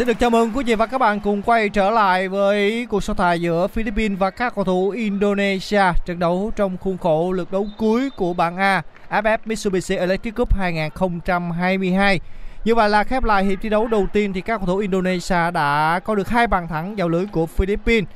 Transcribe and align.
Xin 0.00 0.06
được 0.06 0.18
chào 0.20 0.30
mừng 0.30 0.50
quý 0.54 0.64
vị 0.64 0.74
và 0.74 0.86
các 0.86 0.98
bạn 0.98 1.20
cùng 1.20 1.42
quay 1.42 1.68
trở 1.68 1.90
lại 1.90 2.28
với 2.28 2.86
cuộc 2.90 3.04
so 3.04 3.14
tài 3.14 3.40
giữa 3.40 3.66
Philippines 3.66 4.18
và 4.18 4.30
các 4.30 4.54
cầu 4.54 4.64
thủ 4.64 4.90
Indonesia 4.90 5.82
trận 6.06 6.18
đấu 6.18 6.52
trong 6.56 6.76
khuôn 6.76 6.98
khổ 6.98 7.32
lượt 7.32 7.52
đấu 7.52 7.66
cuối 7.78 8.10
của 8.16 8.34
bảng 8.34 8.56
A 8.56 8.82
AFF 9.10 9.38
Mitsubishi 9.44 9.96
Electric 9.96 10.34
Cup 10.34 10.54
2022. 10.54 12.20
Như 12.64 12.74
vậy 12.74 12.88
là 12.88 13.04
khép 13.04 13.24
lại 13.24 13.44
hiệp 13.44 13.58
thi 13.62 13.68
đấu 13.68 13.86
đầu 13.86 14.06
tiên 14.12 14.32
thì 14.32 14.40
các 14.40 14.58
cầu 14.58 14.66
thủ 14.66 14.76
Indonesia 14.76 15.50
đã 15.50 16.00
có 16.04 16.14
được 16.14 16.28
hai 16.28 16.46
bàn 16.46 16.68
thắng 16.68 16.96
vào 16.96 17.08
lưới 17.08 17.26
của 17.32 17.46
Philippines, 17.46 18.08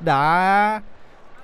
đã 0.00 0.80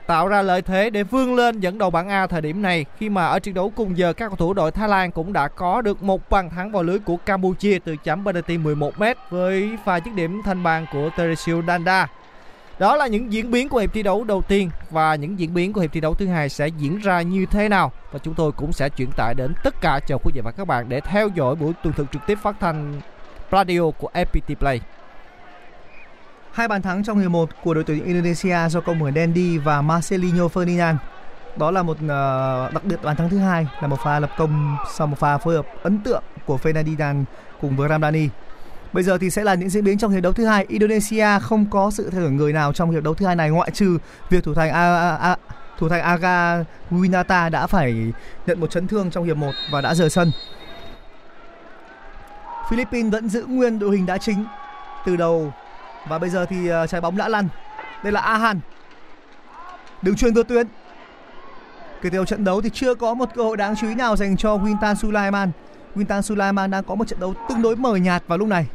tạo 0.08 0.28
ra 0.28 0.42
lợi 0.42 0.62
thế 0.62 0.90
để 0.90 1.02
vươn 1.02 1.34
lên 1.34 1.60
dẫn 1.60 1.78
đầu 1.78 1.90
bảng 1.90 2.08
A 2.08 2.26
thời 2.26 2.40
điểm 2.40 2.62
này, 2.62 2.84
khi 2.98 3.08
mà 3.08 3.26
ở 3.26 3.38
trận 3.38 3.54
đấu 3.54 3.72
cùng 3.76 3.98
giờ, 3.98 4.12
các 4.12 4.28
cầu 4.28 4.36
thủ 4.36 4.54
đội 4.54 4.70
Thái 4.70 4.88
Lan 4.88 5.10
cũng 5.10 5.32
đã 5.32 5.48
có 5.48 5.80
được 5.80 6.02
một 6.02 6.30
bàn 6.30 6.50
thắng 6.50 6.72
vào 6.72 6.82
lưới 6.82 6.98
của 6.98 7.16
Campuchia 7.16 7.78
từ 7.84 7.96
chấm 7.96 8.24
penalty 8.24 8.58
11m 8.58 9.14
với 9.30 9.78
pha 9.84 9.96
dứt 9.96 10.14
điểm 10.14 10.42
thanh 10.44 10.62
bàn 10.62 10.86
của 10.92 11.10
Teresio 11.16 11.62
Danda. 11.66 12.08
Đó 12.78 12.96
là 12.96 13.06
những 13.06 13.32
diễn 13.32 13.50
biến 13.50 13.68
của 13.68 13.78
hiệp 13.78 13.92
thi 13.92 14.02
đấu 14.02 14.24
đầu 14.24 14.42
tiên 14.42 14.70
và 14.90 15.14
những 15.14 15.38
diễn 15.38 15.54
biến 15.54 15.72
của 15.72 15.80
hiệp 15.80 15.92
thi 15.92 16.00
đấu 16.00 16.14
thứ 16.14 16.26
hai 16.26 16.48
sẽ 16.48 16.68
diễn 16.68 16.98
ra 16.98 17.22
như 17.22 17.46
thế 17.46 17.68
nào 17.68 17.92
và 18.12 18.18
chúng 18.18 18.34
tôi 18.34 18.52
cũng 18.52 18.72
sẽ 18.72 18.88
chuyển 18.88 19.10
tải 19.16 19.34
đến 19.34 19.52
tất 19.64 19.74
cả 19.80 20.00
cho 20.06 20.18
quý 20.24 20.32
vị 20.34 20.40
và 20.44 20.50
các 20.50 20.66
bạn 20.66 20.88
để 20.88 21.00
theo 21.00 21.28
dõi 21.34 21.54
buổi 21.54 21.72
tường 21.82 21.92
thuật 21.92 22.08
trực 22.12 22.22
tiếp 22.26 22.38
phát 22.42 22.56
thanh 22.60 23.00
radio 23.52 23.90
của 23.98 24.10
FPT 24.14 24.54
Play. 24.58 24.80
Hai 26.58 26.68
bàn 26.68 26.82
thắng 26.82 27.04
trong 27.04 27.18
hiệp 27.18 27.30
1 27.30 27.50
của 27.64 27.74
đội 27.74 27.84
tuyển 27.84 28.04
Indonesia 28.04 28.68
do 28.68 28.80
cầu 28.80 28.94
thủ 29.00 29.10
Dendi 29.14 29.58
và 29.58 29.82
Marcelinho 29.82 30.44
Ferdinand. 30.44 30.96
Đó 31.56 31.70
là 31.70 31.82
một 31.82 31.96
uh, 31.96 32.74
đặc 32.74 32.84
biệt 32.84 33.02
bàn 33.02 33.16
thắng 33.16 33.30
thứ 33.30 33.38
hai 33.38 33.66
là 33.80 33.88
một 33.88 33.96
pha 34.04 34.20
lập 34.20 34.30
công 34.38 34.76
sau 34.94 35.06
một 35.06 35.18
pha 35.18 35.38
phối 35.38 35.54
hợp 35.54 35.66
ấn 35.82 35.98
tượng 35.98 36.22
của 36.46 36.58
Ferdinand 36.62 37.24
cùng 37.60 37.76
với 37.76 37.88
Ramdani. 37.88 38.28
Bây 38.92 39.04
giờ 39.04 39.18
thì 39.18 39.30
sẽ 39.30 39.44
là 39.44 39.54
những 39.54 39.68
diễn 39.68 39.84
biến 39.84 39.98
trong 39.98 40.12
hiệp 40.12 40.22
đấu 40.22 40.32
thứ 40.32 40.46
hai. 40.46 40.66
Indonesia 40.68 41.26
không 41.42 41.66
có 41.70 41.90
sự 41.90 42.10
thay 42.10 42.20
đổi 42.20 42.30
người 42.30 42.52
nào 42.52 42.72
trong 42.72 42.90
hiệp 42.90 43.02
đấu 43.02 43.14
thứ 43.14 43.26
hai 43.26 43.36
này 43.36 43.50
ngoại 43.50 43.70
trừ 43.70 43.98
việc 44.30 44.44
thủ 44.44 44.54
thành 44.54 44.70
A, 44.70 44.96
A, 44.96 45.16
A, 45.16 45.36
thủ 45.78 45.88
thành 45.88 46.02
Aga 46.02 46.64
Winata 46.90 47.50
đã 47.50 47.66
phải 47.66 48.12
nhận 48.46 48.60
một 48.60 48.70
chấn 48.70 48.88
thương 48.88 49.10
trong 49.10 49.24
hiệp 49.24 49.36
1 49.36 49.52
và 49.72 49.80
đã 49.80 49.94
rời 49.94 50.10
sân. 50.10 50.32
Philippines 52.70 53.12
vẫn 53.12 53.28
giữ 53.28 53.44
nguyên 53.44 53.78
đội 53.78 53.96
hình 53.96 54.06
đá 54.06 54.18
chính 54.18 54.44
từ 55.06 55.16
đầu 55.16 55.52
và 56.06 56.18
bây 56.18 56.30
giờ 56.30 56.46
thì 56.46 56.68
ờ, 56.68 56.86
trái 56.86 57.00
bóng 57.00 57.16
đã 57.16 57.28
lăn. 57.28 57.48
Đây 58.02 58.12
là 58.12 58.20
Ahan. 58.20 58.60
Đường 60.02 60.16
truyền 60.16 60.34
vượt 60.34 60.48
tuyến. 60.48 60.66
Kể 62.02 62.10
từ 62.10 62.16
đầu 62.18 62.24
trận 62.24 62.44
đấu 62.44 62.60
thì 62.60 62.70
chưa 62.72 62.94
có 62.94 63.14
một 63.14 63.28
cơ 63.34 63.42
hội 63.42 63.56
đáng 63.56 63.76
chú 63.76 63.88
ý 63.88 63.94
nào 63.94 64.16
dành 64.16 64.36
cho 64.36 64.56
Wintan 64.56 64.94
Sulaiman. 64.94 65.50
Wintan 65.94 66.20
Sulaiman 66.22 66.70
đang 66.70 66.84
có 66.84 66.94
một 66.94 67.08
trận 67.08 67.20
đấu 67.20 67.34
tương 67.48 67.62
đối 67.62 67.76
mờ 67.76 67.96
nhạt 67.96 68.22
vào 68.26 68.38
lúc 68.38 68.48
này. 68.48 68.66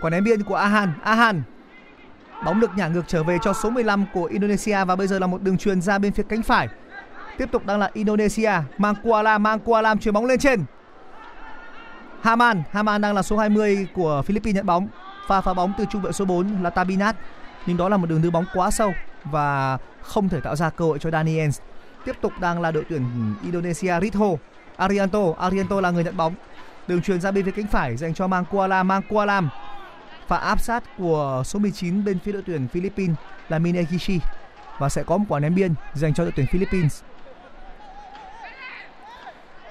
Quả 0.00 0.10
ném 0.10 0.24
biên 0.24 0.42
của 0.42 0.54
Ahan, 0.54 0.92
Ahan. 1.02 1.42
Bóng 2.44 2.60
được 2.60 2.70
nhả 2.76 2.88
ngược 2.88 3.08
trở 3.08 3.22
về 3.22 3.38
cho 3.42 3.52
số 3.52 3.70
15 3.70 4.04
của 4.14 4.24
Indonesia 4.24 4.84
và 4.84 4.96
bây 4.96 5.06
giờ 5.06 5.18
là 5.18 5.26
một 5.26 5.42
đường 5.42 5.58
truyền 5.58 5.80
ra 5.80 5.98
bên 5.98 6.12
phía 6.12 6.22
cánh 6.22 6.42
phải. 6.42 6.68
Tiếp 7.38 7.48
tục 7.52 7.66
đang 7.66 7.78
là 7.78 7.90
Indonesia, 7.92 8.52
mang 8.78 8.94
Kuala, 9.02 9.38
mang 9.38 9.58
Kuala 9.58 9.94
chuyền 9.94 10.14
bóng 10.14 10.26
lên 10.26 10.38
trên. 10.38 10.64
Haman, 12.20 12.62
Haman 12.72 13.00
đang 13.00 13.14
là 13.14 13.22
số 13.22 13.36
20 13.36 13.86
của 13.94 14.22
Philippines 14.26 14.56
nhận 14.56 14.66
bóng. 14.66 14.88
Pha 15.28 15.40
phá 15.40 15.54
bóng 15.54 15.72
từ 15.78 15.84
trung 15.90 16.02
vệ 16.02 16.12
số 16.12 16.24
4 16.24 16.62
là 16.62 16.70
Tabinat. 16.70 17.16
Nhưng 17.66 17.76
đó 17.76 17.88
là 17.88 17.96
một 17.96 18.06
đường 18.06 18.22
đưa 18.22 18.30
bóng 18.30 18.44
quá 18.54 18.70
sâu 18.70 18.92
và 19.24 19.78
không 20.02 20.28
thể 20.28 20.40
tạo 20.40 20.56
ra 20.56 20.70
cơ 20.70 20.84
hội 20.84 20.98
cho 20.98 21.10
Daniels. 21.10 21.60
Tiếp 22.04 22.16
tục 22.20 22.32
đang 22.40 22.60
là 22.60 22.70
đội 22.70 22.84
tuyển 22.88 23.34
Indonesia 23.42 24.00
Ritho. 24.00 24.26
Arianto, 24.76 25.20
Arianto 25.38 25.80
là 25.80 25.90
người 25.90 26.04
nhận 26.04 26.16
bóng. 26.16 26.34
Đường 26.86 27.02
truyền 27.02 27.20
ra 27.20 27.30
bên 27.30 27.44
phía 27.44 27.50
cánh 27.50 27.66
phải 27.66 27.96
dành 27.96 28.14
cho 28.14 28.26
Mang 28.26 28.44
Kuala, 28.44 28.82
Mang 28.82 29.02
Kuala. 29.08 29.42
Pha 30.26 30.36
áp 30.36 30.60
sát 30.60 30.84
của 30.98 31.42
số 31.44 31.58
19 31.58 32.04
bên 32.04 32.18
phía 32.18 32.32
đội 32.32 32.42
tuyển 32.46 32.68
Philippines 32.68 33.16
là 33.48 33.58
Minegishi 33.58 34.20
và 34.78 34.88
sẽ 34.88 35.02
có 35.02 35.16
một 35.16 35.24
quả 35.28 35.40
ném 35.40 35.54
biên 35.54 35.74
dành 35.94 36.14
cho 36.14 36.24
đội 36.24 36.32
tuyển 36.36 36.46
Philippines. 36.46 37.02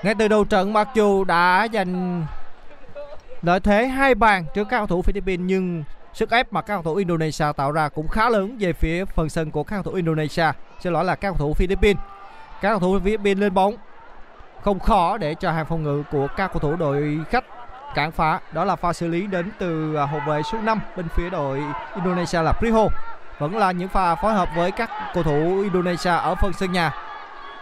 Ngay 0.03 0.15
từ 0.19 0.27
đầu 0.27 0.45
trận 0.45 0.73
mặc 0.73 0.89
dù 0.95 1.23
đã 1.23 1.67
giành 1.73 2.25
lợi 3.41 3.59
thế 3.59 3.87
hai 3.87 4.15
bàn 4.15 4.45
trước 4.53 4.67
các 4.69 4.77
cầu 4.77 4.87
thủ 4.87 5.01
Philippines, 5.01 5.45
nhưng 5.45 5.83
sức 6.13 6.31
ép 6.31 6.53
mà 6.53 6.61
các 6.61 6.75
cầu 6.75 6.83
thủ 6.83 6.95
Indonesia 6.95 7.45
tạo 7.57 7.71
ra 7.71 7.89
cũng 7.89 8.07
khá 8.07 8.29
lớn 8.29 8.57
về 8.59 8.73
phía 8.73 9.05
phần 9.05 9.29
sân 9.29 9.51
của 9.51 9.63
các 9.63 9.75
cầu 9.75 9.83
thủ 9.83 9.91
Indonesia. 9.91 10.45
Xin 10.79 10.93
lỗi 10.93 11.05
là 11.05 11.15
các 11.15 11.29
cầu 11.29 11.37
thủ 11.37 11.53
Philippines. 11.53 11.97
Các 12.61 12.69
cầu 12.69 12.79
thủ 12.79 12.99
Philippines 13.03 13.41
lên 13.41 13.53
bóng 13.53 13.75
không 14.61 14.79
khó 14.79 15.17
để 15.17 15.35
cho 15.35 15.51
hàng 15.51 15.65
phòng 15.65 15.83
ngự 15.83 16.03
của 16.11 16.27
các 16.37 16.47
cầu 16.47 16.59
thủ 16.59 16.75
đội 16.75 17.19
khách 17.29 17.45
cản 17.95 18.11
phá. 18.11 18.39
Đó 18.51 18.65
là 18.65 18.75
pha 18.75 18.93
xử 18.93 19.07
lý 19.07 19.27
đến 19.27 19.51
từ 19.59 19.95
à, 19.95 20.05
hậu 20.05 20.21
vệ 20.27 20.41
số 20.43 20.57
5 20.61 20.79
bên 20.97 21.07
phía 21.15 21.29
đội 21.29 21.63
Indonesia 21.95 22.41
là 22.41 22.51
Priho. 22.51 22.87
Vẫn 23.39 23.57
là 23.57 23.71
những 23.71 23.89
pha 23.89 24.15
phối 24.15 24.33
hợp 24.33 24.49
với 24.55 24.71
các 24.71 24.89
cầu 25.13 25.23
thủ 25.23 25.61
Indonesia 25.63 26.09
ở 26.09 26.35
phần 26.35 26.53
sân 26.53 26.71
nhà. 26.71 26.93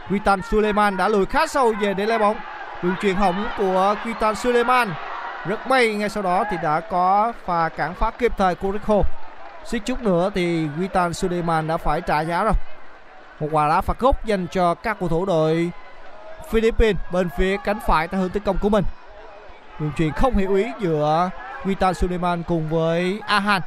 Witan 0.09 0.42
Suleiman 0.42 0.97
đã 0.97 1.07
lùi 1.07 1.25
khá 1.25 1.47
sâu 1.47 1.74
về 1.81 1.94
để 1.94 2.06
lấy 2.06 2.19
bóng. 2.19 2.38
Đường 2.84 2.96
truyền 3.02 3.16
hỏng 3.16 3.47
của 3.57 3.96
Witan 4.03 4.34
Suleiman 4.34 4.90
rất 5.47 5.67
may 5.67 5.94
ngay 5.94 6.09
sau 6.09 6.23
đó 6.23 6.44
thì 6.51 6.57
đã 6.63 6.79
có 6.79 7.33
pha 7.45 7.69
cản 7.69 7.94
phá 7.94 8.11
kịp 8.11 8.31
thời 8.38 8.56
của 8.56 8.72
Rico. 8.72 9.01
Suýt 9.66 9.79
chút 9.85 10.01
nữa 10.01 10.29
thì 10.35 10.67
Witan 10.67 11.13
Suleiman 11.13 11.67
đã 11.67 11.78
phải 11.78 12.01
trả 12.01 12.22
giá 12.22 12.44
rồi. 12.44 12.53
Một 13.39 13.47
quả 13.51 13.69
đá 13.69 13.81
phạt 13.81 14.00
góc 14.00 14.25
dành 14.25 14.47
cho 14.47 14.73
các 14.73 14.97
cầu 15.00 15.09
thủ 15.09 15.25
đội 15.25 15.72
Philippines 16.50 17.01
bên 17.12 17.30
phía 17.38 17.57
cánh 17.63 17.80
phải 17.88 18.07
theo 18.07 18.21
hướng 18.21 18.30
tấn 18.30 18.44
công 18.44 18.57
của 18.57 18.69
mình. 18.69 18.83
Đường 19.80 19.92
truyền 19.97 20.12
không 20.12 20.36
hiểu 20.36 20.56
ý 20.56 20.71
giữa 20.80 21.30
Witan 21.63 21.94
Suleiman 21.94 22.44
cùng 22.44 22.69
với 22.69 23.19
Ahan. 23.27 23.62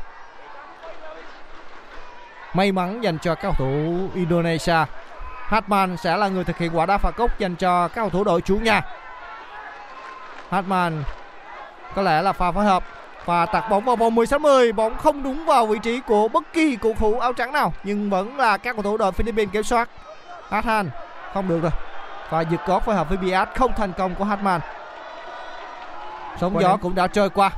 May 2.55 2.73
mắn 2.73 3.01
dành 3.01 3.19
cho 3.19 3.35
các 3.35 3.43
cầu 3.43 3.53
thủ 3.59 4.09
Indonesia. 4.15 4.85
Hartman 5.47 5.97
sẽ 5.97 6.17
là 6.17 6.29
người 6.29 6.45
thực 6.45 6.59
hiện 6.59 6.77
quả 6.77 6.87
đá 6.87 6.99
phạt 6.99 7.17
góc 7.17 7.39
dành 7.39 7.57
cho 7.57 7.89
các 7.89 8.01
cầu 8.01 8.11
thủ 8.11 8.25
đội 8.25 8.41
chủ 8.41 8.57
nhà. 8.57 8.83
Hartman 10.51 11.03
có 11.95 12.03
lẽ 12.03 12.23
là 12.23 12.33
pha 12.33 12.53
phối 12.53 12.65
hợp. 12.65 12.85
Và 13.25 13.47
tạt 13.47 13.65
bóng 13.71 13.85
vào 13.85 13.97
vòng 13.97 14.15
16 14.15 14.39
10 14.39 14.73
bóng 14.73 14.97
không 14.97 15.23
đúng 15.23 15.45
vào 15.45 15.67
vị 15.67 15.79
trí 15.83 16.01
của 16.01 16.29
bất 16.29 16.53
kỳ 16.53 16.77
cầu 16.77 16.95
thủ 16.99 17.19
áo 17.19 17.33
trắng 17.33 17.53
nào 17.53 17.73
nhưng 17.85 18.11
vẫn 18.11 18.37
là 18.37 18.57
các 18.57 18.73
cầu 18.77 18.83
thủ 18.83 18.97
đội 18.97 19.13
Philippines 19.13 19.53
kiểm 19.53 19.63
soát. 19.63 19.89
Hathan 20.49 20.91
không 21.35 21.49
được 21.49 21.63
rồi. 21.63 21.73
Và 22.31 22.41
giật 22.41 22.67
gót 22.67 22.85
phối 22.85 22.95
hợp 22.95 23.09
với 23.09 23.19
Biat 23.19 23.49
không 23.55 23.73
thành 23.77 23.93
công 23.99 24.15
của 24.15 24.25
Hatman 24.25 24.61
sóng 26.41 26.61
gió 26.61 26.77
cũng 26.77 26.95
đã 26.95 27.07
trôi 27.07 27.31
qua. 27.31 27.51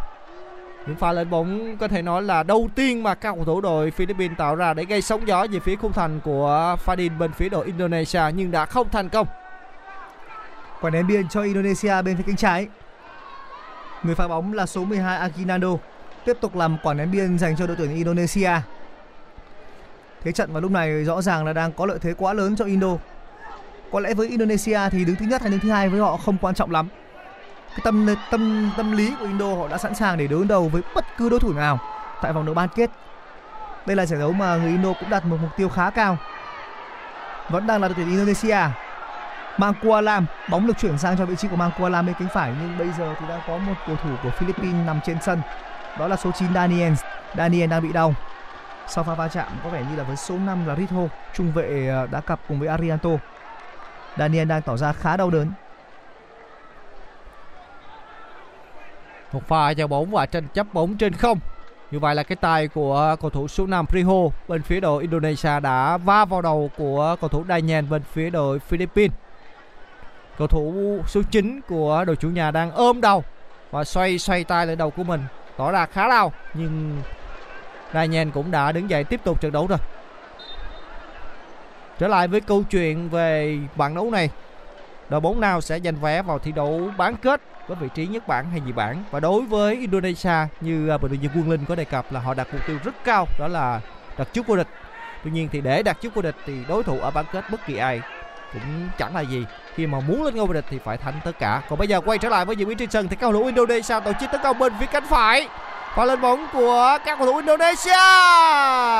Những 0.87 0.97
pha 0.97 1.13
lên 1.13 1.31
bóng 1.31 1.77
có 1.77 1.89
thể 1.89 2.03
nói 2.03 2.23
là 2.23 2.43
đầu 2.43 2.69
tiên 2.75 3.03
mà 3.03 3.15
các 3.15 3.35
cầu 3.35 3.45
thủ 3.45 3.61
đội 3.61 3.91
Philippines 3.91 4.39
tạo 4.39 4.55
ra 4.55 4.75
để 4.75 4.85
gây 4.85 5.03
sóng 5.03 5.29
gió 5.29 5.47
về 5.51 5.61
phía 5.61 5.77
khung 5.77 5.93
thành 5.93 6.21
của 6.25 6.77
Fadin 6.87 7.19
bên 7.19 7.33
phía 7.33 7.49
đội 7.49 7.67
Indonesia 7.67 8.23
nhưng 8.35 8.51
đã 8.51 8.67
không 8.67 8.89
thành 8.89 9.09
công. 9.09 9.27
Quả 10.81 10.91
ném 10.91 11.07
biên 11.07 11.29
cho 11.29 11.43
Indonesia 11.43 12.03
bên 12.03 12.17
phía 12.17 12.25
cánh 12.27 12.37
trái. 12.37 12.69
Người 14.03 14.15
phá 14.15 14.29
bóng 14.29 14.53
là 14.53 14.67
số 14.67 14.85
12 14.85 15.19
Aguinaldo, 15.19 15.69
tiếp 16.25 16.37
tục 16.41 16.57
làm 16.57 16.77
quả 16.83 16.95
ném 16.95 17.11
biên 17.11 17.39
dành 17.39 17.57
cho 17.57 17.67
đội 17.67 17.77
tuyển 17.77 17.95
Indonesia. 17.95 18.51
Thế 20.23 20.33
trận 20.33 20.53
vào 20.53 20.63
lúc 20.63 20.71
này 20.71 21.05
rõ 21.05 21.23
ràng 21.23 21.45
là 21.45 21.53
đang 21.53 21.73
có 21.73 21.87
lợi 21.87 21.99
thế 21.99 22.15
quá 22.15 22.33
lớn 22.33 22.57
cho 22.57 22.65
Indo. 22.65 22.97
Có 23.93 24.01
lẽ 24.01 24.15
với 24.15 24.29
Indonesia 24.29 24.81
thì 24.91 25.05
đứng 25.05 25.17
thứ 25.17 25.27
nhất 25.27 25.41
hay 25.41 25.51
đứng 25.51 25.61
thứ 25.61 25.71
hai 25.71 25.89
với 25.89 26.01
họ 26.01 26.17
không 26.17 26.37
quan 26.41 26.55
trọng 26.55 26.71
lắm. 26.71 26.89
Cái 27.71 27.81
tâm 27.85 28.09
tâm 28.31 28.71
tâm 28.77 28.93
lý 28.93 29.15
của 29.21 29.27
Indo 29.27 29.55
họ 29.55 29.69
đã 29.69 29.79
sẵn 29.79 29.95
sàng 29.95 30.19
để 30.19 30.27
đối 30.27 30.45
đầu 30.45 30.69
với 30.69 30.83
bất 30.95 31.05
cứ 31.17 31.29
đối 31.29 31.41
thủ 31.41 31.53
nào 31.53 31.79
tại 32.23 32.33
vòng 32.33 32.47
đấu 32.47 32.55
bán 32.55 32.69
kết. 32.75 32.91
Đây 33.87 33.97
là 33.97 34.07
giải 34.07 34.21
đấu 34.21 34.33
mà 34.33 34.57
người 34.57 34.71
Indo 34.71 34.93
cũng 35.01 35.11
đặt 35.11 35.25
một 35.25 35.37
mục 35.43 35.51
tiêu 35.57 35.69
khá 35.69 35.91
cao. 35.91 36.17
Vẫn 37.51 37.67
đang 37.67 37.81
là 37.81 37.89
đội 37.89 37.95
tuyển 37.95 38.11
Indonesia. 38.11 38.59
Mang 39.61 39.75
bóng 40.51 40.67
được 40.67 40.79
chuyển 40.79 40.99
sang 40.99 41.19
cho 41.19 41.27
vị 41.27 41.37
trí 41.37 41.49
của 41.49 41.57
Mang 41.57 41.71
bên 41.81 42.15
cánh 42.19 42.29
phải 42.33 42.55
nhưng 42.61 42.79
bây 42.79 42.89
giờ 42.99 43.15
thì 43.21 43.27
đang 43.29 43.41
có 43.47 43.59
một 43.59 43.75
cầu 43.87 43.97
thủ 43.97 44.11
của 44.23 44.31
Philippines 44.31 44.87
nằm 44.87 45.01
trên 45.07 45.17
sân. 45.23 45.41
Đó 45.99 46.09
là 46.09 46.17
số 46.17 46.31
9 46.33 46.55
Daniel. 46.55 46.93
Daniel 47.37 47.71
đang 47.71 47.83
bị 47.83 47.93
đau. 47.93 48.15
Sau 48.87 49.05
pha 49.05 49.15
va 49.15 49.29
chạm 49.29 49.47
có 49.65 49.71
vẻ 49.71 49.85
như 49.91 49.97
là 49.97 50.05
với 50.05 50.17
số 50.17 50.39
5 50.39 50.67
là 50.67 50.77
Ritho, 50.77 51.01
trung 51.35 51.53
vệ 51.53 51.89
à, 51.89 52.07
đã 52.07 52.21
cặp 52.21 52.41
cùng 52.49 52.59
với 52.59 52.69
Arianto. 52.69 53.11
Daniel 54.19 54.49
đang 54.49 54.63
tỏ 54.63 54.77
ra 54.77 54.93
khá 54.93 55.17
đau 55.17 55.31
đớn. 55.31 55.53
Một 59.33 59.49
pha 59.49 59.71
giao 59.71 59.89
bóng 59.89 60.11
và 60.11 60.27
tranh 60.27 60.49
chấp 60.55 60.67
bóng 60.73 60.97
trên 60.97 61.13
không. 61.13 61.39
Như 61.91 61.99
vậy 61.99 62.15
là 62.15 62.23
cái 62.23 62.37
tay 62.37 62.69
của 62.69 63.17
cầu 63.21 63.31
thủ 63.31 63.49
số 63.49 63.67
5 63.67 63.87
Priho 63.87 64.29
bên 64.49 64.63
phía 64.63 64.81
đội 64.81 65.03
Indonesia 65.03 65.61
đã 65.61 65.97
va 65.97 66.25
vào 66.25 66.43
đầu 66.43 66.71
của 66.77 67.17
cầu 67.21 67.29
thủ 67.29 67.45
Daniel 67.49 67.85
bên 67.85 68.03
phía 68.13 68.31
đội 68.31 68.59
Philippines. 68.59 69.13
Cầu 70.41 70.47
thủ 70.47 70.99
số 71.07 71.23
9 71.31 71.61
của 71.69 72.05
đội 72.07 72.17
chủ 72.17 72.29
nhà 72.29 72.51
đang 72.51 72.71
ôm 72.73 73.01
đầu 73.01 73.25
và 73.71 73.85
xoay 73.85 74.19
xoay 74.19 74.45
tay 74.45 74.67
lên 74.67 74.79
đầu 74.79 74.91
của 74.91 75.05
mình 75.05 75.21
tỏ 75.57 75.73
ra 75.73 75.87
khá 75.87 76.09
đau 76.09 76.33
nhưng 76.55 77.03
Daniel 77.95 78.29
cũng 78.31 78.51
đã 78.51 78.73
đứng 78.73 78.91
dậy 78.91 79.05
tiếp 79.05 79.21
tục 79.25 79.41
trận 79.41 79.53
đấu 79.53 79.67
rồi. 79.67 79.79
Trở 81.99 82.09
lại 82.09 82.29
với 82.29 82.41
câu 82.41 82.63
chuyện 82.71 83.09
về 83.09 83.59
bảng 83.77 83.95
đấu 83.95 84.11
này. 84.11 84.31
Đội 85.09 85.21
bóng 85.21 85.41
nào 85.41 85.61
sẽ 85.61 85.81
giành 85.81 85.97
vé 85.97 86.23
vào 86.23 86.39
thi 86.39 86.53
đấu 86.53 86.91
bán 86.97 87.17
kết 87.17 87.41
với 87.67 87.77
vị 87.81 87.89
trí 87.95 88.07
nhất 88.07 88.29
bảng 88.29 88.51
hay 88.51 88.61
nhì 88.61 88.73
bảng 88.73 89.05
và 89.11 89.21
đối 89.21 89.43
với 89.43 89.77
Indonesia 89.77 90.47
như 90.61 90.89
à, 90.89 90.97
vận 90.97 91.13
động 91.13 91.21
viên 91.21 91.31
Quân 91.35 91.51
Linh 91.51 91.65
có 91.65 91.75
đề 91.75 91.85
cập 91.85 92.13
là 92.13 92.21
họ 92.21 92.35
đặt 92.35 92.49
mục 92.53 92.67
tiêu 92.67 92.79
rất 92.85 92.95
cao 93.05 93.27
đó 93.39 93.49
là 93.49 93.81
đặt 94.19 94.29
trước 94.33 94.47
vô 94.47 94.57
địch. 94.57 94.69
Tuy 95.25 95.31
nhiên 95.31 95.49
thì 95.53 95.61
để 95.61 95.83
đặt 95.83 96.01
trước 96.01 96.15
vô 96.15 96.23
địch 96.23 96.37
thì 96.47 96.55
đối 96.69 96.83
thủ 96.83 96.99
ở 97.01 97.11
bán 97.11 97.25
kết 97.33 97.45
bất 97.51 97.67
kỳ 97.67 97.77
ai 97.77 98.01
cũng 98.53 98.89
chẳng 98.99 99.17
là 99.17 99.21
gì 99.21 99.47
khi 99.75 99.87
mà 99.87 100.01
muốn 100.01 100.25
lên 100.25 100.37
ngôi 100.37 100.47
vô 100.47 100.53
địch 100.53 100.65
thì 100.71 100.79
phải 100.85 100.97
thắng 100.97 101.15
tất 101.25 101.33
cả 101.39 101.63
còn 101.69 101.79
bây 101.79 101.89
giờ 101.89 102.01
quay 102.01 102.19
trở 102.19 102.29
lại 102.29 102.45
với 102.45 102.57
diễn 102.57 102.69
biến 102.69 102.79
trên 102.79 102.91
sân 102.91 103.09
thì 103.09 103.17
cầu 103.17 103.33
thủ 103.33 103.45
Indonesia 103.45 104.01
tổ 104.05 104.13
chức 104.21 104.31
tấn 104.33 104.41
công 104.43 104.59
bên 104.59 104.73
phía 104.81 104.87
cánh 104.87 105.07
phải 105.07 105.49
và 105.97 106.05
lên 106.05 106.21
bóng 106.21 106.47
của 106.53 106.99
các 107.05 107.19
cầu 107.19 107.27
thủ 107.27 107.37
Indonesia 107.37 107.91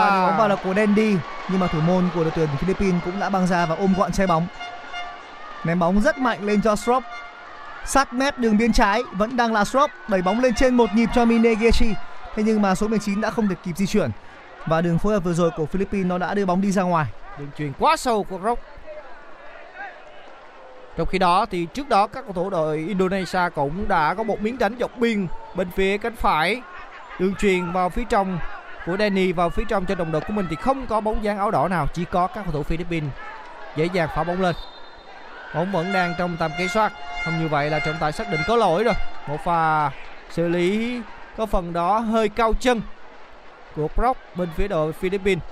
Và 0.01 0.27
bóng 0.27 0.39
vào 0.39 0.49
là 0.49 0.57
của 0.57 0.75
Dendi 0.75 1.17
nhưng 1.49 1.61
mà 1.61 1.67
thủ 1.67 1.81
môn 1.81 2.09
của 2.15 2.23
đội 2.23 2.33
tuyển 2.37 2.49
Philippines 2.59 3.03
cũng 3.05 3.21
đã 3.21 3.29
băng 3.31 3.47
ra 3.47 3.67
và 3.67 3.75
ôm 3.75 3.95
gọn 3.99 4.13
trái 4.13 4.27
bóng. 4.27 4.47
Ném 5.65 5.79
bóng 5.79 6.01
rất 6.01 6.19
mạnh 6.19 6.47
lên 6.47 6.63
cho 6.63 6.77
Strop. 6.77 7.03
Sát 7.85 8.13
mép 8.13 8.39
đường 8.39 8.59
biên 8.59 8.73
trái 8.73 9.03
vẫn 9.13 9.37
đang 9.37 9.53
là 9.53 9.65
Strop 9.65 9.91
đẩy 10.09 10.23
bóng 10.23 10.41
lên 10.41 10.55
trên 10.55 10.75
một 10.75 10.91
nhịp 10.95 11.09
cho 11.15 11.25
Minegishi. 11.25 11.95
Thế 12.35 12.43
nhưng 12.43 12.63
mà 12.63 12.75
số 12.75 12.89
19 12.89 13.21
đã 13.21 13.31
không 13.31 13.49
thể 13.49 13.55
kịp 13.65 13.77
di 13.77 13.87
chuyển. 13.87 14.11
Và 14.67 14.81
đường 14.81 14.99
phối 14.99 15.13
hợp 15.13 15.25
vừa 15.25 15.33
rồi 15.33 15.51
của 15.57 15.67
Philippines 15.67 16.07
nó 16.07 16.19
đã 16.19 16.35
đưa 16.35 16.47
bóng 16.47 16.61
đi 16.61 16.73
ra 16.73 16.83
ngoài. 16.83 17.07
đường 17.39 17.51
truyền 17.59 17.73
quá 17.79 17.97
sâu 17.97 18.23
của 18.23 18.39
Rock 18.45 18.63
trong 20.97 21.07
khi 21.07 21.19
đó 21.19 21.47
thì 21.51 21.67
trước 21.75 21.89
đó 21.89 22.07
các 22.07 22.25
cầu 22.25 22.33
thủ 22.33 22.51
đội 22.51 22.77
Indonesia 22.77 23.41
cũng 23.55 23.89
đã 23.89 24.15
có 24.15 24.23
một 24.23 24.41
miếng 24.41 24.59
đánh 24.59 24.77
dọc 24.81 24.99
biên 24.99 25.27
bên 25.55 25.71
phía 25.71 25.99
cánh 25.99 26.17
phải. 26.17 26.63
Đường 27.19 27.35
truyền 27.35 27.73
vào 27.73 27.89
phía 27.89 28.05
trong 28.09 28.39
của 28.87 28.97
Danny, 28.99 29.33
vào 29.33 29.51
phía 29.51 29.65
trong 29.69 29.87
cho 29.87 29.95
đồng 29.95 30.13
đội 30.13 30.21
của 30.21 30.33
mình 30.33 30.47
thì 30.51 30.57
không 30.57 30.87
có 30.87 31.01
bóng 31.01 31.25
dáng 31.25 31.39
áo 31.39 31.51
đỏ 31.51 31.69
nào, 31.69 31.87
chỉ 31.95 32.05
có 32.05 32.27
các 32.27 32.43
cầu 32.45 32.53
thủ 32.53 32.63
Philippines 32.63 33.11
dễ 33.77 33.89
dàng 33.93 34.09
phá 34.17 34.25
bóng 34.25 34.41
lên. 34.41 34.55
Bóng 35.55 35.73
vẫn 35.73 35.93
đang 35.93 36.15
trong 36.19 36.37
tầm 36.37 36.51
kiểm 36.59 36.69
soát. 36.69 36.93
Không 37.25 37.41
như 37.41 37.49
vậy 37.49 37.71
là 37.71 37.79
trọng 37.79 37.97
tài 38.01 38.13
xác 38.13 38.31
định 38.31 38.41
có 38.49 38.57
lỗi 38.57 38.85
rồi. 38.85 38.95
Một 39.29 39.37
pha 39.45 39.91
xử 40.31 40.49
lý 40.49 41.01
có 41.37 41.47
phần 41.47 41.73
đó 41.73 41.99
hơi 41.99 42.29
cao 42.29 42.53
chân 42.61 42.83
của 43.77 43.89
Brock 43.97 44.37
bên 44.37 44.49
phía 44.57 44.69
đội 44.69 44.93
Philippines. 44.93 45.45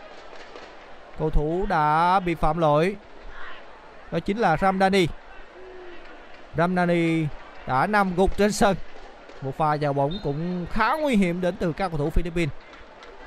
Cầu 1.18 1.30
thủ 1.30 1.66
đã 1.68 2.20
bị 2.20 2.34
phạm 2.34 2.58
lỗi. 2.58 2.96
Đó 4.12 4.20
chính 4.20 4.38
là 4.38 4.56
Ramdani. 4.56 5.06
Ramnani 6.58 7.26
đã 7.66 7.86
nằm 7.86 8.14
gục 8.16 8.36
trên 8.36 8.52
sân. 8.52 8.76
Một 9.42 9.58
pha 9.58 9.76
vào 9.80 9.92
bóng 9.92 10.18
cũng 10.24 10.66
khá 10.72 10.96
nguy 11.00 11.16
hiểm 11.16 11.40
đến 11.40 11.54
từ 11.58 11.72
các 11.72 11.88
cầu 11.88 11.98
thủ 11.98 12.10
Philippines. 12.10 12.52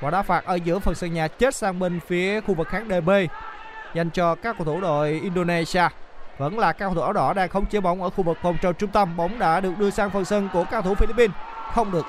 Quả 0.00 0.10
đá 0.10 0.22
phạt 0.22 0.44
ở 0.44 0.54
giữa 0.54 0.78
phần 0.78 0.94
sân 0.94 1.14
nhà 1.14 1.28
chết 1.28 1.54
sang 1.54 1.78
bên 1.78 2.00
phía 2.00 2.40
khu 2.40 2.54
vực 2.54 2.68
khán 2.68 2.88
DB 2.88 3.10
dành 3.94 4.10
cho 4.10 4.34
các 4.34 4.56
cầu 4.58 4.64
thủ 4.64 4.80
đội 4.80 5.20
Indonesia. 5.22 5.88
Vẫn 6.38 6.58
là 6.58 6.72
các 6.72 6.86
cầu 6.86 6.94
thủ 6.94 7.00
áo 7.00 7.12
đỏ 7.12 7.32
đang 7.32 7.48
khống 7.48 7.66
chế 7.66 7.80
bóng 7.80 8.02
ở 8.02 8.10
khu 8.10 8.24
vực 8.24 8.38
vòng 8.42 8.56
tròn 8.62 8.74
trung 8.78 8.90
tâm. 8.90 9.16
Bóng 9.16 9.38
đã 9.38 9.60
được 9.60 9.72
đưa 9.78 9.90
sang 9.90 10.10
phần 10.10 10.24
sân 10.24 10.48
của 10.52 10.64
các 10.64 10.70
cầu 10.70 10.82
thủ 10.82 10.94
Philippines. 10.94 11.36
Không 11.74 11.92
được. 11.92 12.06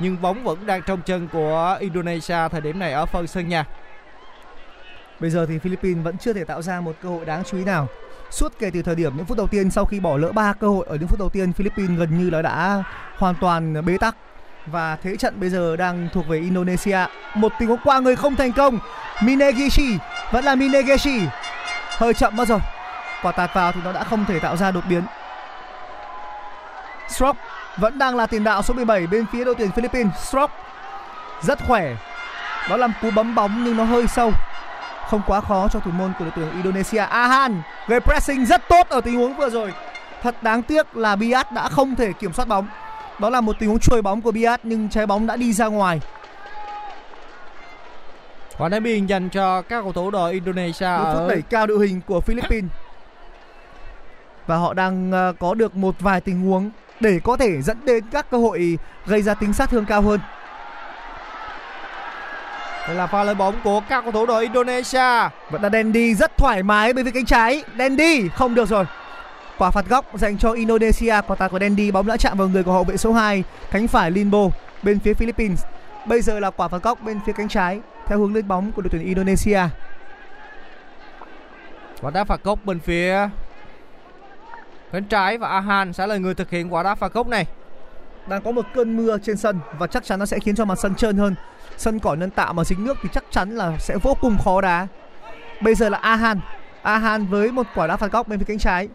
Nhưng 0.00 0.22
bóng 0.22 0.44
vẫn 0.44 0.66
đang 0.66 0.82
trong 0.82 1.00
chân 1.02 1.28
của 1.28 1.76
Indonesia 1.80 2.48
thời 2.50 2.60
điểm 2.60 2.78
này 2.78 2.92
ở 2.92 3.06
phần 3.06 3.26
sân 3.26 3.48
nhà. 3.48 3.64
Bây 5.20 5.30
giờ 5.30 5.46
thì 5.46 5.58
Philippines 5.58 6.04
vẫn 6.04 6.18
chưa 6.18 6.32
thể 6.32 6.44
tạo 6.44 6.62
ra 6.62 6.80
một 6.80 6.92
cơ 7.02 7.08
hội 7.08 7.24
đáng 7.24 7.44
chú 7.44 7.56
ý 7.56 7.64
nào. 7.64 7.88
Suốt 8.34 8.52
kể 8.58 8.70
từ 8.74 8.82
thời 8.82 8.94
điểm 8.94 9.16
những 9.16 9.26
phút 9.26 9.38
đầu 9.38 9.46
tiên 9.46 9.70
sau 9.70 9.84
khi 9.84 10.00
bỏ 10.00 10.16
lỡ 10.16 10.32
ba 10.32 10.52
cơ 10.52 10.68
hội 10.68 10.86
ở 10.88 10.96
những 10.96 11.08
phút 11.08 11.18
đầu 11.18 11.28
tiên, 11.28 11.52
Philippines 11.52 11.98
gần 11.98 12.18
như 12.18 12.30
là 12.30 12.42
đã 12.42 12.82
hoàn 13.18 13.34
toàn 13.40 13.84
bế 13.86 13.98
tắc 13.98 14.16
và 14.66 14.96
thế 15.02 15.16
trận 15.16 15.40
bây 15.40 15.50
giờ 15.50 15.76
đang 15.76 16.08
thuộc 16.12 16.28
về 16.28 16.38
Indonesia. 16.38 16.98
Một 17.34 17.52
tình 17.58 17.68
huống 17.68 17.78
qua 17.84 17.98
người 17.98 18.16
không 18.16 18.36
thành 18.36 18.52
công. 18.52 18.78
Minegishi 19.22 19.98
vẫn 20.32 20.44
là 20.44 20.54
Minegishi. 20.54 21.20
Hơi 21.88 22.14
chậm 22.14 22.36
mất 22.36 22.48
rồi. 22.48 22.58
Quả 23.22 23.32
tạt 23.32 23.50
vào 23.54 23.72
thì 23.72 23.80
nó 23.84 23.92
đã 23.92 24.04
không 24.04 24.24
thể 24.24 24.38
tạo 24.38 24.56
ra 24.56 24.70
đột 24.70 24.84
biến. 24.88 25.02
Strop 27.08 27.36
vẫn 27.76 27.98
đang 27.98 28.16
là 28.16 28.26
tiền 28.26 28.44
đạo 28.44 28.62
số 28.62 28.74
17 28.74 29.06
bên 29.06 29.26
phía 29.32 29.44
đội 29.44 29.54
tuyển 29.58 29.70
Philippines. 29.70 30.12
Strop 30.28 30.50
rất 31.42 31.58
khỏe. 31.66 31.96
Đó 32.70 32.76
là 32.76 32.86
một 32.86 32.94
cú 33.02 33.10
bấm 33.10 33.34
bóng 33.34 33.64
nhưng 33.64 33.76
nó 33.76 33.84
hơi 33.84 34.06
sâu 34.06 34.32
không 35.08 35.22
quá 35.26 35.40
khó 35.40 35.68
cho 35.68 35.80
thủ 35.80 35.90
môn 35.90 36.12
của 36.18 36.24
đội 36.24 36.32
tuyển 36.36 36.50
Indonesia. 36.50 36.98
Ahan 36.98 37.62
gây 37.88 38.00
pressing 38.00 38.46
rất 38.46 38.68
tốt 38.68 38.88
ở 38.88 39.00
tình 39.00 39.16
huống 39.16 39.36
vừa 39.36 39.50
rồi. 39.50 39.72
Thật 40.22 40.42
đáng 40.42 40.62
tiếc 40.62 40.96
là 40.96 41.16
Biat 41.16 41.52
đã 41.52 41.68
không 41.68 41.94
thể 41.96 42.12
kiểm 42.12 42.32
soát 42.32 42.48
bóng. 42.48 42.66
Đó 43.18 43.30
là 43.30 43.40
một 43.40 43.56
tình 43.58 43.68
huống 43.68 43.78
chuôi 43.78 44.02
bóng 44.02 44.20
của 44.20 44.30
Biat 44.30 44.60
nhưng 44.62 44.88
trái 44.88 45.06
bóng 45.06 45.26
đã 45.26 45.36
đi 45.36 45.52
ra 45.52 45.66
ngoài. 45.66 46.00
Quả 48.58 48.68
đá 48.68 48.80
biên 48.80 49.06
dành 49.06 49.28
cho 49.28 49.62
các 49.62 49.82
cầu 49.82 49.92
thủ 49.92 50.10
đội 50.10 50.32
Indonesia 50.32 50.86
Một 50.86 51.04
phút 51.12 51.20
ở 51.20 51.28
đẩy 51.28 51.42
cao 51.42 51.66
đội 51.66 51.86
hình 51.86 52.00
của 52.06 52.20
Philippines. 52.20 52.70
Và 54.46 54.56
họ 54.56 54.74
đang 54.74 55.12
ờ, 55.12 55.32
có 55.38 55.54
được 55.54 55.76
một 55.76 55.94
vài 56.00 56.20
tình 56.20 56.40
huống 56.40 56.70
để 57.00 57.20
có 57.24 57.36
thể 57.36 57.62
dẫn 57.62 57.84
đến 57.84 58.04
các 58.12 58.30
cơ 58.30 58.38
hội 58.38 58.78
gây 59.06 59.22
ra 59.22 59.34
tính 59.34 59.52
sát 59.52 59.70
thương 59.70 59.84
cao 59.84 60.02
hơn. 60.02 60.20
Đây 62.86 62.96
là 62.96 63.06
pha 63.06 63.24
lên 63.24 63.38
bóng 63.38 63.54
của 63.64 63.80
các 63.88 64.02
cầu 64.02 64.12
thủ 64.12 64.26
đội 64.26 64.42
Indonesia 64.42 65.28
Vẫn 65.50 65.62
là 65.62 65.70
Dendi 65.70 66.14
rất 66.14 66.36
thoải 66.36 66.62
mái 66.62 66.92
bên 66.92 67.04
phía 67.04 67.10
cánh 67.10 67.24
trái. 67.24 67.64
Dendi 67.78 68.28
không 68.28 68.54
được 68.54 68.68
rồi. 68.68 68.84
Quả 69.58 69.70
phạt 69.70 69.88
góc 69.88 70.06
dành 70.14 70.38
cho 70.38 70.52
Indonesia. 70.52 71.14
Quả 71.26 71.36
tạt 71.36 71.50
của 71.50 71.58
Dendi 71.58 71.90
bóng 71.90 72.06
đã 72.06 72.16
chạm 72.16 72.38
vào 72.38 72.48
người 72.48 72.62
của 72.62 72.72
hậu 72.72 72.84
vệ 72.84 72.96
số 72.96 73.12
2 73.12 73.44
cánh 73.70 73.88
phải 73.88 74.10
Linbo 74.10 74.48
bên 74.82 75.00
phía 75.00 75.14
Philippines. 75.14 75.64
Bây 76.06 76.22
giờ 76.22 76.40
là 76.40 76.50
quả 76.50 76.68
phạt 76.68 76.82
góc 76.82 77.02
bên 77.02 77.20
phía 77.26 77.32
cánh 77.32 77.48
trái 77.48 77.80
theo 78.06 78.18
hướng 78.18 78.34
lên 78.34 78.48
bóng 78.48 78.72
của 78.72 78.82
đội 78.82 78.88
tuyển 78.92 79.02
Indonesia. 79.02 79.60
quả 82.00 82.10
đá 82.10 82.24
phạt 82.24 82.44
góc 82.44 82.58
bên 82.64 82.80
phía 82.80 83.28
cánh 84.92 85.04
trái 85.04 85.38
và 85.38 85.48
Ahan 85.48 85.92
sẽ 85.92 86.06
là 86.06 86.16
người 86.16 86.34
thực 86.34 86.50
hiện 86.50 86.74
quả 86.74 86.82
đá 86.82 86.94
phạt 86.94 87.12
góc 87.12 87.28
này 87.28 87.46
Đang 88.26 88.42
có 88.42 88.50
một 88.50 88.66
cơn 88.74 88.96
mưa 88.96 89.18
trên 89.18 89.36
sân 89.36 89.60
và 89.78 89.86
chắc 89.86 90.04
chắn 90.04 90.18
nó 90.18 90.26
sẽ 90.26 90.38
khiến 90.38 90.56
cho 90.56 90.64
mặt 90.64 90.78
sân 90.78 90.94
trơn 90.94 91.16
hơn. 91.16 91.34
Sân 91.76 91.98
cỏ 91.98 92.14
nhân 92.14 92.30
tạo 92.30 92.52
mà 92.52 92.64
dính 92.64 92.84
nước 92.84 92.96
thì 93.02 93.08
chắc 93.12 93.24
chắn 93.30 93.50
là 93.50 93.78
sẽ 93.78 93.96
vô 94.02 94.16
cùng 94.20 94.38
khó 94.44 94.60
đá. 94.60 94.86
Bây 95.60 95.74
giờ 95.74 95.88
là 95.88 95.98
Ahan. 95.98 96.40
Ahan 96.82 97.26
với 97.26 97.52
một 97.52 97.66
quả 97.74 97.86
đá 97.86 97.96
phạt 97.96 98.12
góc 98.12 98.28
bên 98.28 98.38
phía 98.38 98.44
cánh 98.44 98.58
trái. 98.58 98.88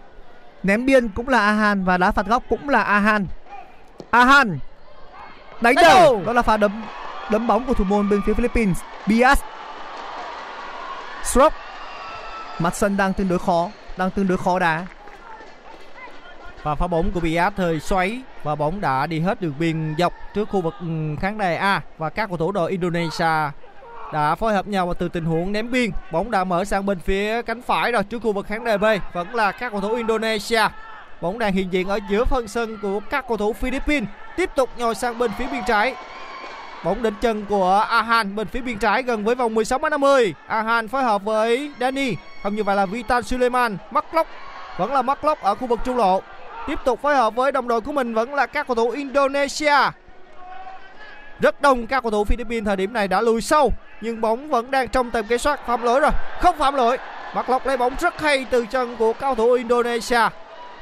Ném 0.64 0.86
biên 0.86 1.10
cũng 1.10 1.30
là 1.30 1.40
Ahan 1.40 1.84
và 1.84 1.98
đá 1.98 2.12
phạt 2.12 2.26
góc 2.26 2.44
cũng 2.50 2.70
là 2.70 2.84
Ahan. 2.84 3.28
Ahan 4.10 4.60
đánh 5.62 5.76
đầu. 5.76 6.24
Đó 6.26 6.34
là 6.34 6.42
pha 6.42 6.58
đấm 6.58 6.84
đấm 7.32 7.48
bóng 7.48 7.66
của 7.66 7.74
thủ 7.74 7.84
môn 7.84 8.10
bên 8.10 8.22
phía 8.26 8.34
Philippines. 8.34 8.78
Bias. 9.08 9.42
Strop. 11.24 11.54
Mặt 12.60 12.76
sân 12.76 12.98
đang 12.98 13.14
tương 13.14 13.28
đối 13.28 13.40
khó, 13.40 13.70
đang 13.98 14.12
tương 14.12 14.28
đối 14.28 14.38
khó 14.38 14.60
đá 14.60 14.86
và 16.64 16.76
pha 16.76 16.88
bóng 16.88 17.12
của 17.12 17.20
Bias 17.20 17.54
hơi 17.56 17.80
xoáy 17.80 18.22
và 18.44 18.56
bóng 18.56 18.82
đã 18.82 19.08
đi 19.08 19.20
hết 19.20 19.42
đường 19.42 19.54
biên 19.60 19.96
dọc 19.98 20.14
trước 20.34 20.50
khu 20.50 20.62
vực 20.62 20.74
ừ, 20.80 20.88
khán 21.20 21.38
đài 21.38 21.58
A. 21.58 21.82
Và 21.98 22.10
các 22.10 22.30
cầu 22.30 22.38
thủ 22.38 22.52
đội 22.52 22.72
Indonesia 22.72 23.52
đã 24.14 24.36
phối 24.36 24.54
hợp 24.54 24.68
nhau 24.68 24.94
từ 24.94 25.10
tình 25.10 25.26
huống 25.26 25.52
ném 25.52 25.72
biên. 25.72 25.92
Bóng 26.12 26.32
đã 26.32 26.44
mở 26.44 26.66
sang 26.66 26.86
bên 26.86 27.00
phía 27.00 27.42
cánh 27.42 27.62
phải 27.62 27.92
rồi, 27.92 28.04
trước 28.04 28.22
khu 28.24 28.34
vực 28.34 28.48
khán 28.48 28.64
đài 28.64 28.78
B. 28.78 28.86
Vẫn 29.14 29.36
là 29.36 29.52
các 29.52 29.72
cầu 29.72 29.82
thủ 29.82 29.96
Indonesia. 29.96 30.62
Bóng 31.22 31.40
đang 31.40 31.54
hiện 31.54 31.74
diện 31.74 31.88
ở 31.88 32.00
giữa 32.10 32.26
phân 32.26 32.48
sân 32.48 32.78
của 32.82 33.00
các 33.10 33.26
cầu 33.28 33.38
thủ 33.38 33.54
Philippines. 33.54 34.10
Tiếp 34.38 34.50
tục 34.56 34.70
nhồi 34.78 34.96
sang 34.96 35.18
bên 35.18 35.32
phía 35.38 35.48
biên 35.52 35.64
trái. 35.68 35.96
Bóng 36.84 37.04
đến 37.04 37.14
chân 37.22 37.46
của 37.46 37.86
Ahan 37.90 38.36
bên 38.36 38.48
phía 38.48 38.62
biên 38.62 38.78
trái 38.78 39.04
gần 39.04 39.24
với 39.24 39.36
vòng 39.36 39.56
16 39.56 39.80
50 39.80 40.34
Ahan 40.48 40.88
phối 40.88 41.04
hợp 41.04 41.24
với 41.24 41.72
Danny 41.80 42.16
không 42.44 42.56
như 42.56 42.64
vậy 42.64 42.76
là 42.76 42.86
Vitan 42.86 43.24
Suleiman 43.24 43.78
mắc 43.92 44.14
lóc. 44.14 44.28
Vẫn 44.78 44.94
là 44.94 45.02
mắc 45.02 45.24
lóc 45.24 45.42
ở 45.42 45.56
khu 45.56 45.68
vực 45.68 45.80
trung 45.86 45.98
lộ 45.98 46.22
tiếp 46.68 46.80
tục 46.86 47.02
phối 47.02 47.16
hợp 47.16 47.36
với 47.36 47.52
đồng 47.52 47.68
đội 47.68 47.82
của 47.82 47.92
mình 47.92 48.14
vẫn 48.14 48.34
là 48.34 48.46
các 48.46 48.68
cầu 48.68 48.76
thủ 48.76 48.90
Indonesia. 48.90 49.76
Rất 51.40 51.62
đông 51.62 51.88
các 51.88 52.04
cầu 52.04 52.12
thủ 52.12 52.24
Philippines 52.24 52.66
thời 52.66 52.76
điểm 52.76 52.94
này 52.94 53.08
đã 53.08 53.22
lùi 53.22 53.42
sâu, 53.42 53.74
nhưng 54.02 54.22
bóng 54.22 54.50
vẫn 54.50 54.72
đang 54.72 54.88
trong 54.88 55.12
tầm 55.12 55.26
kiểm 55.28 55.38
soát. 55.38 55.68
Phạm 55.68 55.84
lỗi 55.84 56.00
rồi. 56.00 56.12
Không 56.42 56.58
phạm 56.58 56.76
lỗi. 56.76 56.98
Mặt 57.36 57.50
lọc 57.50 57.66
lấy 57.66 57.78
bóng 57.78 57.94
rất 58.00 58.22
hay 58.22 58.46
từ 58.50 58.66
chân 58.66 58.96
của 58.96 59.14
cao 59.14 59.36
thủ 59.36 59.52
Indonesia. 59.52 60.30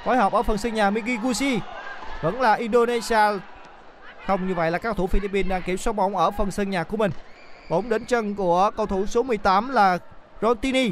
Phối 0.04 0.18
hợp 0.18 0.34
ở 0.34 0.44
phần 0.44 0.58
sân 0.58 0.74
nhà 0.74 0.90
Migiguchi 0.90 1.60
vẫn 2.22 2.42
là 2.42 2.54
Indonesia. 2.54 3.20
Không 4.28 4.48
như 4.48 4.54
vậy 4.54 4.72
là 4.72 4.78
các 4.78 4.84
cầu 4.84 4.94
thủ 4.94 5.08
Philippines 5.08 5.50
đang 5.50 5.62
kiểm 5.62 5.78
soát 5.78 5.94
bóng 5.94 6.18
ở 6.18 6.32
phần 6.32 6.52
sân 6.52 6.70
nhà 6.70 6.84
của 6.84 6.98
mình. 6.98 7.12
Bóng 7.70 7.90
đến 7.90 8.06
chân 8.06 8.36
của 8.36 8.72
cầu 8.78 8.86
thủ 8.86 9.06
số 9.06 9.24
18 9.24 9.70
là 9.70 9.98
Rontini 10.42 10.92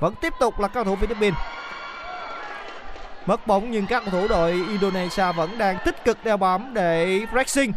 vẫn 0.00 0.14
tiếp 0.20 0.32
tục 0.40 0.60
là 0.60 0.68
cao 0.68 0.84
thủ 0.84 0.96
Philippines 0.96 1.38
mất 3.26 3.46
bóng 3.46 3.70
nhưng 3.70 3.86
các 3.86 4.02
cầu 4.02 4.10
thủ 4.20 4.28
đội 4.28 4.50
Indonesia 4.52 5.32
vẫn 5.36 5.58
đang 5.58 5.78
tích 5.84 6.04
cực 6.04 6.24
đeo 6.24 6.36
bám 6.36 6.74
để 6.74 7.20
pressing 7.32 7.72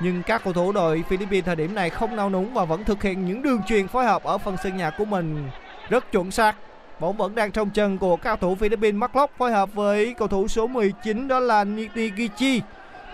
nhưng 0.00 0.22
các 0.22 0.44
cầu 0.44 0.52
thủ 0.52 0.72
đội 0.72 1.04
Philippines 1.08 1.44
thời 1.44 1.56
điểm 1.56 1.74
này 1.74 1.90
không 1.90 2.16
nao 2.16 2.30
núng 2.30 2.54
và 2.54 2.64
vẫn 2.64 2.84
thực 2.84 3.02
hiện 3.02 3.26
những 3.26 3.42
đường 3.42 3.62
truyền 3.66 3.88
phối 3.88 4.04
hợp 4.04 4.24
ở 4.24 4.38
phần 4.38 4.56
sân 4.62 4.76
nhà 4.76 4.90
của 4.90 5.04
mình 5.04 5.50
rất 5.88 6.12
chuẩn 6.12 6.30
xác. 6.30 6.56
Bóng 7.00 7.16
vẫn 7.16 7.34
đang 7.34 7.52
trong 7.52 7.70
chân 7.70 7.98
của 7.98 8.16
cao 8.16 8.36
thủ 8.36 8.54
Philippines 8.54 8.98
Mark 8.98 9.12
phối 9.38 9.52
hợp 9.52 9.74
với 9.74 10.14
cầu 10.18 10.28
thủ 10.28 10.48
số 10.48 10.66
19 10.66 11.28
đó 11.28 11.40
là 11.40 11.64
Nikichi 11.64 12.62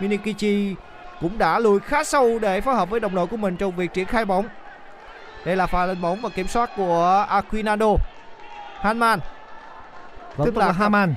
Minikichi 0.01 0.75
cũng 1.21 1.39
đã 1.39 1.59
lùi 1.59 1.81
khá 1.81 2.05
sâu 2.05 2.39
để 2.39 2.61
phối 2.61 2.75
hợp 2.75 2.91
với 2.91 3.01
đồng 3.01 3.15
đội 3.15 3.27
của 3.27 3.37
mình 3.37 3.57
trong 3.57 3.77
việc 3.77 3.93
triển 3.95 4.07
khai 4.07 4.25
bóng. 4.25 4.49
Đây 5.45 5.57
là 5.57 5.67
pha 5.67 5.87
lên 5.87 6.01
bóng 6.01 6.21
và 6.23 6.29
kiểm 6.29 6.49
soát 6.49 6.71
của 6.77 7.27
Aquinado. 7.29 7.95
Hanman 8.81 9.21
vẫn 10.41 10.49
tiếp 10.49 10.55
tục 10.55 10.61
là, 10.61 10.67
là 10.67 10.73
Haman. 10.73 11.15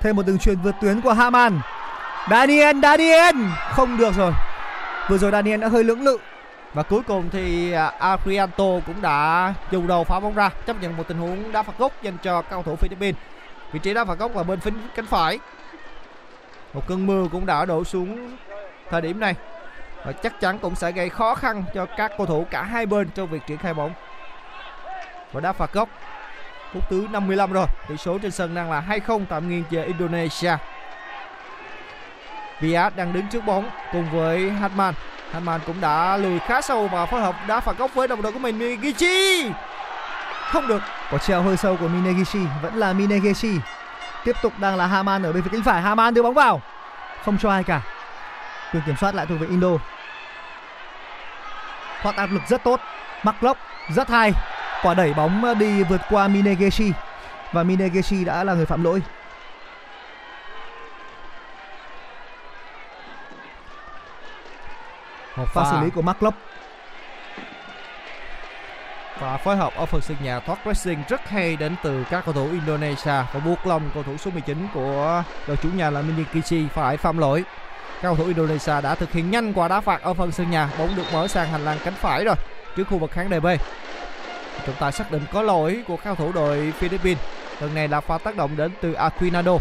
Thêm 0.00 0.16
một 0.16 0.26
đường 0.26 0.38
truyền 0.38 0.56
vượt 0.56 0.74
tuyến 0.80 1.00
của 1.00 1.12
Haman. 1.12 1.60
Daniel 2.30 2.76
Daniel! 2.82 3.36
Không 3.70 3.96
được 3.96 4.14
rồi. 4.14 4.32
Vừa 5.08 5.18
rồi 5.18 5.30
Daniel 5.30 5.60
đã 5.60 5.68
hơi 5.68 5.84
lưỡng 5.84 6.02
lự. 6.02 6.18
Và 6.74 6.82
cuối 6.82 7.02
cùng 7.06 7.30
thì 7.32 7.72
à, 7.72 7.92
Adrianto 7.98 8.64
cũng 8.86 9.02
đã 9.02 9.54
dùng 9.70 9.86
đầu 9.86 10.04
phá 10.04 10.20
bóng 10.20 10.34
ra 10.34 10.50
chấp 10.66 10.82
nhận 10.82 10.96
một 10.96 11.04
tình 11.08 11.18
huống 11.18 11.52
đá 11.52 11.62
phạt 11.62 11.72
góc 11.78 11.92
dành 12.02 12.16
cho 12.22 12.42
cao 12.42 12.62
thủ 12.62 12.76
Philippines. 12.76 13.16
Vị 13.72 13.78
trí 13.78 13.94
đá 13.94 14.04
phạt 14.04 14.18
góc 14.18 14.36
là 14.36 14.42
bên 14.42 14.60
phía 14.60 14.70
cánh 14.94 15.06
phải. 15.06 15.38
Một 16.72 16.82
cơn 16.88 17.06
mưa 17.06 17.26
cũng 17.32 17.46
đã 17.46 17.64
đổ 17.64 17.84
xuống 17.84 18.36
thời 18.90 19.00
điểm 19.00 19.20
này. 19.20 19.34
Và 20.04 20.12
chắc 20.12 20.40
chắn 20.40 20.58
cũng 20.58 20.74
sẽ 20.74 20.92
gây 20.92 21.08
khó 21.08 21.34
khăn 21.34 21.64
cho 21.74 21.86
các 21.96 22.12
cầu 22.18 22.26
thủ 22.26 22.46
cả 22.50 22.62
hai 22.62 22.86
bên 22.86 23.08
trong 23.14 23.28
việc 23.28 23.46
triển 23.46 23.58
khai 23.58 23.74
bóng. 23.74 23.92
Và 25.32 25.40
đá 25.40 25.52
phạt 25.52 25.72
góc 25.72 25.88
phút 26.74 26.82
thứ 26.90 27.06
55 27.10 27.52
rồi. 27.52 27.66
Tỷ 27.88 27.96
số 27.96 28.18
trên 28.18 28.30
sân 28.30 28.54
đang 28.54 28.70
là 28.70 28.82
2-0 28.88 29.24
tạm 29.28 29.48
nghiêng 29.48 29.64
về 29.70 29.84
Indonesia. 29.84 30.56
Vias 32.60 32.92
đang 32.96 33.12
đứng 33.12 33.26
trước 33.28 33.44
bóng 33.46 33.70
cùng 33.92 34.10
với 34.12 34.50
Hatman. 34.50 34.94
Hatman 35.32 35.60
cũng 35.66 35.80
đã 35.80 36.16
lùi 36.16 36.38
khá 36.38 36.60
sâu 36.60 36.88
và 36.88 37.06
phối 37.06 37.20
hợp 37.20 37.34
đá 37.48 37.60
phạt 37.60 37.78
góc 37.78 37.94
với 37.94 38.08
đồng 38.08 38.22
đội 38.22 38.32
của 38.32 38.38
mình 38.38 38.58
Minegishi. 38.58 39.50
không 40.50 40.68
được. 40.68 40.82
Quả 41.10 41.18
treo 41.18 41.42
hơi 41.42 41.56
sâu 41.56 41.76
của 41.76 41.88
Minegishi. 41.88 42.40
vẫn 42.62 42.74
là 42.74 42.92
Minegishi 42.92 43.58
tiếp 44.24 44.36
tục 44.42 44.52
đang 44.58 44.76
là 44.76 44.86
Haman 44.86 45.22
ở 45.22 45.32
bên 45.32 45.42
phía 45.42 45.50
cánh 45.52 45.62
phải. 45.62 45.82
Haman 45.82 46.14
đưa 46.14 46.22
bóng 46.22 46.34
vào. 46.34 46.62
Không 47.24 47.38
cho 47.38 47.50
ai 47.50 47.64
cả. 47.64 47.80
Quyền 48.72 48.82
kiểm 48.86 48.96
soát 48.96 49.14
lại 49.14 49.26
thuộc 49.26 49.40
về 49.40 49.46
Indo. 49.46 49.68
Thoát 52.02 52.16
áp 52.16 52.26
lực 52.26 52.42
rất 52.48 52.64
tốt. 52.64 52.80
Mắc 53.22 53.42
lốc 53.42 53.58
rất 53.94 54.08
hay 54.08 54.32
quả 54.82 54.94
đẩy 54.94 55.14
bóng 55.14 55.58
đi 55.58 55.82
vượt 55.82 56.00
qua 56.10 56.28
Minegichi 56.28 56.92
và 57.52 57.62
Minegichi 57.62 58.24
đã 58.24 58.44
là 58.44 58.54
người 58.54 58.66
phạm 58.66 58.84
lỗi. 58.84 59.02
Một 65.36 65.46
pha, 65.54 65.64
xử 65.70 65.84
lý 65.84 65.90
của 65.90 66.02
Mark 66.02 66.22
Lốc 66.22 66.34
và 69.20 69.36
phối 69.36 69.56
hợp 69.56 69.72
ở 69.76 69.86
phần 69.86 70.00
sân 70.00 70.16
nhà 70.22 70.40
thoát 70.40 70.58
pressing 70.62 71.02
rất 71.08 71.28
hay 71.28 71.56
đến 71.56 71.76
từ 71.82 72.04
các 72.10 72.24
cầu 72.24 72.34
thủ 72.34 72.48
Indonesia. 72.50 73.22
Và 73.32 73.40
buộc 73.44 73.66
lòng 73.66 73.90
cầu 73.94 74.02
thủ 74.02 74.16
số 74.16 74.30
19 74.30 74.68
của 74.74 75.22
đội 75.46 75.56
chủ 75.56 75.68
nhà 75.74 75.90
là 75.90 76.02
Minikichi 76.02 76.68
phải 76.74 76.96
phạm 76.96 77.18
lỗi. 77.18 77.44
Các 77.94 78.02
cầu 78.02 78.16
thủ 78.16 78.24
Indonesia 78.24 78.80
đã 78.80 78.94
thực 78.94 79.12
hiện 79.12 79.30
nhanh 79.30 79.52
quả 79.52 79.68
đá 79.68 79.80
phạt 79.80 80.02
ở 80.02 80.14
phần 80.14 80.32
sân 80.32 80.50
nhà. 80.50 80.68
Bóng 80.78 80.96
được 80.96 81.12
mở 81.12 81.28
sang 81.28 81.48
hành 81.48 81.64
lang 81.64 81.78
cánh 81.84 81.94
phải 81.94 82.24
rồi 82.24 82.34
trước 82.76 82.84
khu 82.88 82.98
vực 82.98 83.10
khán 83.10 83.30
đài 83.30 83.40
B 83.40 83.46
chúng 84.66 84.74
ta 84.74 84.90
xác 84.90 85.10
định 85.10 85.22
có 85.32 85.42
lỗi 85.42 85.82
của 85.86 85.96
các 85.96 86.04
cầu 86.04 86.14
thủ 86.16 86.32
đội 86.32 86.72
Philippines 86.78 87.24
lần 87.60 87.74
này 87.74 87.88
là 87.88 88.00
pha 88.00 88.18
tác 88.18 88.36
động 88.36 88.56
đến 88.56 88.70
từ 88.80 88.92
Aquinado 88.92 89.56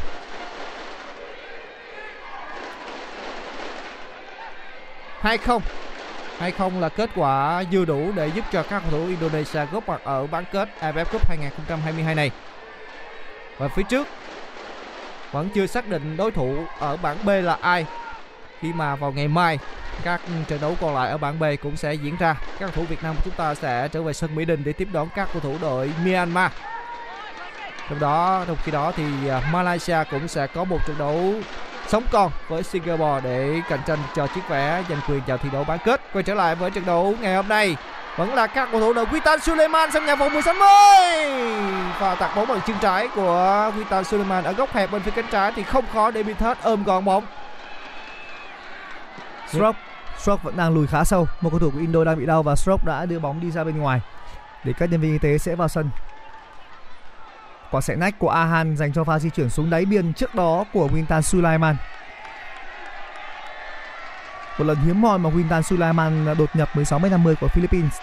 hai 5.22 5.38
không 5.38 5.62
hay 6.40 6.52
không 6.52 6.82
là 6.82 6.90
kết 6.90 7.10
quả 7.16 7.64
dư 7.72 7.86
đủ 7.86 8.12
để 8.16 8.28
giúp 8.28 8.46
cho 8.52 8.64
các 8.64 8.80
cầu 8.80 8.92
thủ 8.92 9.08
Indonesia 9.08 9.66
góp 9.72 9.90
mặt 9.90 10.02
ở 10.04 10.28
bán 10.28 10.44
kết 10.52 10.70
AFF 10.80 11.06
Cup 11.06 11.30
2022 11.30 12.16
này. 12.16 12.32
Và 13.58 13.68
phía 13.68 13.84
trước, 13.84 14.08
vẫn 15.32 15.50
chưa 15.56 15.68
xác 15.68 15.88
định 15.88 16.18
đối 16.18 16.32
thủ 16.32 16.66
ở 16.80 16.98
bảng 16.98 17.18
B 17.26 17.30
là 17.44 17.58
ai. 17.62 17.86
Khi 18.62 18.74
mà 18.74 18.96
vào 18.96 19.12
ngày 19.12 19.28
mai 19.28 19.60
các 20.04 20.22
trận 20.48 20.62
đấu 20.62 20.76
còn 20.82 20.96
lại 20.96 21.10
ở 21.10 21.18
bảng 21.18 21.40
B 21.40 21.44
cũng 21.64 21.78
sẽ 21.78 21.94
diễn 21.94 22.16
ra. 22.20 22.34
Các 22.34 22.60
cầu 22.60 22.70
thủ 22.76 22.84
Việt 22.90 23.04
Nam 23.04 23.16
của 23.16 23.22
chúng 23.26 23.34
ta 23.34 23.56
sẽ 23.56 23.88
trở 23.92 24.02
về 24.02 24.14
sân 24.14 24.36
Mỹ 24.36 24.46
Đình 24.46 24.64
để 24.64 24.74
tiếp 24.74 24.88
đón 24.92 25.08
các 25.16 25.30
cầu 25.34 25.42
thủ 25.42 25.56
đội 25.62 25.92
Myanmar. 26.06 26.52
Trong 27.90 28.00
đó, 28.00 28.44
trong 28.48 28.58
khi 28.64 28.72
đó 28.72 28.92
thì 28.96 29.04
à, 29.30 29.42
Malaysia 29.52 29.98
cũng 30.12 30.28
sẽ 30.28 30.48
có 30.48 30.64
một 30.64 30.78
trận 30.88 30.98
đấu 31.00 31.34
sống 31.88 32.04
còn 32.12 32.32
với 32.48 32.64
Singapore 32.64 33.22
để 33.24 33.62
cạnh 33.70 33.80
tranh 33.88 34.00
cho 34.16 34.28
chiếc 34.28 34.42
vé 34.50 34.84
giành 34.90 35.00
quyền 35.08 35.22
vào 35.28 35.38
thi 35.38 35.50
đấu 35.54 35.64
bán 35.64 35.80
kết. 35.86 36.02
Quay 36.14 36.24
trở 36.24 36.34
lại 36.34 36.56
với 36.56 36.72
trận 36.72 36.86
đấu 36.86 37.16
ngày 37.22 37.36
hôm 37.36 37.48
nay 37.48 37.76
vẫn 38.18 38.34
là 38.34 38.48
các 38.48 38.70
cầu 38.72 38.82
thủ 38.82 38.94
đội 38.94 39.06
Witan 39.06 39.40
Suleiman 39.40 39.92
xâm 39.92 40.06
nhà 40.06 40.16
vòng 40.16 40.34
16 40.34 40.54
mới 40.54 41.30
và 42.00 42.16
tạt 42.16 42.36
bóng 42.36 42.48
bằng 42.48 42.60
chân 42.68 42.76
trái 42.82 43.08
của 43.16 43.72
Witan 43.78 44.04
Suleiman 44.04 44.44
ở 44.44 44.52
góc 44.54 44.74
hẹp 44.74 44.92
bên 44.92 45.02
phía 45.02 45.12
cánh 45.12 45.26
trái 45.32 45.52
thì 45.56 45.64
không 45.64 45.86
khó 45.94 46.12
để 46.12 46.24
Binthus 46.24 46.58
ôm 46.64 46.84
gọn 46.84 47.06
bóng. 47.06 47.26
Stroke 49.50 49.80
Stroke 50.18 50.44
vẫn 50.44 50.58
đang 50.58 50.74
lùi 50.74 50.88
khá 50.88 51.04
sâu. 51.04 51.28
Một 51.42 51.50
cầu 51.50 51.60
thủ 51.60 51.70
của 51.72 51.80
Indo 51.80 52.04
đang 52.04 52.20
bị 52.20 52.26
đau 52.26 52.44
và 52.44 52.56
Stroke 52.56 52.84
đã 52.86 53.06
đưa 53.06 53.20
bóng 53.20 53.42
đi 53.42 53.52
ra 53.52 53.64
bên 53.64 53.78
ngoài 53.78 54.02
để 54.64 54.74
các 54.80 54.92
nhân 54.92 55.02
viên 55.02 55.12
y 55.12 55.18
tế 55.18 55.38
sẽ 55.38 55.56
vào 55.56 55.68
sân 55.68 55.90
Quả 57.72 57.82
xẻ 57.82 57.96
nách 57.96 58.20
của 58.20 58.30
Ahan 58.30 58.78
dành 58.78 58.94
cho 58.94 59.04
pha 59.04 59.20
di 59.20 59.30
chuyển 59.30 59.50
xuống 59.50 59.70
đáy 59.70 59.86
biên 59.86 60.14
trước 60.14 60.36
đó 60.36 60.66
của 60.74 60.88
Wintan 60.88 61.22
Sulaiman. 61.22 61.76
Một 64.58 64.66
lần 64.66 64.78
hiếm 64.78 65.04
hoi 65.04 65.20
mà 65.20 65.30
Wintan 65.30 65.62
Sulaiman 65.62 66.36
đột 66.38 66.50
nhập 66.56 66.70
16m50 66.74 67.36
của 67.42 67.48
Philippines. 67.48 67.94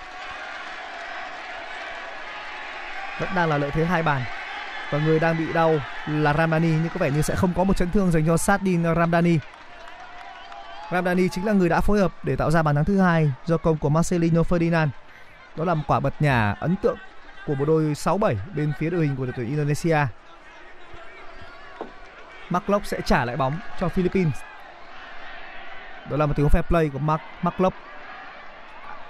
Vẫn 3.20 3.28
đang 3.36 3.48
là 3.48 3.58
lợi 3.58 3.70
thế 3.70 3.84
hai 3.84 4.02
bàn. 4.02 4.22
Và 4.90 4.98
người 4.98 5.20
đang 5.20 5.38
bị 5.38 5.52
đau 5.52 5.74
là 6.06 6.34
Ramdani, 6.34 6.68
nhưng 6.68 6.88
có 6.88 6.98
vẻ 6.98 7.10
như 7.10 7.22
sẽ 7.22 7.34
không 7.36 7.52
có 7.56 7.64
một 7.64 7.76
chấn 7.76 7.90
thương 7.90 8.10
dành 8.10 8.26
cho 8.26 8.36
Sadin 8.36 8.84
Ramdani. 8.94 9.38
Ramdani 10.90 11.28
chính 11.28 11.46
là 11.46 11.52
người 11.52 11.68
đã 11.68 11.80
phối 11.80 11.98
hợp 11.98 12.12
để 12.22 12.36
tạo 12.36 12.50
ra 12.50 12.62
bàn 12.62 12.74
thắng 12.74 12.84
thứ 12.84 13.00
hai 13.00 13.32
do 13.44 13.56
công 13.56 13.76
của 13.76 13.88
Marcelino 13.88 14.42
Ferdinand. 14.42 14.88
Đó 15.56 15.64
là 15.64 15.74
một 15.74 15.82
quả 15.86 16.00
bật 16.00 16.14
nhả 16.20 16.52
ấn 16.60 16.76
tượng 16.82 16.96
của 17.46 17.54
bộ 17.54 17.64
đôi 17.64 17.82
6-7 17.82 18.34
bên 18.54 18.72
phía 18.78 18.90
đội 18.90 19.06
hình 19.06 19.16
của 19.16 19.24
đội 19.24 19.32
tuyển 19.36 19.46
Indonesia. 19.46 19.98
Marklock 22.50 22.86
sẽ 22.86 23.00
trả 23.00 23.24
lại 23.24 23.36
bóng 23.36 23.58
cho 23.80 23.88
Philippines. 23.88 24.34
Đó 26.10 26.16
là 26.16 26.26
một 26.26 26.32
tình 26.36 26.46
huống 26.46 26.62
fair 26.62 26.68
play 26.68 26.88
của 26.88 26.98
Mark 26.98 27.22
Marklock, 27.42 27.76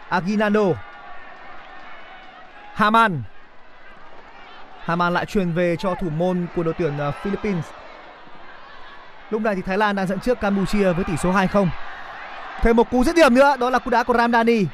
Aguinaldo. 0.09 0.65
Haman. 2.75 3.23
Haman 4.81 5.15
lại 5.15 5.27
truyền 5.27 5.53
về 5.53 5.77
cho 5.77 5.95
thủ 5.95 6.11
môn 6.11 6.47
của 6.57 6.63
đội 6.63 6.75
tuyển 6.79 6.99
à, 6.99 7.11
Philippines. 7.11 7.65
Lúc 9.31 9.43
này 9.43 9.55
thì 9.55 9.63
Thái 9.63 9.79
Lan 9.79 9.97
đang 9.97 10.07
dẫn 10.07 10.21
trước 10.21 10.41
Campuchia 10.41 10.93
với 10.93 11.05
tỷ 11.05 11.17
số 11.17 11.33
2-0. 11.33 11.69
Thêm 12.63 12.77
một 12.77 12.91
cú 12.91 13.05
dứt 13.05 13.17
điểm 13.17 13.35
nữa 13.35 13.57
đó 13.61 13.71
là 13.71 13.79
cú 13.79 13.91
đá 13.91 14.03
của 14.03 14.15
Ramdani. 14.15 14.65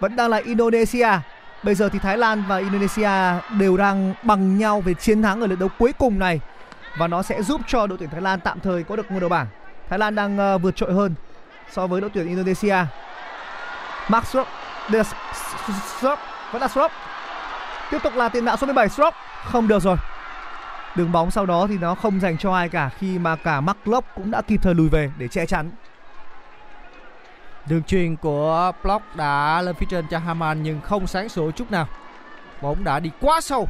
Vẫn 0.00 0.16
đang 0.16 0.30
là 0.30 0.36
Indonesia 0.36 1.08
Bây 1.62 1.74
giờ 1.74 1.88
thì 1.88 1.98
Thái 1.98 2.18
Lan 2.18 2.44
và 2.48 2.56
Indonesia 2.56 3.10
đều 3.58 3.76
đang 3.76 4.14
bằng 4.22 4.58
nhau 4.58 4.80
về 4.80 4.94
chiến 4.94 5.22
thắng 5.22 5.40
ở 5.40 5.46
lượt 5.46 5.58
đấu 5.58 5.68
cuối 5.78 5.92
cùng 5.98 6.18
này 6.18 6.40
và 6.98 7.08
nó 7.08 7.22
sẽ 7.22 7.42
giúp 7.42 7.60
cho 7.66 7.86
đội 7.86 7.98
tuyển 7.98 8.10
Thái 8.10 8.20
Lan 8.20 8.40
tạm 8.40 8.60
thời 8.60 8.82
có 8.82 8.96
được 8.96 9.10
ngôi 9.10 9.20
đầu 9.20 9.28
bảng. 9.28 9.46
Thái 9.88 9.98
Lan 9.98 10.14
đang 10.14 10.54
uh, 10.54 10.62
vượt 10.62 10.76
trội 10.76 10.92
hơn 10.92 11.14
so 11.70 11.86
với 11.86 12.00
đội 12.00 12.10
tuyển 12.14 12.28
Indonesia. 12.28 12.76
Mark 14.08 14.26
Stroke 14.26 14.50
đây 14.90 15.04
là 16.02 16.16
vẫn 16.52 16.62
là 16.62 16.68
Stroke 16.68 16.94
tiếp 17.90 17.98
tục 18.02 18.14
là 18.16 18.28
tiền 18.28 18.44
đạo 18.44 18.56
số 18.56 18.66
17 18.66 18.88
Strop 18.88 19.14
không 19.44 19.68
được 19.68 19.82
rồi 19.82 19.96
đường 20.94 21.12
bóng 21.12 21.30
sau 21.30 21.46
đó 21.46 21.66
thì 21.66 21.78
nó 21.78 21.94
không 21.94 22.20
dành 22.20 22.38
cho 22.38 22.54
ai 22.54 22.68
cả, 22.68 22.90
khi 22.98 23.18
mà 23.18 23.36
cả 23.36 23.60
Mark 23.60 23.88
Locke 23.88 24.08
cũng 24.14 24.30
đã 24.30 24.42
kịp 24.42 24.60
thời 24.62 24.74
lùi 24.74 24.88
về 24.88 25.10
để 25.18 25.28
che 25.28 25.46
chắn 25.46 25.70
Đường 27.68 27.82
truyền 27.82 28.16
của 28.16 28.72
Block 28.82 29.16
đã 29.16 29.62
lên 29.62 29.74
phía 29.74 29.86
trên 29.90 30.06
cho 30.10 30.18
Haman 30.18 30.62
nhưng 30.62 30.80
không 30.80 31.06
sáng 31.06 31.28
sủa 31.28 31.50
chút 31.50 31.70
nào. 31.70 31.88
Bóng 32.62 32.84
đã 32.84 33.00
đi 33.00 33.10
quá 33.20 33.40
sâu. 33.40 33.68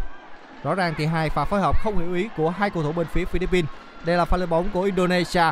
Rõ 0.62 0.74
ràng 0.74 0.94
thì 0.96 1.06
hai 1.06 1.30
pha 1.30 1.44
phối 1.44 1.60
hợp 1.60 1.82
không 1.82 1.98
hiểu 1.98 2.14
ý 2.14 2.28
của 2.36 2.50
hai 2.50 2.70
cầu 2.70 2.82
thủ 2.82 2.92
bên 2.92 3.06
phía 3.06 3.24
Philippines. 3.24 3.70
Đây 4.04 4.16
là 4.16 4.24
pha 4.24 4.36
lên 4.36 4.48
bóng 4.48 4.68
của 4.72 4.82
Indonesia. 4.82 5.44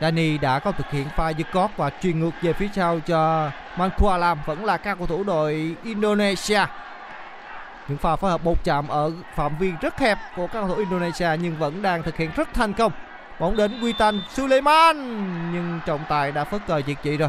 Dani 0.00 0.38
đã 0.38 0.58
có 0.58 0.72
thực 0.72 0.90
hiện 0.90 1.08
pha 1.16 1.30
dứt 1.30 1.46
cót 1.52 1.70
và 1.76 1.90
truyền 2.02 2.20
ngược 2.20 2.30
về 2.42 2.52
phía 2.52 2.68
sau 2.74 3.00
cho 3.00 3.50
Mankualam 3.78 4.38
vẫn 4.46 4.64
là 4.64 4.76
các 4.76 4.98
cầu 4.98 5.06
thủ 5.06 5.24
đội 5.24 5.76
Indonesia. 5.84 6.66
Những 7.88 7.98
pha 7.98 8.16
phối 8.16 8.30
hợp 8.30 8.44
một 8.44 8.64
chạm 8.64 8.88
ở 8.88 9.12
phạm 9.34 9.58
vi 9.58 9.72
rất 9.80 9.98
hẹp 9.98 10.18
của 10.36 10.46
các 10.46 10.52
cầu 10.52 10.68
thủ 10.68 10.74
Indonesia 10.74 11.28
nhưng 11.40 11.56
vẫn 11.58 11.82
đang 11.82 12.02
thực 12.02 12.16
hiện 12.16 12.30
rất 12.36 12.54
thành 12.54 12.72
công. 12.72 12.92
Bóng 13.40 13.56
đến 13.56 13.80
Witan 13.80 14.20
Suleiman, 14.30 14.96
nhưng 15.52 15.80
trọng 15.86 16.00
tài 16.08 16.32
đã 16.32 16.44
phớt 16.44 16.66
cờ 16.66 16.82
diệt 16.86 16.96
trị 17.02 17.16
rồi. 17.16 17.28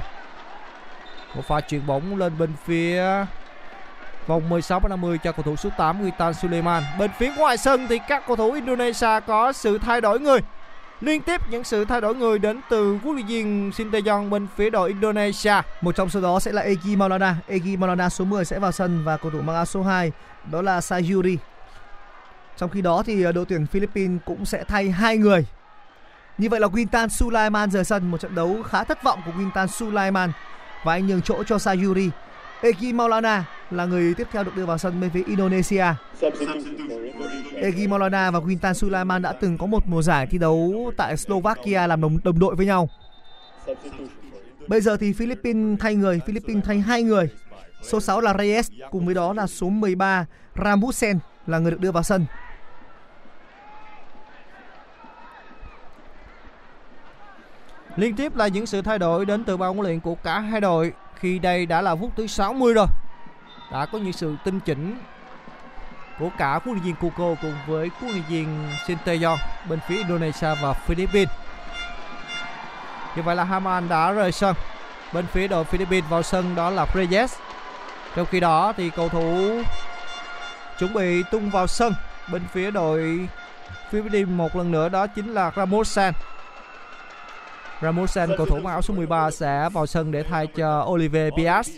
Một 1.36 1.42
pha 1.48 1.62
chuyền 1.62 1.88
bóng 1.88 2.18
lên 2.18 2.38
bên 2.38 2.50
phía 2.66 3.04
vòng 4.28 4.50
16 4.50 4.82
50 4.90 5.18
cho 5.24 5.32
cầu 5.32 5.44
thủ 5.44 5.56
số 5.56 5.70
8 5.78 6.06
Witan 6.06 6.34
Suleiman. 6.34 6.84
Bên 7.00 7.12
phía 7.18 7.32
ngoài 7.38 7.58
sân 7.58 7.88
thì 7.88 8.00
các 8.08 8.24
cầu 8.28 8.36
thủ 8.36 8.52
Indonesia 8.52 9.20
có 9.28 9.52
sự 9.52 9.78
thay 9.78 10.02
đổi 10.02 10.20
người. 10.20 10.40
Liên 11.02 11.22
tiếp 11.22 11.42
những 11.50 11.64
sự 11.64 11.86
thay 11.86 12.02
đổi 12.02 12.16
người 12.16 12.40
đến 12.40 12.62
từ 12.70 12.98
huấn 13.04 13.16
luyện 13.16 13.28
viên 13.28 13.72
Sinteyong 13.72 14.30
bên 14.30 14.48
phía 14.56 14.70
đội 14.70 14.90
Indonesia. 14.90 15.54
Một 15.82 15.96
trong 15.96 16.10
số 16.10 16.22
đó 16.22 16.40
sẽ 16.40 16.52
là 16.52 16.62
Egi 16.62 16.96
Maulana. 16.98 17.36
Egi 17.48 17.78
Maulana 17.78 18.10
số 18.10 18.26
10 18.26 18.46
sẽ 18.46 18.60
vào 18.60 18.72
sân 18.72 19.04
và 19.04 19.18
cầu 19.18 19.32
thủ 19.32 19.42
mang 19.42 19.56
áo 19.56 19.66
số 19.66 19.84
2 19.84 20.12
đó 20.52 20.62
là 20.62 20.82
Sayuri 20.82 21.38
trong 22.58 22.70
khi 22.70 22.82
đó 22.82 23.04
thì 23.06 23.24
ờ, 23.24 23.32
đội 23.32 23.46
tuyển 23.46 23.66
Philippines 23.66 24.22
cũng 24.26 24.46
sẽ 24.46 24.64
thay 24.64 24.92
hai 24.92 25.18
người 25.18 25.46
như 26.38 26.50
vậy 26.50 26.60
là 26.60 26.68
Quintan 26.68 27.10
Sulaiman 27.10 27.72
rời 27.72 27.84
sân 27.84 28.12
một 28.12 28.18
trận 28.18 28.36
đấu 28.36 28.64
khá 28.64 28.84
thất 28.84 29.04
vọng 29.04 29.20
của 29.26 29.32
Quintan 29.38 29.68
Sulaiman 29.68 30.32
và 30.84 30.94
anh 30.94 31.08
nhường 31.08 31.22
chỗ 31.22 31.44
cho 31.44 31.60
Sayuri. 31.60 32.10
Egi 32.62 32.94
Maulana 32.94 33.46
là 33.72 33.86
người 33.86 34.14
tiếp 34.14 34.28
theo 34.32 34.44
được 34.44 34.56
đưa 34.56 34.66
vào 34.66 34.78
sân 34.78 35.02
bên 35.02 35.10
phía 35.10 35.24
Indonesia. 35.28 35.86
Egi 37.56 37.88
Maulana 37.90 38.32
và 38.32 38.40
Quintan 38.40 38.74
Sulaiman 38.74 39.22
đã 39.22 39.32
từng 39.32 39.58
có 39.58 39.66
một 39.66 39.84
mùa 39.88 40.02
giải 40.02 40.28
thi 40.28 40.38
đấu 40.38 40.92
tại 40.98 41.18
Slovakia 41.18 41.88
làm 41.88 42.02
đồng 42.02 42.18
đồng 42.24 42.40
đội 42.40 42.56
với 42.56 42.66
nhau. 42.66 42.90
Bây 44.68 44.82
giờ 44.82 44.98
thì 44.98 45.14
Philippines 45.14 45.80
thay 45.80 45.96
người, 45.96 46.20
Philippines 46.26 46.66
thay 46.66 46.80
hai 46.80 47.04
người. 47.04 47.30
Số 47.82 48.00
6 48.00 48.22
là 48.22 48.34
Reyes, 48.38 48.72
cùng 48.92 49.06
với 49.06 49.16
đó 49.16 49.34
là 49.34 49.48
số 49.48 49.70
13 49.70 50.26
Ramusen 50.56 51.20
là 51.48 51.60
người 51.60 51.72
được 51.72 51.80
đưa 51.80 51.92
vào 51.92 52.04
sân. 52.04 52.26
Liên 57.96 58.16
tiếp 58.16 58.36
là 58.36 58.48
những 58.48 58.66
sự 58.66 58.82
thay 58.82 59.00
đổi 59.00 59.26
đến 59.26 59.44
từ 59.44 59.58
ban 59.58 59.74
huấn 59.74 59.88
luyện 59.88 60.00
của 60.00 60.16
cả 60.16 60.40
hai 60.40 60.62
đội 60.62 60.94
khi 61.16 61.40
đây 61.40 61.66
đã 61.66 61.82
là 61.82 61.96
phút 61.96 62.12
thứ 62.16 62.28
60 62.28 62.74
rồi. 62.74 62.88
Đã 63.72 63.86
có 63.86 63.98
những 63.98 64.14
sự 64.14 64.36
tinh 64.44 64.60
chỉnh 64.60 65.00
của 66.20 66.30
cả 66.38 66.60
huấn 66.64 66.78
luyện 66.78 66.84
viên 66.84 66.96
Kuko 66.96 67.36
cùng 67.42 67.56
với 67.68 67.90
huấn 68.00 68.12
luyện 68.12 68.24
viên 68.30 68.70
Sinteyo 68.88 69.38
bên 69.70 69.80
phía 69.88 69.98
Indonesia 69.98 70.56
và 70.62 70.74
Philippines. 70.74 71.30
Như 73.16 73.22
vậy 73.24 73.36
là 73.36 73.44
Haman 73.44 73.90
đã 73.90 74.12
rời 74.12 74.32
sân. 74.32 74.56
Bên 75.14 75.26
phía 75.28 75.48
đội 75.48 75.64
Philippines 75.64 76.10
vào 76.10 76.24
sân 76.24 76.56
đó 76.56 76.70
là 76.70 76.86
Reyes. 76.96 77.36
Trong 78.18 78.28
khi 78.32 78.40
đó 78.40 78.74
thì 78.78 78.90
cầu 78.90 79.10
thủ 79.10 79.62
chuẩn 80.80 80.94
bị 80.94 81.24
tung 81.32 81.50
vào 81.50 81.68
sân 81.68 81.94
bên 82.32 82.42
phía 82.54 82.72
đội 82.72 83.28
Philippines 83.92 84.30
một 84.30 84.56
lần 84.56 84.72
nữa, 84.72 84.90
đó 84.90 85.08
chính 85.08 85.34
là 85.34 85.52
Ramosan. 85.56 86.14
Ramosan 87.82 88.30
cầu 88.38 88.46
thủ 88.46 88.60
mặc 88.64 88.72
áo 88.72 88.82
số 88.82 88.94
13 88.94 89.32
sẽ 89.32 89.70
vào 89.74 89.86
sân 89.86 90.12
để 90.12 90.24
thay 90.24 90.48
cho 90.48 90.86
Olivier 90.90 91.34
Pias. 91.38 91.70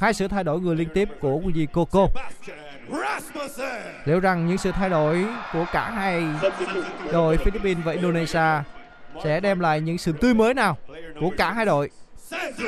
Hai 0.00 0.14
sự 0.14 0.28
thay 0.28 0.44
đổi 0.44 0.60
người 0.60 0.76
liên 0.76 0.88
tiếp 0.94 1.08
của 1.20 1.34
Quân 1.34 1.66
Coco. 1.72 2.06
Liệu 4.04 4.20
rằng 4.20 4.46
những 4.46 4.58
sự 4.58 4.72
thay 4.72 4.90
đổi 4.90 5.26
của 5.52 5.64
cả 5.72 5.90
hai 5.90 6.24
đội 7.12 7.36
Philippines 7.36 7.84
và 7.84 7.92
Indonesia 7.92 8.62
sẽ 9.24 9.40
đem 9.40 9.60
lại 9.60 9.80
những 9.80 9.98
sự 9.98 10.12
tươi 10.12 10.34
mới 10.34 10.54
nào 10.54 10.76
của 11.20 11.30
cả 11.36 11.52
hai 11.52 11.64
đội. 11.66 11.90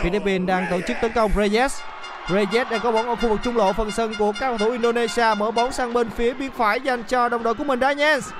Philippines 0.03 0.49
đang 0.49 0.67
tổ 0.71 0.81
chức 0.81 0.97
tấn 1.03 1.13
công 1.13 1.31
Reyes. 1.37 1.81
Reyes 2.29 2.69
đang 2.71 2.81
có 2.81 2.93
bóng 2.93 3.09
ở 3.09 3.15
khu 3.15 3.29
vực 3.29 3.41
trung 3.43 3.57
lộ 3.57 3.73
phần 3.73 3.91
sân 3.91 4.15
của 4.19 4.33
các 4.33 4.49
cầu 4.49 4.59
thủ 4.59 4.71
Indonesia, 4.71 5.35
mở 5.37 5.51
bóng 5.51 5.73
sang 5.73 5.93
bên 5.93 6.11
phía 6.11 6.35
biên 6.35 6.51
phải 6.51 6.81
dành 6.81 7.03
cho 7.03 7.29
đồng 7.29 7.43
đội 7.43 7.55
của 7.55 7.65
mình 7.65 7.81
Daniels. 7.81 8.31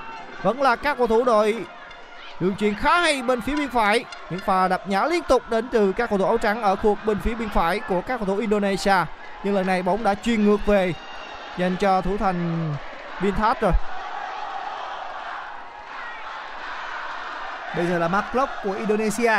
Vẫn 0.43 0.61
là 0.61 0.75
các 0.75 0.97
cầu 0.97 1.07
thủ 1.07 1.23
đội 1.23 1.65
đường 2.39 2.55
chuyền 2.55 2.75
khá 2.75 3.01
hay 3.01 3.21
bên 3.21 3.41
phía 3.41 3.55
biên 3.55 3.69
phải. 3.69 4.05
Những 4.29 4.39
pha 4.39 4.67
đập 4.67 4.87
nhã 4.87 5.05
liên 5.05 5.23
tục 5.23 5.43
đến 5.49 5.69
từ 5.69 5.91
các 5.91 6.09
cầu 6.09 6.19
thủ 6.19 6.25
áo 6.25 6.37
trắng 6.37 6.61
ở 6.61 6.75
khu 6.75 6.97
bên 7.05 7.19
phía 7.19 7.33
biên 7.33 7.49
phải 7.49 7.79
của 7.79 8.01
các 8.01 8.17
cầu 8.17 8.25
thủ 8.25 8.37
Indonesia. 8.37 8.95
Nhưng 9.43 9.55
lần 9.55 9.67
này 9.67 9.83
bóng 9.83 10.03
đã 10.03 10.15
chuyên 10.15 10.45
ngược 10.45 10.65
về, 10.65 10.93
dành 11.57 11.75
cho 11.79 12.01
thủ 12.01 12.17
thành 12.17 12.69
biên 13.21 13.33
rồi. 13.61 13.71
Bây 17.75 17.85
giờ 17.85 17.99
là 17.99 18.07
mark 18.07 18.25
block 18.33 18.51
của 18.63 18.73
Indonesia. 18.73 19.33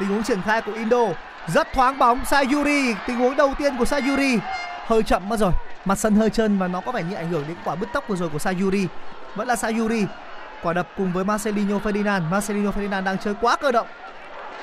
Tình 0.00 0.08
huống 0.08 0.22
triển 0.22 0.42
khai 0.42 0.60
của 0.60 0.72
Indo 0.72 1.06
rất 1.54 1.72
thoáng 1.72 1.98
bóng 1.98 2.24
Sayuri. 2.24 2.94
Tình 3.06 3.16
huống 3.16 3.36
đầu 3.36 3.54
tiên 3.58 3.76
của 3.78 3.84
Sayuri 3.84 4.38
hơi 4.86 5.02
chậm 5.02 5.28
mất 5.28 5.40
rồi. 5.40 5.52
Mặt 5.84 5.98
sân 5.98 6.14
hơi 6.14 6.30
chân 6.30 6.58
và 6.58 6.68
nó 6.68 6.80
có 6.80 6.92
vẻ 6.92 7.02
như 7.02 7.16
ảnh 7.16 7.28
hưởng 7.30 7.44
đến 7.48 7.56
quả 7.64 7.74
bứt 7.74 7.88
tốc 7.92 8.04
vừa 8.08 8.16
rồi 8.16 8.28
của 8.28 8.38
Sayuri. 8.38 8.86
Vẫn 9.34 9.48
là 9.48 9.56
Sayuri. 9.56 10.06
Quả 10.62 10.72
đập 10.72 10.88
cùng 10.96 11.12
với 11.12 11.24
Marcelinho 11.24 11.78
Ferdinand. 11.78 12.30
Marcelinho 12.30 12.70
Ferdinand 12.70 13.04
đang 13.04 13.18
chơi 13.18 13.34
quá 13.40 13.56
cơ 13.56 13.72
động. 13.72 13.86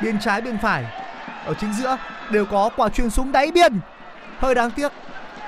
Biên 0.01 0.19
trái 0.19 0.41
biên 0.41 0.57
phải. 0.57 0.85
Ở 1.45 1.53
chính 1.53 1.73
giữa 1.73 1.97
đều 2.29 2.45
có 2.45 2.69
quả 2.75 2.89
chuyền 2.89 3.09
súng 3.09 3.31
đáy 3.31 3.51
biên. 3.51 3.79
Hơi 4.39 4.55
đáng 4.55 4.71
tiếc. 4.71 4.91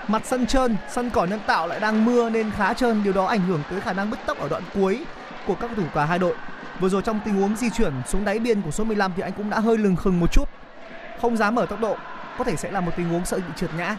Mặt 0.08 0.22
sân 0.26 0.48
trơn, 0.48 0.78
sân 0.90 1.10
cỏ 1.10 1.26
nhân 1.26 1.40
tạo 1.48 1.68
lại 1.68 1.80
đang 1.80 2.06
mưa 2.06 2.30
nên 2.30 2.52
khá 2.52 2.74
trơn. 2.74 3.04
Điều 3.04 3.14
đó 3.14 3.26
ảnh 3.26 3.42
hưởng 3.48 3.62
tới 3.70 3.82
khả 3.82 3.94
năng 3.94 4.10
bứt 4.10 4.20
tốc 4.26 4.40
ở 4.40 4.50
đoạn 4.50 4.64
cuối 4.74 5.06
của 5.48 5.56
các 5.56 5.70
thủ 5.76 5.84
cả 5.94 6.06
hai 6.06 6.20
đội. 6.20 6.36
Vừa 6.80 6.90
rồi 6.90 7.02
trong 7.02 7.20
tình 7.26 7.34
huống 7.34 7.56
di 7.56 7.70
chuyển 7.70 7.94
xuống 8.08 8.26
đáy 8.26 8.40
biên 8.40 8.62
của 8.62 8.72
số 8.72 8.84
15 8.84 9.12
thì 9.16 9.24
anh 9.24 9.32
cũng 9.34 9.50
đã 9.50 9.60
hơi 9.60 9.78
lừng 9.78 9.96
khừng 9.96 10.20
một 10.20 10.32
chút 10.32 10.50
không 11.22 11.38
dám 11.38 11.56
mở 11.56 11.66
tốc 11.66 11.80
độ 11.80 11.98
có 12.38 12.44
thể 12.44 12.56
sẽ 12.56 12.72
là 12.72 12.82
một 12.82 12.92
tình 12.98 13.10
huống 13.10 13.26
sợ 13.26 13.38
bị 13.38 13.54
trượt 13.56 13.70
ngã 13.78 13.96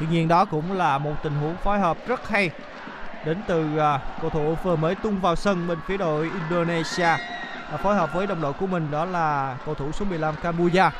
tuy 0.00 0.06
nhiên 0.10 0.28
đó 0.28 0.44
cũng 0.44 0.72
là 0.72 0.98
một 0.98 1.14
tình 1.22 1.32
huống 1.32 1.56
phối 1.56 1.78
hợp 1.78 1.96
rất 2.06 2.28
hay 2.28 2.50
đến 3.24 3.38
từ 3.46 3.64
uh, 3.64 4.00
cầu 4.20 4.30
thủ 4.30 4.56
vừa 4.62 4.76
mới 4.76 4.94
tung 4.94 5.20
vào 5.20 5.36
sân 5.36 5.68
bên 5.68 5.78
phía 5.86 5.96
đội 5.96 6.30
Indonesia 6.50 7.14
uh, 7.74 7.80
phối 7.80 7.94
hợp 7.94 8.14
với 8.14 8.26
đồng 8.26 8.40
đội 8.40 8.52
của 8.52 8.66
mình 8.66 8.90
đó 8.90 9.04
là 9.04 9.56
cầu 9.66 9.74
thủ 9.74 9.92
số 9.92 10.04
15 10.04 10.34
Kambuya. 10.42 10.90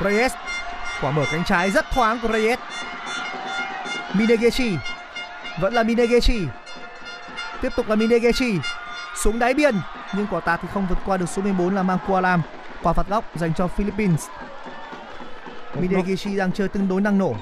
Reyes 0.00 0.32
quả 1.02 1.10
mở 1.10 1.24
cánh 1.32 1.44
trái 1.44 1.70
rất 1.70 1.90
thoáng 1.90 2.18
của 2.22 2.28
Reyes. 2.28 2.58
Minegechi 4.14 4.76
vẫn 5.60 5.74
là 5.74 5.82
Minegechi 5.82 6.46
tiếp 7.60 7.72
tục 7.76 7.88
là 7.88 7.94
Minegechi 7.94 8.58
xuống 9.14 9.38
đáy 9.38 9.54
biên 9.54 9.74
nhưng 10.14 10.26
quả 10.30 10.40
tạt 10.40 10.60
thì 10.62 10.68
không 10.74 10.86
vượt 10.88 10.98
qua 11.06 11.16
được 11.16 11.28
số 11.28 11.42
14 11.42 11.74
là 11.74 11.82
Mangkualam 11.82 12.42
quả 12.82 12.92
phạt 12.92 13.08
góc 13.08 13.24
dành 13.36 13.54
cho 13.54 13.66
Philippines. 13.66 14.28
Minegechi 15.74 16.36
đang 16.36 16.52
chơi 16.52 16.68
tương 16.68 16.88
đối 16.88 17.00
năng 17.00 17.18
nổ 17.18 17.34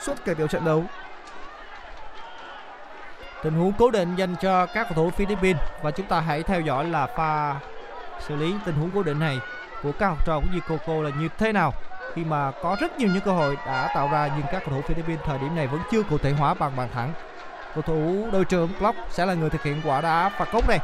suốt 0.00 0.14
cả 0.24 0.34
tiểu 0.34 0.46
trận 0.46 0.64
đấu. 0.64 0.84
Tình 3.42 3.54
huống 3.54 3.72
cố 3.72 3.90
định 3.90 4.14
dành 4.16 4.34
cho 4.40 4.66
các 4.66 4.86
cầu 4.88 4.94
thủ 4.94 5.10
Philippines. 5.10 5.62
Và 5.82 5.90
chúng 5.90 6.06
ta 6.06 6.20
hãy 6.20 6.42
theo 6.42 6.60
dõi 6.60 6.84
là 6.84 7.06
pha 7.06 7.54
xử 8.20 8.36
lý 8.36 8.54
tình 8.64 8.74
huống 8.74 8.90
cố 8.94 9.02
định 9.02 9.18
này 9.18 9.40
của 9.82 9.92
các 9.92 10.06
học 10.06 10.26
trò 10.26 10.40
của 10.40 10.60
Coco 10.68 11.02
là 11.02 11.10
như 11.20 11.28
thế 11.38 11.52
nào. 11.52 11.72
Khi 12.14 12.24
mà 12.24 12.50
có 12.62 12.76
rất 12.80 12.98
nhiều 12.98 13.08
những 13.08 13.20
cơ 13.20 13.30
hội 13.30 13.56
đã 13.66 13.90
tạo 13.94 14.08
ra 14.12 14.30
nhưng 14.36 14.46
các 14.52 14.62
cầu 14.66 14.74
thủ 14.74 14.80
Philippines 14.88 15.20
thời 15.24 15.38
điểm 15.38 15.54
này 15.56 15.66
vẫn 15.66 15.80
chưa 15.90 16.02
cụ 16.02 16.18
thể 16.18 16.32
hóa 16.32 16.54
bằng 16.54 16.76
bàn 16.76 16.88
thắng. 16.94 17.12
Cầu 17.74 17.82
thủ 17.82 18.28
đội 18.32 18.44
trưởng 18.44 18.68
Block 18.78 18.98
sẽ 19.10 19.26
là 19.26 19.34
người 19.34 19.50
thực 19.50 19.62
hiện 19.62 19.80
quả 19.84 20.00
đá 20.00 20.28
phạt 20.28 20.52
góc 20.52 20.68
này 20.68 20.78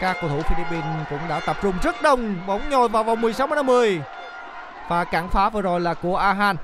các 0.00 0.16
cầu 0.20 0.30
thủ 0.30 0.42
Philippines 0.42 1.08
cũng 1.10 1.18
đã 1.28 1.40
tập 1.40 1.56
trung 1.62 1.74
rất 1.82 2.02
đông, 2.02 2.34
bóng 2.46 2.70
nhồi 2.70 2.88
vào 2.88 3.04
vòng 3.04 3.20
16/10 3.20 4.00
và 4.88 5.04
cản 5.04 5.28
phá 5.28 5.48
vừa 5.48 5.62
rồi 5.62 5.80
là 5.80 5.94
của 5.94 6.16
Ahan 6.16 6.56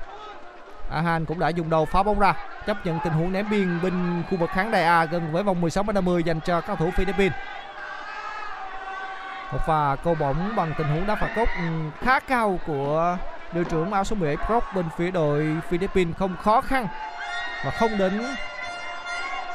Ahan 0.91 1.25
cũng 1.25 1.39
đã 1.39 1.49
dùng 1.49 1.69
đầu 1.69 1.85
phá 1.85 2.03
bóng 2.03 2.19
ra, 2.19 2.33
chấp 2.67 2.85
nhận 2.85 2.99
tình 3.03 3.13
huống 3.13 3.31
ném 3.31 3.49
biên 3.49 3.79
bên 3.81 4.23
khu 4.29 4.37
vực 4.37 4.49
khán 4.53 4.71
đài 4.71 4.83
A 4.83 5.05
gần 5.05 5.31
với 5.31 5.43
vòng 5.43 5.61
16/10 5.61 6.23
dành 6.23 6.39
cho 6.39 6.61
các 6.61 6.67
cầu 6.67 6.75
thủ 6.75 6.91
Philippines. 6.91 7.33
Một 9.51 9.59
pha 9.67 9.95
câu 10.03 10.15
bóng 10.15 10.55
bằng 10.55 10.73
tình 10.77 10.87
huống 10.87 11.07
đá 11.07 11.15
phạt 11.15 11.29
góc 11.35 11.49
khá 12.01 12.19
cao 12.19 12.59
của 12.67 13.17
đội 13.53 13.63
trưởng 13.63 13.91
áo 13.91 14.03
số 14.03 14.15
17 14.15 14.47
Brock 14.47 14.73
bên 14.75 14.85
phía 14.97 15.11
đội 15.11 15.57
Philippines 15.69 16.15
không 16.17 16.35
khó 16.43 16.61
khăn 16.61 16.87
và 17.65 17.71
không 17.71 17.97
đến 17.97 18.21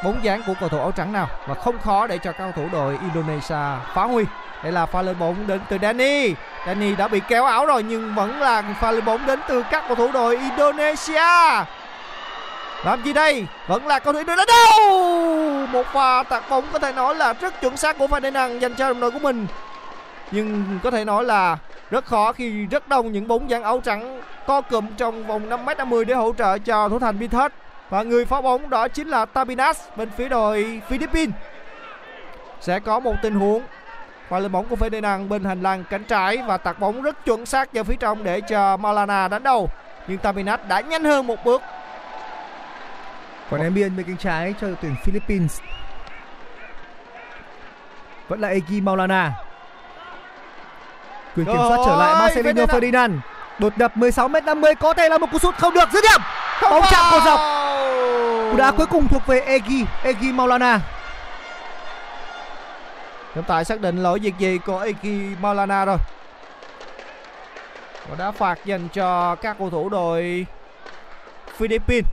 bóng 0.05 0.25
dáng 0.25 0.43
của 0.47 0.55
cầu 0.61 0.69
thủ 0.69 0.79
áo 0.79 0.93
trắng 0.93 1.13
nào 1.13 1.29
và 1.47 1.55
không 1.55 1.79
khó 1.79 2.07
để 2.07 2.19
cho 2.19 2.33
cầu 2.33 2.53
thủ 2.57 2.69
đội 2.73 2.99
Indonesia 3.03 3.81
phá 3.95 4.05
huy. 4.05 4.25
Đây 4.63 4.73
là 4.73 4.87
pha 4.87 5.03
lên 5.03 5.19
bóng 5.19 5.47
đến 5.47 5.61
từ 5.69 5.79
Danny. 5.83 6.35
Danny 6.67 6.97
đã 6.97 7.09
bị 7.09 7.21
kéo 7.29 7.45
áo 7.45 7.67
rồi 7.67 7.83
nhưng 7.83 8.15
vẫn 8.15 8.41
là 8.41 8.63
pha 8.81 8.91
lên 8.91 9.05
bóng 9.05 9.27
đến 9.27 9.41
từ 9.49 9.63
các 9.71 9.85
cầu 9.89 9.97
thủ 9.97 10.13
đội 10.13 10.37
Indonesia. 10.37 11.65
Làm 12.85 13.03
gì 13.05 13.13
đây? 13.13 13.47
Vẫn 13.67 13.87
là 13.87 13.99
cầu 13.99 14.13
thủ 14.13 14.19
Indonesia 14.19 14.47
đâu? 14.47 14.99
Một 15.67 15.87
pha 15.93 16.23
tạt 16.23 16.43
bóng 16.51 16.65
có 16.73 16.79
thể 16.79 16.93
nói 16.93 17.15
là 17.15 17.33
rất 17.33 17.61
chuẩn 17.61 17.77
xác 17.77 17.99
của 17.99 18.07
Ferdinand 18.07 18.59
dành 18.59 18.75
cho 18.75 18.89
đồng 18.89 19.01
đội 19.01 19.11
của 19.11 19.19
mình. 19.19 19.47
Nhưng 20.31 20.79
có 20.83 20.91
thể 20.91 21.05
nói 21.05 21.25
là 21.25 21.57
rất 21.91 22.05
khó 22.05 22.33
khi 22.33 22.67
rất 22.67 22.89
đông 22.89 23.13
những 23.13 23.29
bóng 23.29 23.51
dáng 23.51 23.63
áo 23.63 23.81
trắng 23.85 24.21
co 24.47 24.61
cụm 24.61 24.87
trong 24.97 25.27
vòng 25.27 25.49
5m50 25.49 26.05
để 26.05 26.15
hỗ 26.15 26.33
trợ 26.39 26.59
cho 26.59 26.89
thủ 26.89 26.99
thành 26.99 27.19
Bithurst 27.19 27.53
và 27.91 28.03
người 28.03 28.25
phá 28.25 28.41
bóng 28.41 28.71
đó 28.71 28.89
chính 28.89 29.09
là 29.09 29.25
Tabinas 29.25 29.81
bên 29.97 30.11
phía 30.11 30.29
đội 30.29 30.83
Philippines. 30.89 31.35
Sẽ 32.61 32.81
có 32.81 33.01
một 33.01 33.15
tình 33.23 33.35
huống 33.35 33.63
và 34.29 34.39
lên 34.39 34.53
bóng 34.53 34.67
của 34.69 34.77
Ferdinand 34.77 35.29
bên 35.29 35.45
hành 35.45 35.63
lang 35.63 35.85
cánh 35.91 36.05
trái 36.05 36.39
và 36.47 36.57
tạt 36.57 36.79
bóng 36.79 37.03
rất 37.03 37.25
chuẩn 37.25 37.47
xác 37.47 37.73
vào 37.73 37.85
phía 37.85 37.97
trong 37.97 38.25
để 38.25 38.41
cho 38.41 38.77
Malana 38.77 39.29
đánh 39.29 39.43
đầu. 39.43 39.69
Nhưng 40.07 40.19
Tabinas 40.19 40.61
đã 40.69 40.81
nhanh 40.81 41.05
hơn 41.05 41.27
một 41.27 41.45
bước. 41.45 41.63
Còn 43.51 43.61
em 43.61 43.75
biên 43.75 43.97
bên 43.97 44.07
cánh 44.07 44.17
trái 44.17 44.55
cho 44.61 44.67
đội 44.67 44.77
tuyển 44.83 44.97
Philippines 45.05 45.61
vẫn 48.29 48.41
là 48.41 48.49
Egi 48.49 48.83
Maulana. 48.83 49.33
Quyền 51.37 51.47
kiểm 51.47 51.57
soát 51.57 51.79
trở 51.87 51.97
lại 51.97 52.15
Marcelino 52.15 52.65
Ferdinand. 52.65 52.81
Ferdinand. 52.81 53.19
Đột 53.61 53.73
đập 53.77 53.97
16m50 53.97 54.75
có 54.81 54.95
thể 54.95 55.09
là 55.09 55.19
một 55.19 55.27
cú 55.33 55.39
sút 55.39 55.55
không 55.55 55.75
được 55.75 55.89
dứt 55.93 56.05
điểm. 56.11 56.21
Bóng 56.63 56.85
chạm 56.91 57.05
cột 57.11 57.23
dọc. 57.25 57.41
Cú 58.51 58.57
đá 58.57 58.73
cuối 58.77 58.87
cùng 58.87 59.09
thuộc 59.09 59.27
về 59.27 59.41
Egi, 59.41 59.85
Egi 60.03 60.35
Maulana. 60.35 60.81
Trọng 63.35 63.45
tài 63.45 63.65
xác 63.65 63.81
định 63.81 64.03
lỗi 64.03 64.19
việc 64.19 64.35
gì 64.39 64.59
của 64.59 64.79
Eki 64.79 65.41
Maulana 65.41 65.85
rồi. 65.85 65.97
Và 68.09 68.17
đá 68.19 68.31
phạt 68.31 68.59
dành 68.65 68.89
cho 68.89 69.35
các 69.35 69.59
cầu 69.59 69.71
thủ 69.71 69.89
đội 69.89 70.47
Philippines. 71.57 72.11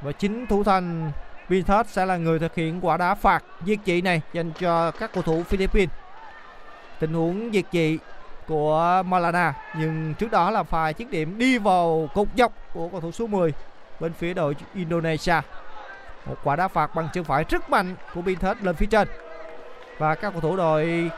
Và 0.00 0.12
chính 0.12 0.46
thủ 0.46 0.64
thành 0.64 1.12
Vinthos 1.48 1.86
sẽ 1.86 2.06
là 2.06 2.16
người 2.16 2.38
thực 2.38 2.54
hiện 2.54 2.80
quả 2.86 2.96
đá 2.96 3.14
phạt 3.14 3.44
diệt 3.66 3.78
trị 3.84 4.00
này 4.00 4.20
dành 4.32 4.52
cho 4.60 4.90
các 4.90 5.12
cầu 5.12 5.22
thủ 5.22 5.42
Philippines. 5.48 5.90
Tình 6.98 7.14
huống 7.14 7.50
diệt 7.52 7.64
trị 7.72 7.98
của 8.48 9.02
Malana. 9.06 9.54
Nhưng 9.74 10.14
trước 10.14 10.30
đó 10.30 10.50
là 10.50 10.62
pha 10.62 10.92
chiếc 10.92 11.10
điểm 11.10 11.38
đi 11.38 11.58
vào 11.58 12.08
cột 12.14 12.28
dọc 12.36 12.52
của 12.74 12.88
cầu 12.88 13.00
thủ 13.00 13.12
số 13.12 13.26
10 13.26 13.52
bên 14.00 14.12
phía 14.12 14.34
đội 14.34 14.56
Indonesia. 14.74 15.40
Một 16.26 16.36
quả 16.44 16.56
đá 16.56 16.68
phạt 16.68 16.94
bằng 16.94 17.08
chân 17.12 17.24
phải 17.24 17.44
rất 17.48 17.70
mạnh 17.70 17.94
của 18.14 18.22
Binthet 18.22 18.62
lên 18.62 18.74
phía 18.74 18.86
trên. 18.86 19.08
Và 19.98 20.14
các 20.14 20.30
cầu 20.30 20.40
thủ 20.40 20.56
đội 20.56 21.10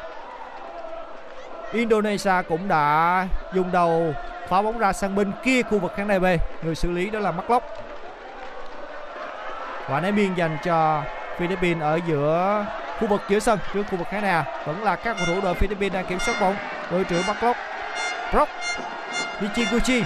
Indonesia 1.73 2.43
cũng 2.49 2.69
đã 2.69 3.29
dùng 3.55 3.73
đầu 3.73 4.15
phá 4.49 4.63
bóng 4.63 4.79
ra 4.79 4.93
sang 4.93 5.15
bên 5.15 5.33
kia 5.45 5.63
khu 5.63 5.79
vực 5.79 5.93
khán 5.97 6.09
đài 6.09 6.21
B. 6.21 6.25
Người 6.63 6.75
xử 6.75 6.91
lý 6.91 7.11
đó 7.11 7.19
là 7.19 7.31
Maclock 7.31 7.67
quả 9.89 10.01
ném 10.01 10.17
biên 10.17 10.35
dành 10.35 10.59
cho 10.65 11.03
Philippines 11.39 11.83
ở 11.83 12.01
giữa 12.07 12.65
khu 13.01 13.07
vực 13.07 13.23
giữa 13.29 13.39
sân, 13.39 13.59
trước 13.75 13.83
khu 13.91 13.97
vực 13.97 14.09
khán 14.11 14.23
đài, 14.23 14.45
vẫn 14.67 14.85
là 14.85 14.97
các 14.97 15.17
cầu 15.17 15.27
thủ 15.27 15.41
đội 15.41 15.55
Philippines 15.55 15.95
đang 15.95 16.07
kiểm 16.07 16.19
soát 16.21 16.41
bóng. 16.41 16.57
Đội 16.91 17.05
trưởng 17.05 17.23
Mark 17.27 17.57
Brock 18.33 18.51
Michiguchi 19.41 20.05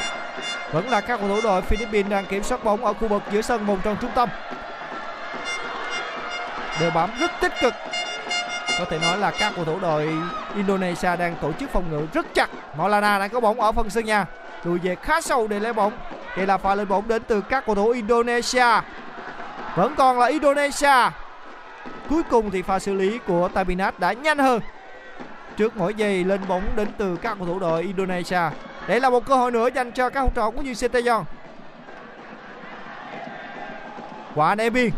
vẫn 0.72 0.88
là 0.88 1.00
các 1.00 1.20
cầu 1.20 1.28
thủ 1.28 1.40
đội 1.42 1.62
Philippines 1.62 2.10
đang 2.10 2.26
kiểm 2.26 2.42
soát 2.42 2.64
bóng 2.64 2.84
ở 2.84 2.92
khu 2.92 3.08
vực 3.08 3.22
giữa 3.30 3.42
sân 3.42 3.66
vòng 3.66 3.80
tròn 3.84 3.96
trung 4.00 4.10
tâm. 4.14 4.28
Đều 6.80 6.90
bám 6.90 7.10
rất 7.20 7.30
tích 7.40 7.52
cực. 7.60 7.74
Có 8.78 8.84
thể 8.90 8.98
nói 8.98 9.18
là 9.18 9.30
các 9.30 9.52
cầu 9.56 9.64
thủ 9.64 9.78
đội 9.80 10.08
Indonesia 10.56 11.16
đang 11.16 11.36
tổ 11.42 11.52
chức 11.52 11.70
phòng 11.70 11.84
ngự 11.90 12.06
rất 12.14 12.26
chặt. 12.34 12.50
Maulana 12.76 13.18
đang 13.18 13.30
có 13.30 13.40
bóng 13.40 13.60
ở 13.60 13.72
phần 13.72 13.90
sân 13.90 14.04
nhà. 14.04 14.26
Lùi 14.64 14.78
về 14.78 14.96
khá 15.02 15.20
sâu 15.20 15.46
để 15.46 15.60
lấy 15.60 15.72
bóng. 15.72 15.92
Đây 16.36 16.46
là 16.46 16.58
pha 16.58 16.74
lên 16.74 16.88
bóng 16.88 17.08
đến 17.08 17.22
từ 17.22 17.40
các 17.40 17.66
cầu 17.66 17.74
thủ 17.74 17.90
Indonesia. 17.90 18.80
Vẫn 19.76 19.94
còn 19.96 20.18
là 20.18 20.26
Indonesia 20.26 21.10
cuối 22.10 22.22
cùng 22.22 22.50
thì 22.50 22.62
pha 22.62 22.78
xử 22.78 22.94
lý 22.94 23.18
của 23.26 23.48
Tabinat 23.48 24.00
đã 24.00 24.12
nhanh 24.12 24.38
hơn 24.38 24.60
trước 25.56 25.76
mỗi 25.76 25.94
giây 25.94 26.24
lên 26.24 26.40
bóng 26.48 26.62
đến 26.76 26.88
từ 26.98 27.16
các 27.16 27.38
cầu 27.38 27.46
thủ 27.46 27.58
đội 27.58 27.82
Indonesia 27.82 28.40
đây 28.88 29.00
là 29.00 29.10
một 29.10 29.26
cơ 29.26 29.34
hội 29.34 29.50
nữa 29.50 29.68
dành 29.74 29.92
cho 29.92 30.10
các 30.10 30.20
học 30.20 30.32
trò 30.34 30.50
của 30.50 30.62
như 30.62 30.74
Sinteyong 30.74 31.24
quả 34.34 34.54
ném 34.54 34.72
biên 34.72 34.90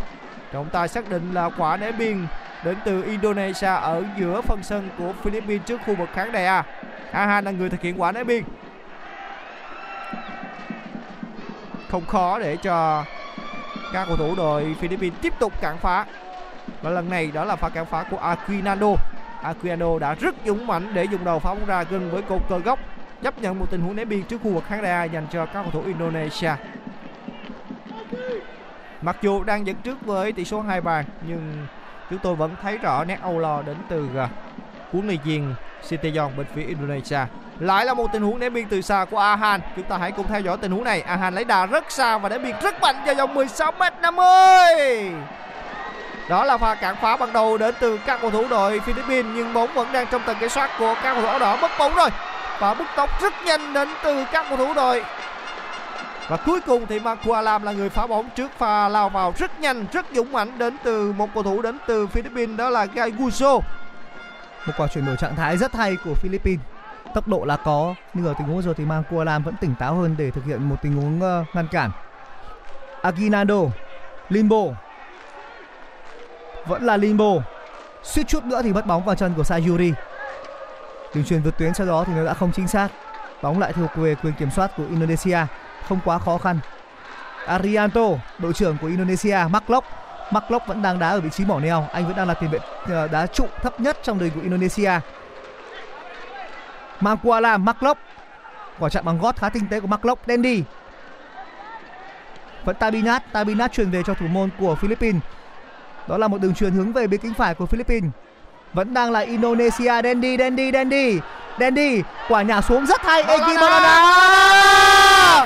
trọng 0.53 0.69
tài 0.73 0.89
xác 0.89 1.11
định 1.11 1.35
là 1.35 1.51
quả 1.59 1.77
ném 1.77 1.99
biên 1.99 2.27
đến 2.65 2.77
từ 2.85 3.03
Indonesia 3.03 3.67
ở 3.67 4.05
giữa 4.19 4.41
phần 4.41 4.63
sân 4.63 4.89
của 4.99 5.13
Philippines 5.23 5.63
trước 5.67 5.81
khu 5.87 5.95
vực 5.95 6.09
khán 6.15 6.33
đài 6.33 6.47
A. 6.47 6.65
Aha 7.13 7.41
là 7.41 7.51
người 7.51 7.71
thực 7.71 7.81
hiện 7.81 8.01
quả 8.01 8.13
ném 8.13 8.27
biên. 8.27 8.45
Không 11.91 12.07
khó 12.07 12.39
để 12.39 12.57
cho 12.57 13.05
các 13.93 14.05
cầu 14.09 14.17
thủ 14.17 14.35
đội 14.37 14.77
Philippines 14.81 15.19
tiếp 15.23 15.33
tục 15.39 15.53
cản 15.61 15.79
phá. 15.79 16.07
Và 16.87 16.93
lần 16.93 17.11
này 17.11 17.31
đó 17.35 17.45
là 17.45 17.57
pha 17.57 17.69
cản 17.69 17.87
phá 17.87 18.05
của 18.11 18.17
Aquinano. 18.17 18.89
Aquino 19.43 19.99
đã 19.99 20.15
rất 20.15 20.35
dũng 20.47 20.67
mãnh 20.67 20.95
để 20.95 21.05
dùng 21.05 21.25
đầu 21.25 21.39
phá 21.39 21.55
bóng 21.55 21.67
ra 21.67 21.83
gần 21.83 22.11
với 22.11 22.23
cột 22.23 22.43
cờ 22.49 22.59
góc, 22.59 22.79
chấp 23.23 23.39
nhận 23.39 23.59
một 23.59 23.67
tình 23.71 23.81
huống 23.81 23.97
ném 23.97 24.09
biên 24.09 24.23
trước 24.23 24.41
khu 24.43 24.51
vực 24.51 24.65
khán 24.69 24.83
đài 24.83 25.11
dành 25.11 25.27
cho 25.33 25.47
các 25.47 25.63
cầu 25.63 25.71
thủ 25.71 25.83
Indonesia. 25.87 26.51
Mặc 29.03 29.17
dù 29.23 29.45
đang 29.45 29.67
dẫn 29.67 29.77
trước 29.77 30.07
với 30.07 30.33
tỷ 30.33 30.45
số 30.45 30.61
hai 30.61 30.81
bàn 30.81 31.05
nhưng 31.29 31.67
chúng 32.11 32.19
tôi 32.19 32.35
vẫn 32.35 32.57
thấy 32.63 32.79
rõ 32.79 33.05
nét 33.05 33.19
âu 33.23 33.39
lo 33.39 33.63
đến 33.63 33.77
từ 33.89 34.09
à, 34.17 34.29
huấn 34.93 35.07
luyện 35.07 35.21
viên 35.25 35.55
Sinteyong 35.83 36.37
bên 36.37 36.47
phía 36.55 36.65
Indonesia. 36.65 37.21
Lại 37.59 37.85
là 37.85 37.95
một 37.95 38.13
tình 38.13 38.23
huống 38.23 38.39
ném 38.39 38.55
biên 38.55 38.69
từ 38.69 38.81
xa 38.81 39.05
của 39.11 39.19
Ahan. 39.19 39.61
Chúng 39.77 39.85
ta 39.85 39.99
hãy 39.99 40.13
cùng 40.13 40.27
theo 40.27 40.41
dõi 40.41 40.57
tình 40.57 40.71
huống 40.71 40.85
này. 40.85 41.01
Ahan 41.01 41.35
lấy 41.35 41.45
đà 41.45 41.67
rất 41.67 41.91
xa 41.93 42.19
và 42.19 42.29
ném 42.29 42.43
biên 42.43 42.57
rất 42.63 42.81
mạnh 42.81 42.97
vào 43.07 43.15
vòng 43.15 43.35
16m50. 43.35 45.13
Đó 46.29 46.45
là 46.45 46.59
pha 46.59 46.75
cản 46.75 46.97
phá 47.03 47.17
ban 47.17 47.33
đầu 47.33 47.59
đến 47.59 47.75
từ 47.81 47.99
các 48.07 48.19
cầu 48.21 48.31
thủ 48.31 48.45
đội 48.51 48.81
Philippines 48.81 49.33
nhưng 49.35 49.55
bóng 49.55 49.75
vẫn 49.75 49.93
đang 49.93 50.07
trong 50.11 50.23
tầm 50.27 50.37
kiểm 50.41 50.49
soát 50.49 50.71
của 50.79 50.95
các 51.03 51.13
cầu 51.15 51.23
thủ 51.23 51.29
áo 51.29 51.39
đỏ 51.39 51.59
mất 51.63 51.71
bóng 51.79 51.95
rồi. 51.95 52.11
Và 52.59 52.75
bứt 52.75 52.87
tốc 52.97 53.23
rất 53.23 53.33
nhanh 53.45 53.73
đến 53.73 53.89
từ 54.03 54.25
các 54.33 54.47
cầu 54.49 54.59
thủ 54.59 54.75
đội 54.75 55.05
và 56.29 56.37
cuối 56.37 56.61
cùng 56.61 56.87
thì 56.87 57.01
Makualam 57.01 57.63
là 57.63 57.73
người 57.73 57.89
phá 57.89 58.07
bóng 58.07 58.29
trước 58.37 58.51
pha 58.59 58.89
lao 58.89 59.09
vào 59.09 59.33
rất 59.39 59.61
nhanh, 59.61 59.85
rất 59.93 60.07
dũng 60.13 60.33
mãnh 60.33 60.59
đến 60.59 60.77
từ 60.85 61.13
một 61.13 61.29
cầu 61.35 61.43
thủ 61.43 61.63
đến 61.63 61.79
từ 61.87 62.07
Philippines 62.07 62.59
đó 62.59 62.71
là 62.71 62.85
Gai 62.85 63.11
Guso. 63.11 63.53
Một 64.67 64.73
quả 64.77 64.87
chuyển 64.87 65.07
đổi 65.07 65.17
trạng 65.17 65.37
thái 65.37 65.57
rất 65.57 65.73
hay 65.75 65.97
của 66.05 66.15
Philippines. 66.15 66.61
Tốc 67.15 67.29
độ 67.29 67.45
là 67.45 67.57
có 67.57 67.95
nhưng 68.15 68.27
ở 68.27 68.35
tình 68.39 68.47
huống 68.47 68.63
rồi 68.63 68.75
thì 68.75 68.85
Mang 68.85 69.03
Kualam 69.11 69.43
vẫn 69.43 69.55
tỉnh 69.61 69.75
táo 69.79 69.95
hơn 69.95 70.15
để 70.19 70.31
thực 70.31 70.45
hiện 70.45 70.69
một 70.69 70.77
tình 70.83 70.97
huống 70.97 71.21
ờ, 71.21 71.45
ngăn 71.53 71.69
cản. 71.69 71.91
Aguinaldo, 73.03 73.61
Limbo. 74.29 74.63
Vẫn 76.67 76.83
là 76.83 76.97
Limbo. 76.97 77.33
Suýt 78.03 78.29
chút 78.29 78.45
nữa 78.45 78.63
thì 78.63 78.73
mất 78.73 78.87
bóng 78.87 79.05
vào 79.05 79.15
chân 79.15 79.35
của 79.37 79.45
Sayuri. 79.45 79.93
Đường 81.15 81.25
truyền 81.25 81.43
vượt 81.43 81.59
tuyến 81.59 81.75
sau 81.75 81.87
đó 81.87 82.05
thì 82.07 82.13
nó 82.17 82.25
đã 82.25 82.35
không 82.35 82.53
chính 82.53 82.69
xác. 82.69 82.89
Bóng 83.43 83.59
lại 83.59 83.73
thuộc 83.73 83.91
về 83.97 84.15
quyền 84.15 84.35
kiểm 84.35 84.51
soát 84.51 84.71
của 84.77 84.85
Indonesia, 84.91 85.39
không 85.89 85.99
quá 86.05 86.19
khó 86.19 86.39
khăn. 86.39 86.59
Arianto, 87.47 88.09
đội 88.39 88.53
trưởng 88.53 88.77
của 88.81 88.87
Indonesia, 88.87 89.39
Mark 89.51 89.71
Locke 89.71 90.67
vẫn 90.67 90.83
đang 90.83 90.99
đá 90.99 91.09
ở 91.09 91.21
vị 91.21 91.31
trí 91.31 91.45
mỏ 91.45 91.61
neo, 91.61 91.87
anh 91.93 92.07
vẫn 92.07 92.17
đang 92.17 92.29
là 92.29 92.35
tiền 92.35 92.51
vệ 92.51 92.59
ờ, 92.89 93.09
đá 93.09 93.27
trụ 93.27 93.47
thấp 93.63 93.81
nhất 93.81 93.99
trong 94.03 94.19
đời 94.19 94.31
của 94.35 94.41
Indonesia. 94.41 94.93
Mangkualam, 97.01 97.65
Mark 97.65 97.83
Locke 97.83 98.01
quả 98.79 98.89
chạm 98.89 99.05
bằng 99.05 99.19
gót 99.19 99.37
khá 99.37 99.49
tinh 99.49 99.67
tế 99.71 99.81
của 99.81 99.87
Mark 99.87 100.27
đen 100.27 100.43
đi 100.43 100.65
vẫn 102.65 102.77
Tabinat, 102.77 103.33
Tabinat 103.33 103.73
truyền 103.73 103.91
về 103.91 104.03
cho 104.07 104.15
thủ 104.15 104.27
môn 104.27 104.51
của 104.59 104.75
Philippines. 104.75 105.23
Đó 106.09 106.19
là 106.19 106.29
một 106.29 106.41
đường 106.41 106.55
truyền 106.55 106.73
hướng 106.73 106.93
về 106.93 107.07
bên 107.07 107.21
cánh 107.21 107.35
phải 107.35 107.55
của 107.55 107.67
Philippines. 107.67 108.11
Vẫn 108.73 108.95
đang 108.95 109.11
là 109.11 109.21
Indonesia, 109.21 110.03
Dandy, 110.05 110.37
Dandy, 110.37 110.71
Dandy, 110.73 111.19
Dandy, 111.61 112.03
quả 112.29 112.43
nhả 112.43 112.61
xuống 112.61 112.87
rất 112.87 113.03
hay, 113.05 113.23
Eki 113.23 113.57
Malona. 113.61 114.15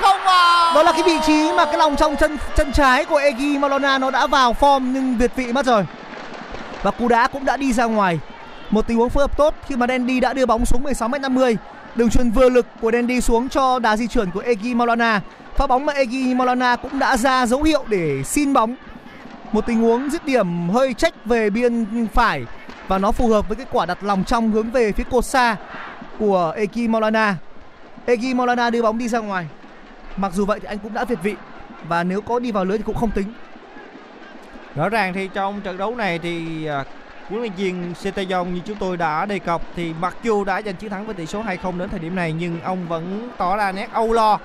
Không 0.02 0.18
vào. 0.24 0.74
Đó 0.74 0.82
là 0.82 0.92
cái 0.92 1.02
vị 1.02 1.18
trí 1.26 1.52
mà 1.56 1.64
cái 1.64 1.78
lòng 1.78 1.96
trong 1.96 2.16
chân 2.16 2.36
chân 2.56 2.72
trái 2.72 3.04
của 3.04 3.16
Egi 3.16 3.58
Malona 3.58 3.98
nó 3.98 4.10
đã 4.10 4.26
vào 4.26 4.56
form 4.60 4.80
nhưng 4.92 5.16
việt 5.18 5.36
vị 5.36 5.52
mất 5.52 5.66
rồi. 5.66 5.86
Và 6.82 6.90
cú 6.90 7.08
đá 7.08 7.26
cũng 7.26 7.44
đã 7.44 7.56
đi 7.56 7.72
ra 7.72 7.84
ngoài. 7.84 8.20
Một 8.70 8.86
tình 8.86 8.96
huống 8.96 9.10
phối 9.10 9.22
hợp 9.22 9.36
tốt 9.36 9.54
khi 9.66 9.76
mà 9.76 9.86
Dandy 9.86 10.20
đã 10.20 10.32
đưa 10.32 10.46
bóng 10.46 10.66
xuống 10.66 10.84
16m50. 10.84 11.56
Đường 11.94 12.10
truyền 12.10 12.30
vừa 12.30 12.48
lực 12.48 12.66
của 12.80 12.92
Dandy 12.92 13.20
xuống 13.20 13.48
cho 13.48 13.78
đá 13.78 13.96
di 13.96 14.06
chuyển 14.06 14.30
của 14.30 14.40
Egi 14.40 14.74
Malona. 14.74 15.20
Pha 15.56 15.66
bóng 15.66 15.86
mà 15.86 15.92
Egi 15.92 16.34
Malona 16.36 16.76
cũng 16.76 16.98
đã 16.98 17.16
ra 17.16 17.46
dấu 17.46 17.62
hiệu 17.62 17.84
để 17.88 18.22
xin 18.24 18.52
bóng. 18.52 18.74
Một 19.52 19.66
tình 19.66 19.80
huống 19.80 20.10
dứt 20.10 20.24
điểm, 20.24 20.68
hơi 20.68 20.94
trách 20.94 21.24
về 21.24 21.50
biên 21.50 22.06
phải 22.14 22.44
và 22.88 22.98
nó 22.98 23.12
phù 23.12 23.28
hợp 23.28 23.48
với 23.48 23.56
cái 23.56 23.66
quả 23.70 23.86
đặt 23.86 24.04
lòng 24.04 24.24
trong 24.24 24.50
hướng 24.50 24.70
về 24.70 24.92
phía 24.92 25.04
cột 25.10 25.24
xa 25.24 25.56
của 26.18 26.54
Eki 26.56 26.88
Molana. 26.88 27.36
Eki 28.06 28.34
Molana 28.34 28.70
đưa 28.70 28.82
bóng 28.82 28.98
đi 28.98 29.08
ra 29.08 29.18
ngoài. 29.18 29.46
Mặc 30.16 30.32
dù 30.34 30.44
vậy 30.44 30.60
thì 30.60 30.66
anh 30.66 30.78
cũng 30.78 30.94
đã 30.94 31.04
việt 31.04 31.18
vị 31.22 31.34
và 31.88 32.04
nếu 32.04 32.20
có 32.20 32.38
đi 32.38 32.52
vào 32.52 32.64
lưới 32.64 32.78
thì 32.78 32.84
cũng 32.84 32.96
không 32.96 33.10
tính. 33.10 33.32
Rõ 34.74 34.88
ràng 34.88 35.12
thì 35.14 35.28
trong 35.34 35.60
trận 35.60 35.76
đấu 35.76 35.94
này 35.94 36.18
thì 36.18 36.66
à, 36.66 36.84
huấn 37.28 37.40
luyện 37.40 37.52
viên 37.56 37.94
Setayon 37.94 38.54
như 38.54 38.60
chúng 38.64 38.76
tôi 38.76 38.96
đã 38.96 39.26
đề 39.26 39.38
cập 39.38 39.62
thì 39.76 39.94
mặc 40.00 40.16
dù 40.22 40.44
đã 40.44 40.62
giành 40.62 40.76
chiến 40.76 40.90
thắng 40.90 41.06
với 41.06 41.14
tỷ 41.14 41.26
số 41.26 41.42
2-0 41.42 41.78
đến 41.78 41.88
thời 41.88 42.00
điểm 42.00 42.14
này, 42.14 42.32
nhưng 42.32 42.60
ông 42.60 42.88
vẫn 42.88 43.30
tỏ 43.36 43.56
ra 43.56 43.72
nét 43.72 43.88
âu 43.92 44.12
lo 44.12 44.38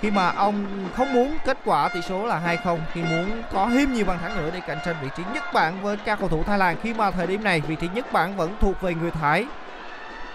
khi 0.00 0.10
mà 0.10 0.30
ông 0.30 0.66
không 0.96 1.12
muốn 1.12 1.38
kết 1.44 1.58
quả 1.64 1.88
tỷ 1.88 2.02
số 2.02 2.26
là 2.26 2.56
2-0 2.64 2.78
khi 2.92 3.02
muốn 3.02 3.42
có 3.52 3.68
thêm 3.72 3.94
nhiều 3.94 4.04
bàn 4.04 4.18
thắng 4.22 4.36
nữa 4.36 4.50
để 4.54 4.60
cạnh 4.66 4.78
tranh 4.84 4.96
vị 5.02 5.08
trí 5.16 5.22
nhất 5.34 5.44
bảng 5.52 5.82
với 5.82 5.96
các 5.96 6.18
cầu 6.18 6.28
thủ 6.28 6.42
Thái 6.42 6.58
Lan 6.58 6.76
khi 6.82 6.94
mà 6.94 7.10
thời 7.10 7.26
điểm 7.26 7.44
này 7.44 7.60
vị 7.60 7.76
trí 7.76 7.88
nhất 7.94 8.12
bảng 8.12 8.36
vẫn 8.36 8.56
thuộc 8.60 8.80
về 8.80 8.94
người 8.94 9.10
Thái. 9.10 9.46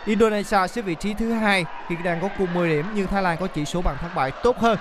Indonesia 0.05 0.67
xếp 0.67 0.81
vị 0.81 0.95
trí 0.95 1.13
thứ 1.13 1.33
hai 1.33 1.65
khi 1.89 1.95
đang 2.03 2.21
có 2.21 2.29
cùng 2.37 2.53
10 2.53 2.69
điểm 2.69 2.85
nhưng 2.93 3.07
Thái 3.07 3.23
Lan 3.23 3.37
có 3.37 3.47
chỉ 3.47 3.65
số 3.65 3.81
bàn 3.81 3.95
thắng 4.01 4.15
bại 4.15 4.31
tốt 4.31 4.59
hơn. 4.59 4.77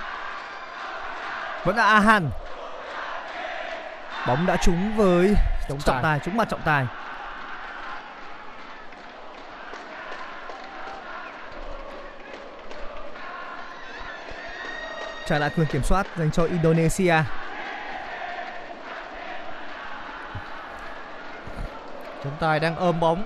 Vẫn 1.64 1.76
là 1.76 1.84
Ahan. 1.84 2.30
Bóng 4.26 4.46
đã 4.46 4.56
trúng 4.56 4.96
với 4.96 5.34
Trọng 5.68 5.78
trọng 5.78 5.94
tài. 5.94 6.02
tài, 6.02 6.18
trúng 6.18 6.36
mặt 6.36 6.48
trọng 6.48 6.60
tài. 6.64 6.86
Trả 15.26 15.38
lại 15.38 15.50
quyền 15.56 15.66
kiểm 15.66 15.82
soát 15.82 16.06
dành 16.16 16.30
cho 16.30 16.44
Indonesia. 16.44 17.14
Trọng 22.24 22.37
tài 22.40 22.60
đang 22.60 22.76
ôm 22.76 23.00
bóng 23.00 23.24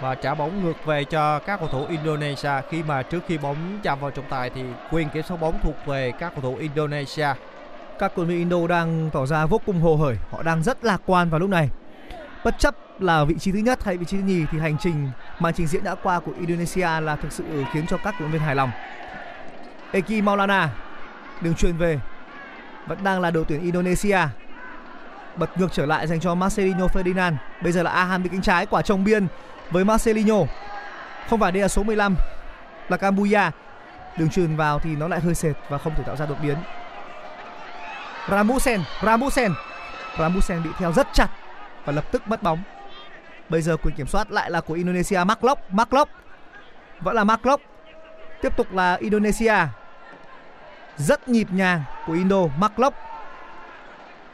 và 0.00 0.14
trả 0.14 0.34
bóng 0.34 0.64
ngược 0.64 0.84
về 0.84 1.04
cho 1.04 1.38
các 1.38 1.60
cầu 1.60 1.68
thủ 1.68 1.86
Indonesia 1.88 2.50
khi 2.70 2.82
mà 2.82 3.02
trước 3.02 3.20
khi 3.28 3.38
bóng 3.38 3.78
chạm 3.82 4.00
vào 4.00 4.10
trọng 4.10 4.28
tài 4.30 4.50
thì 4.50 4.62
quyền 4.90 5.08
kiểm 5.08 5.22
soát 5.22 5.40
bóng 5.40 5.58
thuộc 5.62 5.86
về 5.86 6.12
các 6.18 6.32
cầu 6.34 6.42
thủ 6.42 6.56
Indonesia. 6.56 7.28
Các 7.98 8.12
cầu 8.16 8.24
thủ 8.24 8.30
Indo 8.30 8.66
đang 8.68 9.10
tỏ 9.12 9.26
ra 9.26 9.46
vô 9.46 9.60
cùng 9.66 9.80
hồ 9.80 9.96
hởi, 9.96 10.16
họ 10.30 10.42
đang 10.42 10.62
rất 10.62 10.84
lạc 10.84 11.00
quan 11.06 11.30
vào 11.30 11.40
lúc 11.40 11.50
này. 11.50 11.70
Bất 12.44 12.58
chấp 12.58 12.74
là 13.00 13.24
vị 13.24 13.34
trí 13.38 13.52
thứ 13.52 13.58
nhất 13.58 13.84
hay 13.84 13.96
vị 13.96 14.04
trí 14.04 14.16
thứ 14.16 14.22
nhì 14.22 14.44
thì 14.52 14.58
hành 14.58 14.76
trình 14.80 15.10
màn 15.38 15.54
trình 15.54 15.66
diễn 15.66 15.84
đã 15.84 15.94
qua 15.94 16.20
của 16.20 16.32
Indonesia 16.38 17.00
là 17.00 17.16
thực 17.16 17.32
sự 17.32 17.44
khiến 17.72 17.86
cho 17.86 17.96
các 17.96 18.14
cổ 18.18 18.24
động 18.24 18.32
viên 18.32 18.42
hài 18.42 18.54
lòng. 18.54 18.70
Eki 19.92 20.22
Maulana 20.22 20.70
đường 21.40 21.54
truyền 21.54 21.76
về. 21.76 22.00
Vẫn 22.86 23.04
đang 23.04 23.20
là 23.20 23.30
đội 23.30 23.44
tuyển 23.48 23.62
Indonesia. 23.62 24.18
Bật 25.36 25.58
ngược 25.58 25.72
trở 25.72 25.86
lại 25.86 26.06
dành 26.06 26.20
cho 26.20 26.34
Marcelino 26.34 26.86
Ferdinand. 26.86 27.34
Bây 27.62 27.72
giờ 27.72 27.82
là 27.82 27.90
Aham 27.90 28.22
bên 28.22 28.32
cánh 28.32 28.42
trái, 28.42 28.66
quả 28.66 28.82
trồng 28.82 29.04
biên 29.04 29.26
với 29.70 29.84
Marcelino. 29.84 30.36
Không 31.30 31.40
phải 31.40 31.52
đây 31.52 31.62
là 31.62 31.68
số 31.68 31.82
15 31.82 32.16
là 32.88 32.96
Cambuya. 32.96 33.50
Đường 34.18 34.30
truyền 34.30 34.56
vào 34.56 34.78
thì 34.78 34.96
nó 34.96 35.08
lại 35.08 35.20
hơi 35.20 35.34
sệt 35.34 35.56
và 35.68 35.78
không 35.78 35.94
thể 35.94 36.02
tạo 36.02 36.16
ra 36.16 36.26
đột 36.26 36.36
biến. 36.42 36.56
Ramusen 38.30 38.80
Ramusen 39.02 39.52
Ramusen 40.18 40.62
bị 40.62 40.70
theo 40.78 40.92
rất 40.92 41.06
chặt 41.12 41.28
và 41.84 41.92
lập 41.92 42.04
tức 42.12 42.28
mất 42.28 42.42
bóng. 42.42 42.62
Bây 43.48 43.62
giờ 43.62 43.76
quyền 43.76 43.94
kiểm 43.94 44.06
soát 44.06 44.30
lại 44.30 44.50
là 44.50 44.60
của 44.60 44.74
Indonesia 44.74 45.24
Marklock 45.24 45.60
Marklock 45.70 46.10
vẫn 47.00 47.16
là 47.16 47.24
Marklock 47.24 47.62
tiếp 48.42 48.56
tục 48.56 48.72
là 48.72 48.94
Indonesia 48.94 49.54
rất 50.96 51.28
nhịp 51.28 51.48
nhàng 51.50 51.82
của 52.06 52.12
Indo 52.12 52.46
Marklock 52.58 52.96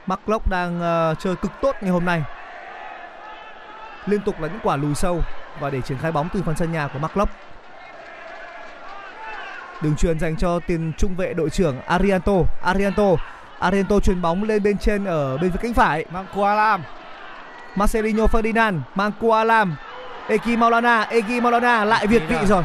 Marklock 0.07 0.49
đang 0.51 0.81
ờ, 0.81 1.15
chơi 1.19 1.37
cực 1.37 1.53
tốt 1.63 1.77
ngày 1.81 1.91
hôm 1.91 2.05
nay. 2.05 2.23
Liên 4.07 4.21
tục 4.21 4.41
là 4.41 4.49
những 4.49 4.61
quả 4.63 4.77
lùi 4.77 4.95
sâu 4.95 5.21
và 5.61 5.71
để 5.71 5.81
triển 5.81 5.99
khai 5.99 6.13
bóng 6.13 6.29
từ 6.35 6.43
phần 6.43 6.57
sân 6.57 6.73
nhà 6.73 6.89
của 6.89 6.99
Marklock 6.99 7.31
đường 9.83 9.97
truyền 9.97 10.19
dành 10.19 10.37
cho 10.37 10.61
tiền 10.67 10.93
trung 10.99 11.15
vệ 11.17 11.35
đội 11.35 11.51
trưởng 11.51 11.81
Arianto. 11.87 12.33
Arianto 12.63 13.05
Arianto 13.59 14.01
truyền 14.01 14.23
bóng 14.23 14.43
lên 14.43 14.63
bên 14.63 14.79
trên 14.79 15.05
ở 15.05 15.39
bên 15.39 15.53
phía 15.53 15.59
cánh 15.63 15.75
phải. 15.75 16.05
Mangkualam 16.11 16.83
Marcelino 17.77 18.25
Ferdinand 18.25 18.81
mang 18.95 19.13
qua 19.21 19.45
Lam 19.45 19.77
Eki 20.29 20.59
Maulana 20.59 21.03
Eki 21.03 21.43
Maulana 21.43 21.85
lại 21.85 22.07
việt 22.07 22.23
vị 22.29 22.37
rồi 22.47 22.63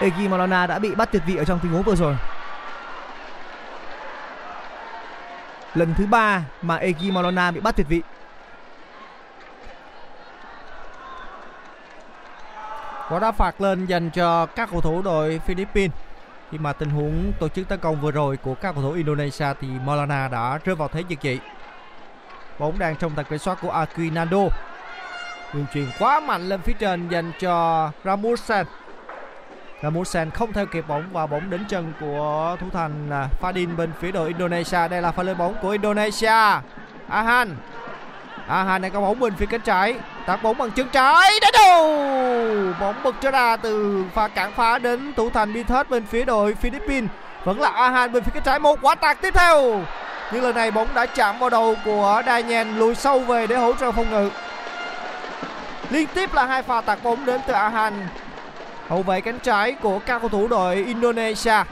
Egi 0.00 0.28
Malona 0.28 0.66
đã 0.66 0.78
bị 0.78 0.94
bắt 0.94 1.08
tuyệt 1.12 1.22
vị 1.26 1.36
ở 1.36 1.44
trong 1.44 1.58
tình 1.62 1.72
huống 1.72 1.82
vừa 1.82 1.96
rồi. 1.96 2.16
Lần 5.74 5.94
thứ 5.94 6.06
ba 6.06 6.42
mà 6.62 6.76
Egi 6.76 7.12
Malona 7.12 7.50
bị 7.50 7.60
bắt 7.60 7.76
tuyệt 7.76 7.86
vị. 7.88 8.02
Quả 13.08 13.18
đá 13.18 13.32
phạt 13.32 13.60
lên 13.60 13.86
dành 13.86 14.10
cho 14.10 14.46
các 14.46 14.68
cầu 14.72 14.80
thủ 14.80 15.02
đội 15.02 15.40
Philippines. 15.46 15.92
Khi 16.50 16.58
mà 16.58 16.72
tình 16.72 16.90
huống 16.90 17.32
tổ 17.40 17.48
chức 17.48 17.68
tấn 17.68 17.78
công 17.78 18.00
vừa 18.00 18.10
rồi 18.10 18.36
của 18.36 18.54
các 18.54 18.72
cầu 18.72 18.82
thủ 18.82 18.92
Indonesia 18.92 19.46
thì 19.60 19.68
Maulana 19.84 20.28
đã 20.28 20.58
rơi 20.64 20.76
vào 20.76 20.88
thế 20.88 21.02
giật 21.08 21.18
dị 21.22 21.38
bóng 22.58 22.78
đang 22.78 22.96
trong 22.96 23.12
tầm 23.16 23.24
kiểm 23.24 23.38
soát 23.38 23.58
của 23.62 23.70
Aquinando 23.70 24.38
đường 25.54 25.66
truyền 25.74 25.86
quá 25.98 26.20
mạnh 26.20 26.48
lên 26.48 26.60
phía 26.60 26.72
trên 26.78 27.08
dành 27.08 27.32
cho 27.40 27.90
Ramusen 29.84 29.98
Musen 29.98 30.30
không 30.30 30.52
theo 30.52 30.66
kịp 30.66 30.84
bóng 30.88 31.04
và 31.12 31.26
bóng 31.26 31.50
đến 31.50 31.64
chân 31.68 31.92
của 32.00 32.56
thủ 32.60 32.66
thành 32.72 33.10
Fadin 33.40 33.76
bên 33.76 33.90
phía 34.00 34.12
đội 34.12 34.28
Indonesia. 34.28 34.88
Đây 34.88 35.02
là 35.02 35.12
pha 35.12 35.22
lên 35.22 35.38
bóng 35.38 35.54
của 35.62 35.70
Indonesia. 35.70 36.60
Ahan. 37.08 37.56
Ahan 38.48 38.82
này 38.82 38.90
có 38.90 39.00
bóng 39.00 39.20
bên 39.20 39.34
phía 39.36 39.46
cánh 39.46 39.60
trái. 39.60 39.94
Tạt 40.26 40.42
bóng 40.42 40.58
bằng 40.58 40.70
chân 40.70 40.88
trái. 40.92 41.30
Đá 41.40 41.50
đầu 41.52 41.84
bóng 42.80 43.02
bật 43.02 43.14
trở 43.20 43.30
ra 43.30 43.56
từ 43.56 44.04
pha 44.14 44.28
cản 44.28 44.52
phá 44.52 44.78
đến 44.78 45.12
thủ 45.16 45.30
thành 45.30 45.52
Binthết 45.52 45.90
bên 45.90 46.06
phía 46.06 46.24
đội 46.24 46.54
Philippines. 46.54 47.10
Vẫn 47.44 47.60
là 47.60 47.68
Ahan 47.68 48.12
bên 48.12 48.24
phía 48.24 48.30
cánh 48.34 48.42
trái. 48.42 48.58
Một 48.58 48.78
quả 48.82 48.94
tạt 48.94 49.20
tiếp 49.20 49.34
theo. 49.34 49.80
Nhưng 50.32 50.42
lần 50.42 50.54
này 50.54 50.70
bóng 50.70 50.88
đã 50.94 51.06
chạm 51.06 51.38
vào 51.38 51.50
đầu 51.50 51.74
của 51.84 52.22
Daniel 52.26 52.68
lùi 52.68 52.94
sâu 52.94 53.20
về 53.20 53.46
để 53.46 53.56
hỗ 53.56 53.72
trợ 53.72 53.92
phòng 53.92 54.10
ngự. 54.10 54.30
Liên 55.90 56.06
tiếp 56.14 56.34
là 56.34 56.46
hai 56.46 56.62
pha 56.62 56.80
tạt 56.80 56.98
bóng 57.02 57.26
đến 57.26 57.40
từ 57.46 57.54
Ahan 57.54 58.08
hậu 58.88 59.02
vệ 59.02 59.20
cánh 59.20 59.38
trái 59.38 59.72
của 59.72 59.98
các 59.98 60.18
cầu 60.18 60.28
thủ 60.28 60.48
đội 60.48 60.74
Indonesia. 60.74 61.62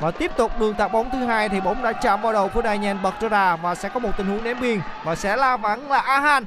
Và 0.00 0.10
tiếp 0.10 0.30
tục 0.36 0.60
đường 0.60 0.74
tạt 0.74 0.92
bóng 0.92 1.10
thứ 1.10 1.18
hai 1.18 1.48
thì 1.48 1.60
bóng 1.60 1.82
đã 1.82 1.92
chạm 1.92 2.22
vào 2.22 2.32
đầu 2.32 2.48
của 2.48 2.62
Daniel 2.62 2.96
bật 3.02 3.20
ra 3.20 3.56
và 3.56 3.74
sẽ 3.74 3.88
có 3.88 4.00
một 4.00 4.10
tình 4.16 4.26
huống 4.26 4.44
ném 4.44 4.60
biên 4.60 4.80
và 5.04 5.14
sẽ 5.14 5.36
la 5.36 5.56
vẫn 5.56 5.90
là 5.90 5.98
Ahan. 5.98 6.44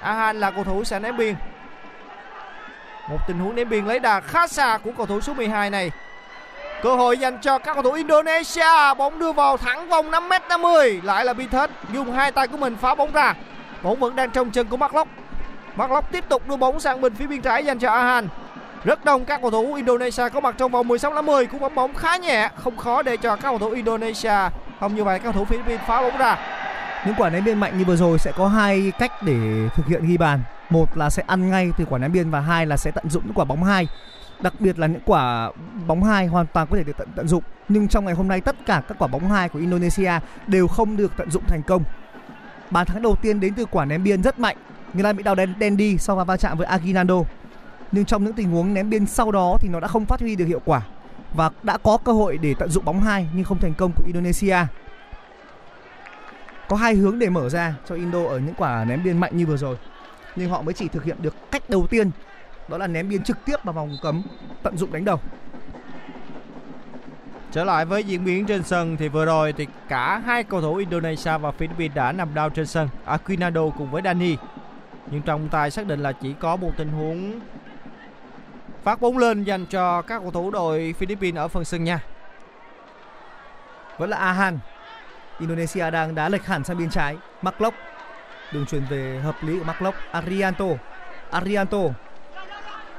Ahan 0.00 0.40
là 0.40 0.50
cầu 0.50 0.64
thủ 0.64 0.84
sẽ 0.84 0.98
ném 0.98 1.16
biên. 1.16 1.34
Một 3.08 3.18
tình 3.28 3.38
huống 3.38 3.54
ném 3.54 3.68
biên 3.68 3.86
lấy 3.86 3.98
đà 3.98 4.20
khá 4.20 4.46
xa 4.46 4.78
của 4.84 4.90
cầu 4.96 5.06
thủ 5.06 5.20
số 5.20 5.34
12 5.34 5.70
này. 5.70 5.90
Cơ 6.82 6.94
hội 6.94 7.18
dành 7.18 7.38
cho 7.38 7.58
các 7.58 7.74
cầu 7.74 7.82
thủ 7.82 7.92
Indonesia, 7.92 8.94
bóng 8.98 9.18
đưa 9.18 9.32
vào 9.32 9.56
thẳng 9.56 9.88
vòng 9.88 10.10
5m50 10.10 11.00
lại 11.02 11.24
là 11.24 11.32
Binthết 11.32 11.70
dùng 11.92 12.12
hai 12.12 12.32
tay 12.32 12.48
của 12.48 12.56
mình 12.56 12.76
phá 12.76 12.94
bóng 12.94 13.12
ra. 13.12 13.34
Bóng 13.82 14.00
vẫn 14.00 14.16
đang 14.16 14.30
trong 14.30 14.50
chân 14.50 14.66
của 14.66 14.76
Marklock 14.76 15.08
Marklock 15.76 16.12
tiếp 16.12 16.24
tục 16.28 16.48
đưa 16.48 16.56
bóng 16.56 16.80
sang 16.80 17.00
bên 17.00 17.14
phía 17.14 17.26
biên 17.26 17.42
trái 17.42 17.64
dành 17.64 17.78
cho 17.78 17.90
Ahan 17.90 18.28
rất 18.84 19.04
đông 19.04 19.24
các 19.24 19.40
cầu 19.40 19.50
thủ 19.50 19.74
Indonesia 19.74 20.28
có 20.28 20.40
mặt 20.40 20.54
trong 20.58 20.70
vòng 20.70 20.88
16 20.88 21.14
50 21.14 21.46
cú 21.46 21.58
bóng 21.58 21.74
bóng 21.74 21.94
khá 21.94 22.16
nhẹ. 22.16 22.50
Không 22.56 22.76
khó 22.76 23.02
để 23.02 23.16
cho 23.16 23.36
các 23.36 23.42
cầu 23.42 23.58
thủ 23.58 23.70
Indonesia 23.70 24.50
không 24.80 24.94
như 24.94 25.04
vậy 25.04 25.18
các 25.18 25.24
cầu 25.24 25.32
thủ 25.32 25.44
Philippines 25.44 25.80
phá 25.86 26.02
bóng 26.02 26.18
ra. 26.18 26.38
Những 27.06 27.14
quả 27.18 27.30
ném 27.30 27.44
biên 27.44 27.60
mạnh 27.60 27.78
như 27.78 27.84
vừa 27.84 27.96
rồi 27.96 28.18
sẽ 28.18 28.32
có 28.36 28.48
hai 28.48 28.92
cách 28.98 29.12
để 29.22 29.68
thực 29.74 29.86
hiện 29.86 30.06
ghi 30.06 30.16
bàn. 30.16 30.42
Một 30.70 30.96
là 30.96 31.10
sẽ 31.10 31.22
ăn 31.26 31.50
ngay 31.50 31.70
từ 31.78 31.84
quả 31.84 31.98
ném 31.98 32.12
biên 32.12 32.30
và 32.30 32.40
hai 32.40 32.66
là 32.66 32.76
sẽ 32.76 32.90
tận 32.90 33.10
dụng 33.10 33.22
những 33.26 33.34
quả 33.34 33.44
bóng 33.44 33.64
hai. 33.64 33.88
Đặc 34.40 34.52
biệt 34.58 34.78
là 34.78 34.86
những 34.86 35.00
quả 35.04 35.50
bóng 35.86 36.04
hai 36.04 36.26
hoàn 36.26 36.46
toàn 36.46 36.66
có 36.70 36.76
thể 36.76 36.84
được 36.84 36.96
tận, 36.98 37.08
tận 37.16 37.28
dụng. 37.28 37.42
Nhưng 37.68 37.88
trong 37.88 38.04
ngày 38.04 38.14
hôm 38.14 38.28
nay 38.28 38.40
tất 38.40 38.56
cả 38.66 38.82
các 38.88 38.98
quả 38.98 39.08
bóng 39.08 39.30
hai 39.30 39.48
của 39.48 39.58
Indonesia 39.58 40.12
đều 40.46 40.68
không 40.68 40.96
được 40.96 41.12
tận 41.16 41.30
dụng 41.30 41.44
thành 41.46 41.62
công. 41.62 41.82
Bàn 42.70 42.86
thắng 42.86 43.02
đầu 43.02 43.16
tiên 43.22 43.40
đến 43.40 43.54
từ 43.54 43.64
quả 43.64 43.84
ném 43.84 44.04
biên 44.04 44.22
rất 44.22 44.38
mạnh. 44.38 44.56
Người 44.94 45.04
ta 45.04 45.12
bị 45.12 45.22
đau 45.22 45.34
đen, 45.34 45.54
đen 45.58 45.76
đi 45.76 45.98
sau 45.98 46.16
và 46.16 46.24
va 46.24 46.36
chạm 46.36 46.58
với 46.58 46.66
Aguinaldo 46.66 47.22
nhưng 47.92 48.04
trong 48.04 48.24
những 48.24 48.32
tình 48.32 48.50
huống 48.50 48.74
ném 48.74 48.90
biên 48.90 49.06
sau 49.06 49.32
đó 49.32 49.56
thì 49.60 49.68
nó 49.68 49.80
đã 49.80 49.88
không 49.88 50.06
phát 50.06 50.20
huy 50.20 50.36
được 50.36 50.44
hiệu 50.44 50.60
quả 50.64 50.82
và 51.34 51.50
đã 51.62 51.78
có 51.78 51.98
cơ 52.04 52.12
hội 52.12 52.38
để 52.38 52.54
tận 52.58 52.70
dụng 52.70 52.84
bóng 52.84 53.00
hai, 53.00 53.28
nhưng 53.34 53.44
không 53.44 53.58
thành 53.58 53.74
công 53.74 53.92
của 53.96 54.04
Indonesia 54.06 54.56
có 56.68 56.76
hai 56.76 56.94
hướng 56.94 57.18
để 57.18 57.28
mở 57.28 57.48
ra 57.48 57.74
cho 57.88 57.94
Indo 57.94 58.24
ở 58.24 58.38
những 58.38 58.54
quả 58.54 58.84
ném 58.84 59.02
biên 59.04 59.18
mạnh 59.18 59.36
như 59.36 59.46
vừa 59.46 59.56
rồi, 59.56 59.76
nhưng 60.36 60.50
họ 60.50 60.62
mới 60.62 60.74
chỉ 60.74 60.88
thực 60.88 61.04
hiện 61.04 61.16
được 61.22 61.34
cách 61.50 61.70
đầu 61.70 61.86
tiên, 61.90 62.10
đó 62.68 62.78
là 62.78 62.86
ném 62.86 63.08
biên 63.08 63.22
trực 63.22 63.44
tiếp 63.44 63.56
vào 63.64 63.72
vòng 63.72 63.96
cấm, 64.02 64.22
tận 64.62 64.76
dụng 64.76 64.92
đánh 64.92 65.04
đầu 65.04 65.20
Trở 67.52 67.64
lại 67.64 67.84
với 67.84 68.04
diễn 68.04 68.24
biến 68.24 68.46
trên 68.46 68.62
sân 68.62 68.96
thì 68.96 69.08
vừa 69.08 69.24
rồi 69.24 69.52
thì 69.52 69.66
cả 69.88 70.18
hai 70.18 70.44
cầu 70.44 70.60
thủ 70.60 70.74
Indonesia 70.74 71.38
và 71.38 71.50
Philippines 71.50 71.96
đã 71.96 72.12
nằm 72.12 72.34
đau 72.34 72.50
trên 72.50 72.66
sân. 72.66 72.88
Aquinado 73.04 73.70
cùng 73.70 73.90
với 73.90 74.02
Dani. 74.04 74.36
Nhưng 75.10 75.22
trọng 75.22 75.48
tài 75.48 75.70
xác 75.70 75.86
định 75.86 76.00
là 76.00 76.12
chỉ 76.12 76.34
có 76.40 76.56
một 76.56 76.70
tình 76.76 76.88
huống 76.88 77.40
phát 78.84 79.00
bóng 79.00 79.18
lên 79.18 79.44
dành 79.44 79.66
cho 79.66 80.02
các 80.02 80.18
cầu 80.18 80.30
thủ 80.30 80.50
đội 80.50 80.94
Philippines 80.98 81.38
ở 81.38 81.48
phần 81.48 81.64
sân 81.64 81.84
nhà. 81.84 82.00
vẫn 83.98 84.10
là 84.10 84.16
Ahan 84.16 84.58
Indonesia 85.38 85.90
đang 85.90 86.14
đá 86.14 86.28
lệch 86.28 86.46
hẳn 86.46 86.64
sang 86.64 86.78
bên 86.78 86.90
trái 86.90 87.16
Marklock 87.42 87.76
đường 88.52 88.66
truyền 88.66 88.84
về 88.90 89.20
hợp 89.24 89.36
lý 89.42 89.58
của 89.58 89.64
Marklock 89.64 89.96
Arianto 90.12 90.66
Arianto 91.30 91.78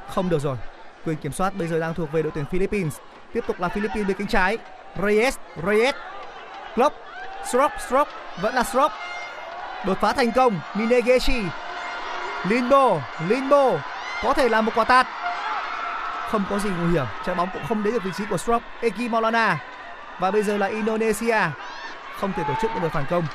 không 0.08 0.30
được 0.30 0.40
rồi 0.40 0.58
quyền 1.06 1.18
kiểm 1.18 1.32
soát 1.32 1.56
bây 1.56 1.68
giờ 1.68 1.80
đang 1.80 1.94
thuộc 1.94 2.12
về 2.12 2.22
đội 2.22 2.32
tuyển 2.36 2.46
Philippines 2.46 2.98
tiếp 3.34 3.44
tục 3.48 3.60
là 3.60 3.70
Philippines 3.70 4.08
bên 4.08 4.18
cánh 4.18 4.28
trái 4.28 4.58
Reyes 5.02 5.38
Reyes 5.66 5.96
Klopp 6.76 6.96
Strop. 7.46 7.72
Strop. 7.88 8.08
vẫn 8.42 8.56
là 8.56 8.64
Strop. 8.64 8.92
Đột 9.86 9.98
phá 10.02 10.14
thành 10.14 10.32
công, 10.32 10.60
Minegeshi. 10.76 11.44
Linbo, 12.50 13.02
Linbo 13.28 13.72
có 14.24 14.34
thể 14.34 14.50
là 14.50 14.62
một 14.62 14.72
quả 14.76 14.84
tạt. 14.84 15.08
Không 16.32 16.44
có 16.50 16.60
gì 16.60 16.70
nguy 16.70 16.92
hiểm, 16.92 17.06
trái 17.26 17.36
bóng 17.36 17.50
cũng 17.54 17.62
không 17.68 17.84
đến 17.84 17.94
được 17.94 18.04
vị 18.04 18.12
trí 18.18 18.26
của 18.26 18.38
Strop 18.38 18.62
Eki 18.82 19.10
Maulana. 19.10 19.58
Và 20.20 20.32
bây 20.32 20.44
giờ 20.44 20.58
là 20.58 20.68
Indonesia. 20.68 21.40
Không 22.20 22.34
thể 22.34 22.44
tổ 22.48 22.54
chức 22.62 22.72
được 22.74 22.80
một 22.82 22.90
phản 22.92 23.06
công. 23.10 23.26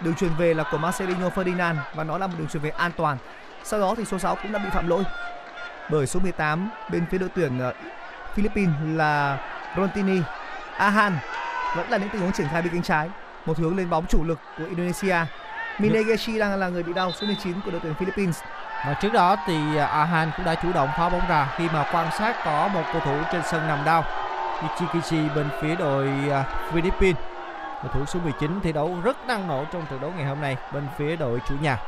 Đường 0.00 0.14
truyền 0.14 0.30
về 0.38 0.54
là 0.54 0.64
của 0.72 0.78
Marcelinho 0.78 1.28
Ferdinand 1.28 1.76
và 1.94 2.04
nó 2.04 2.18
là 2.18 2.26
một 2.26 2.34
đường 2.38 2.48
truyền 2.48 2.62
về 2.62 2.70
an 2.70 2.92
toàn. 2.96 3.18
Sau 3.64 3.80
đó 3.80 3.94
thì 3.96 4.04
số 4.04 4.18
6 4.18 4.36
cũng 4.42 4.52
đã 4.52 4.58
bị 4.58 4.68
phạm 4.72 4.88
lỗi. 4.88 5.02
Bởi 5.90 6.06
số 6.06 6.20
18 6.20 6.70
bên 6.90 7.06
phía 7.10 7.18
đội 7.18 7.28
tuyển 7.34 7.58
ờ, 7.58 7.72
Philippines 8.34 8.74
là 8.84 9.38
Rontini. 9.76 10.20
Ahan 10.76 11.18
vẫn 11.76 11.90
là 11.90 11.96
những 11.96 12.08
tình 12.08 12.22
huống 12.22 12.32
triển 12.32 12.48
khai 12.52 12.62
bên 12.62 12.72
cánh 12.72 12.82
trái. 12.82 13.10
Một 13.46 13.58
hướng 13.58 13.76
lên 13.76 13.90
bóng 13.90 14.06
chủ 14.06 14.24
lực 14.24 14.38
của 14.58 14.64
Indonesia. 14.64 15.16
Minegeshi 15.78 16.38
đang 16.38 16.58
là 16.58 16.68
người 16.68 16.82
bị 16.82 16.92
đau 16.92 17.12
số 17.12 17.26
19 17.26 17.60
của 17.64 17.70
đội 17.70 17.80
tuyển 17.80 17.94
Philippines. 17.94 18.40
Và 18.86 18.94
trước 18.94 19.12
đó 19.12 19.36
thì 19.46 19.76
à, 19.76 19.86
Ahan 19.86 20.30
cũng 20.36 20.46
đã 20.46 20.54
chủ 20.54 20.72
động 20.72 20.88
phá 20.96 21.08
bóng 21.08 21.28
ra 21.28 21.54
khi 21.56 21.68
mà 21.72 21.84
quan 21.92 22.08
sát 22.18 22.36
có 22.44 22.68
một 22.68 22.82
cầu 22.92 23.00
thủ 23.04 23.16
trên 23.32 23.42
sân 23.50 23.68
nằm 23.68 23.84
đau. 23.84 24.04
Ichikichi 24.62 25.28
bên 25.34 25.48
phía 25.60 25.76
đội 25.76 26.08
à, 26.30 26.44
Philippines. 26.72 27.16
Cầu 27.82 27.90
thủ 27.94 28.04
số 28.06 28.20
19 28.20 28.60
thi 28.62 28.72
đấu 28.72 28.96
rất 29.04 29.26
năng 29.26 29.48
nổ 29.48 29.64
trong 29.72 29.86
trận 29.90 30.00
đấu 30.00 30.12
ngày 30.16 30.26
hôm 30.26 30.40
nay 30.40 30.56
bên 30.72 30.86
phía 30.98 31.16
đội 31.16 31.40
chủ 31.48 31.54
nhà. 31.60 31.78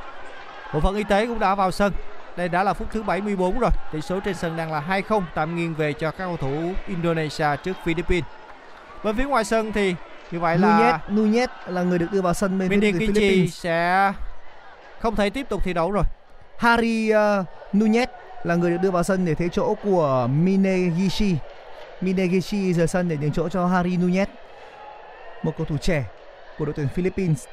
Bộ 0.74 0.80
phận 0.80 0.94
y 0.96 1.04
tế 1.04 1.26
cũng 1.26 1.38
đã 1.38 1.54
vào 1.54 1.70
sân. 1.70 1.92
Đây 2.36 2.48
đã 2.48 2.62
là 2.64 2.72
phút 2.72 2.88
thứ 2.92 3.02
74 3.02 3.58
rồi. 3.58 3.70
Tỷ 3.92 4.00
số 4.00 4.20
trên 4.20 4.34
sân 4.34 4.56
đang 4.56 4.72
là 4.72 4.82
2-0 4.88 5.22
tạm 5.34 5.56
nghiêng 5.56 5.74
về 5.74 5.92
cho 5.92 6.10
các 6.10 6.24
cầu 6.24 6.36
thủ 6.36 6.72
Indonesia 6.86 7.46
trước 7.64 7.76
Philippines. 7.84 8.24
Bên 9.04 9.16
phía 9.16 9.24
ngoài 9.24 9.44
sân 9.44 9.72
thì 9.72 9.94
như 10.30 10.40
vậy 10.40 10.58
Nunez 10.58 10.80
là 10.80 10.98
Nunez 11.08 11.46
là 11.66 11.82
người 11.82 11.98
được 11.98 12.12
đưa 12.12 12.22
vào 12.22 12.34
sân 12.34 12.58
bên 12.58 12.80
phía 12.80 12.92
Philippines 12.92 13.54
sẽ 13.54 14.12
không 15.00 15.16
thể 15.16 15.30
tiếp 15.30 15.48
tục 15.48 15.64
thi 15.64 15.72
đấu 15.72 15.90
rồi. 15.90 16.04
Harry 16.60 17.12
uh, 17.12 17.46
Nunez 17.72 18.06
là 18.44 18.54
người 18.54 18.70
được 18.70 18.76
đưa 18.82 18.90
vào 18.90 19.02
sân 19.02 19.24
để 19.24 19.34
thế 19.34 19.48
chỗ 19.52 19.74
của 19.84 20.28
Minegishi. 20.30 21.36
Minegishi 22.00 22.72
rời 22.72 22.86
sân 22.86 23.08
để 23.08 23.16
nhường 23.16 23.32
chỗ 23.32 23.48
cho 23.48 23.66
Harry 23.66 23.96
Nunez, 23.96 24.26
một 25.42 25.52
cầu 25.58 25.66
thủ 25.66 25.76
trẻ 25.76 26.04
của 26.58 26.64
đội 26.64 26.74
tuyển 26.76 26.88
Philippines. 26.88 27.46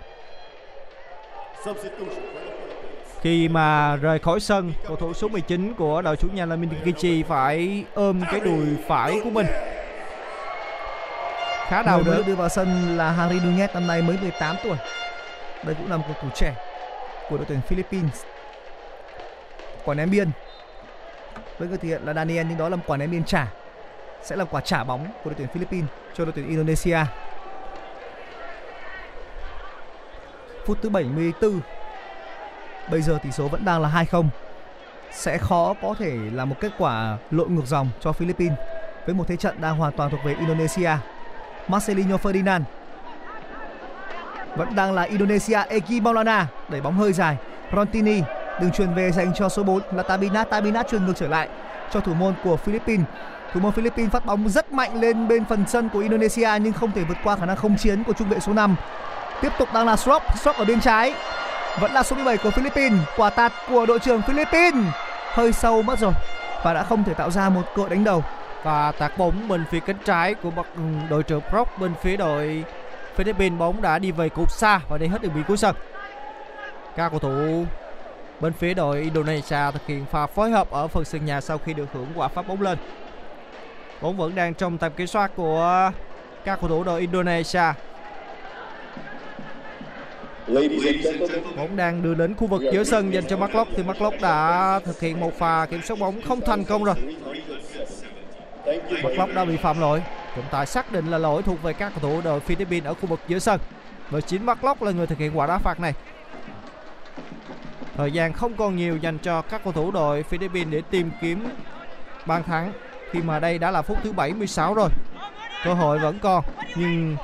Khi 3.21 3.49
mà 3.49 3.95
rời 3.95 4.19
khỏi 4.19 4.39
sân, 4.39 4.73
cầu 4.87 4.95
thủ 4.95 5.13
số 5.13 5.27
19 5.27 5.73
của 5.73 6.01
đội 6.01 6.15
chủ 6.15 6.27
nhà 6.33 6.45
là 6.45 6.55
Mindikichi 6.55 7.23
phải 7.23 7.85
ôm 7.93 8.21
cái 8.31 8.39
đùi 8.39 8.65
phải 8.87 9.19
của 9.23 9.29
mình. 9.29 9.47
Khá 11.67 11.83
đau 11.83 12.01
đớn. 12.05 12.23
đưa 12.27 12.35
vào 12.35 12.49
sân 12.49 12.97
là 12.97 13.11
Harry 13.11 13.39
Nunez 13.39 13.67
năm 13.73 13.87
nay 13.87 14.01
mới 14.01 14.17
18 14.21 14.55
tuổi. 14.63 14.77
Đây 15.63 15.75
cũng 15.75 15.89
là 15.89 15.97
một 15.97 16.03
cầu 16.07 16.15
thủ 16.21 16.29
trẻ 16.35 16.55
của 17.29 17.37
đội 17.37 17.45
tuyển 17.49 17.61
Philippines. 17.61 18.23
Quả 19.87 19.95
ném 19.95 20.09
biên. 20.09 20.31
Với 21.57 21.67
người 21.67 21.77
thực 21.77 21.87
hiện 21.87 22.01
là 22.05 22.13
Daniel, 22.13 22.45
nhưng 22.49 22.57
đó 22.57 22.69
là 22.69 22.75
một 22.75 22.83
quả 22.87 22.97
ném 22.97 23.11
biên 23.11 23.23
trả. 23.23 23.47
Sẽ 24.23 24.35
là 24.35 24.45
quả 24.45 24.61
trả 24.61 24.83
bóng 24.83 25.07
của 25.23 25.29
đội 25.29 25.35
tuyển 25.37 25.47
Philippines 25.47 25.89
cho 26.13 26.25
đội 26.25 26.33
tuyển 26.35 26.47
Indonesia. 26.47 26.97
Phút 30.65 30.77
thứ 30.81 30.89
74. 30.89 31.59
Bây 32.91 33.01
giờ 33.01 33.19
tỷ 33.23 33.31
số 33.31 33.47
vẫn 33.47 33.65
đang 33.65 33.81
là 33.81 34.05
2-0. 34.11 34.25
Sẽ 35.11 35.37
khó 35.37 35.73
có 35.81 35.95
thể 35.99 36.17
là 36.31 36.45
một 36.45 36.55
kết 36.61 36.71
quả 36.77 37.17
lội 37.31 37.49
ngược 37.49 37.65
dòng 37.65 37.89
cho 37.99 38.11
Philippines 38.11 38.57
với 39.05 39.15
một 39.15 39.27
thế 39.27 39.35
trận 39.35 39.61
đang 39.61 39.77
hoàn 39.77 39.93
toàn 39.93 40.11
thuộc 40.11 40.19
về 40.23 40.35
Indonesia. 40.39 40.91
Marcelinho 41.67 42.15
Ferdinand 42.15 42.61
vẫn 44.55 44.75
đang 44.75 44.93
là 44.93 45.01
Indonesia 45.01 45.59
Eki 45.69 46.01
Maulana 46.01 46.47
đẩy 46.69 46.81
bóng 46.81 46.97
hơi 46.97 47.13
dài 47.13 47.37
Rontini 47.75 48.21
đường 48.61 48.71
truyền 48.71 48.93
về 48.93 49.11
dành 49.11 49.33
cho 49.35 49.49
số 49.49 49.63
4 49.63 49.81
là 49.91 50.03
Tabina. 50.03 50.43
Tabina 50.43 50.83
truyền 50.83 51.05
ngược 51.05 51.13
trở 51.15 51.27
lại 51.27 51.49
cho 51.93 51.99
thủ 51.99 52.13
môn 52.13 52.33
của 52.43 52.57
Philippines. 52.57 53.05
Thủ 53.53 53.59
môn 53.59 53.71
Philippines 53.71 54.11
phát 54.11 54.25
bóng 54.25 54.49
rất 54.49 54.73
mạnh 54.73 55.01
lên 55.01 55.27
bên 55.27 55.45
phần 55.45 55.63
sân 55.67 55.89
của 55.89 55.99
Indonesia 55.99 56.49
nhưng 56.61 56.73
không 56.73 56.91
thể 56.91 57.03
vượt 57.03 57.17
qua 57.23 57.35
khả 57.35 57.45
năng 57.45 57.57
không 57.57 57.77
chiến 57.77 58.03
của 58.03 58.13
trung 58.13 58.29
vệ 58.29 58.39
số 58.39 58.53
5 58.53 58.75
tiếp 59.41 59.51
tục 59.59 59.69
đang 59.73 59.85
là 59.85 59.95
Strop 59.95 60.23
Strop 60.35 60.55
ở 60.55 60.65
bên 60.65 60.81
trái. 60.81 61.13
Vẫn 61.79 61.91
là 61.91 62.03
số 62.03 62.15
17 62.15 62.37
của 62.37 62.51
Philippines. 62.51 62.99
Quả 63.17 63.29
tạt 63.29 63.53
của 63.69 63.85
đội 63.85 63.99
trưởng 63.99 64.21
Philippines. 64.21 64.93
Hơi 65.33 65.53
sâu 65.53 65.81
mất 65.81 65.99
rồi 65.99 66.13
và 66.63 66.73
đã 66.73 66.83
không 66.83 67.03
thể 67.03 67.13
tạo 67.13 67.31
ra 67.31 67.49
một 67.49 67.61
cơ 67.75 67.81
hội 67.81 67.89
đánh 67.89 68.03
đầu. 68.03 68.23
Và 68.63 68.91
tạt 68.91 69.17
bóng 69.17 69.47
bên 69.47 69.63
phía 69.71 69.79
cánh 69.79 69.97
trái 70.05 70.33
của 70.33 70.51
bậc 70.51 70.65
ừ, 70.75 70.81
đội 71.09 71.23
trưởng 71.23 71.41
Brock 71.51 71.79
bên 71.79 71.91
phía 72.01 72.17
đội 72.17 72.63
Philippines. 73.15 73.59
Bóng 73.59 73.81
đã 73.81 73.99
đi 73.99 74.11
về 74.11 74.29
cột 74.29 74.51
xa 74.51 74.79
và 74.89 74.97
đi 74.97 75.07
hết 75.07 75.21
đường 75.21 75.31
biên 75.35 75.43
cuối 75.43 75.57
sân. 75.57 75.75
Các 76.95 77.09
cầu 77.09 77.19
thủ 77.19 77.65
bên 78.39 78.53
phía 78.53 78.73
đội 78.73 79.01
Indonesia 79.01 79.71
thực 79.73 79.87
hiện 79.87 80.05
pha 80.11 80.27
phối 80.27 80.51
hợp 80.51 80.71
ở 80.71 80.87
phần 80.87 81.05
sân 81.05 81.25
nhà 81.25 81.41
sau 81.41 81.57
khi 81.57 81.73
được 81.73 81.85
hưởng 81.93 82.07
quả 82.15 82.27
phát 82.27 82.47
bóng 82.47 82.61
lên. 82.61 82.77
Bóng 84.01 84.17
vẫn 84.17 84.35
đang 84.35 84.53
trong 84.53 84.77
tầm 84.77 84.91
kiểm 84.97 85.07
soát 85.07 85.31
của 85.35 85.91
các 86.45 86.59
cầu 86.61 86.69
thủ 86.69 86.83
đội 86.83 87.01
Indonesia. 87.01 87.73
Bóng 91.57 91.75
đang 91.75 92.03
đưa 92.03 92.13
đến 92.13 92.35
khu 92.35 92.47
vực 92.47 92.61
giữa 92.73 92.83
sân 92.83 93.13
dành 93.13 93.23
cho 93.27 93.37
Mark 93.37 93.53
thì 93.75 93.83
Mark 93.83 94.21
đã 94.21 94.79
thực 94.85 94.99
hiện 94.99 95.19
một 95.19 95.37
pha 95.37 95.65
kiểm 95.65 95.81
soát 95.81 95.99
bóng 95.99 96.21
không 96.21 96.41
thành 96.41 96.63
công 96.63 96.83
rồi. 96.83 96.95
Mark 99.17 99.35
đã 99.35 99.45
bị 99.45 99.57
phạm 99.57 99.79
lỗi. 99.79 100.01
Trọng 100.35 100.45
tài 100.51 100.65
xác 100.65 100.91
định 100.91 101.11
là 101.11 101.17
lỗi 101.17 101.43
thuộc 101.43 101.63
về 101.63 101.73
các 101.73 101.89
cầu 101.89 101.99
thủ 102.11 102.21
đội 102.23 102.39
Philippines 102.39 102.85
ở 102.85 102.93
khu 102.93 103.07
vực 103.07 103.19
giữa 103.27 103.39
sân. 103.39 103.59
Và 104.09 104.21
chính 104.21 104.45
Mark 104.45 104.81
là 104.81 104.91
người 104.91 105.07
thực 105.07 105.17
hiện 105.17 105.37
quả 105.37 105.47
đá 105.47 105.57
phạt 105.57 105.79
này. 105.79 105.93
Thời 107.97 108.11
gian 108.11 108.33
không 108.33 108.53
còn 108.53 108.75
nhiều 108.75 108.97
dành 108.97 109.17
cho 109.17 109.41
các 109.41 109.61
cầu 109.63 109.73
thủ 109.73 109.91
đội 109.91 110.23
Philippines 110.23 110.73
để 110.73 110.81
tìm 110.89 111.11
kiếm 111.21 111.49
bàn 112.25 112.43
thắng 112.43 112.73
khi 113.11 113.21
mà 113.21 113.39
đây 113.39 113.57
đã 113.59 113.71
là 113.71 113.81
phút 113.81 113.97
thứ 114.03 114.11
76 114.11 114.73
rồi. 114.73 114.89
Cơ 115.63 115.73
hội 115.73 115.99
vẫn 115.99 116.19
còn, 116.19 116.43
nhưng 116.75 117.17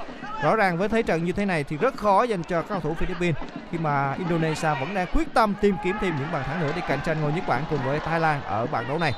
rõ 0.44 0.56
ràng 0.56 0.78
với 0.78 0.90
thế 0.90 1.02
trận 1.02 1.26
như 1.26 1.32
thế 1.32 1.46
này 1.46 1.64
thì 1.64 1.78
rất 1.78 1.98
khó 1.98 2.24
dành 2.24 2.44
cho 2.44 2.62
các 2.62 2.70
cầu 2.70 2.80
thủ 2.80 2.94
Philippines 2.94 3.36
khi 3.72 3.78
mà 3.78 4.14
Indonesia 4.14 4.70
vẫn 4.80 4.94
đang 4.94 5.08
quyết 5.14 5.34
tâm 5.34 5.54
tìm 5.62 5.76
kiếm 5.84 5.96
thêm 6.02 6.16
những 6.20 6.32
bàn 6.32 6.44
thắng 6.44 6.60
nữa 6.60 6.72
để 6.76 6.82
cạnh 6.88 7.00
tranh 7.06 7.22
ngôi 7.22 7.34
nhất 7.34 7.44
bảng 7.48 7.64
cùng 7.70 7.80
với 7.86 8.00
Thái 8.00 8.20
Lan 8.20 8.42
ở 8.44 8.68
bảng 8.68 8.88
đấu 8.88 9.00
này. 9.00 9.14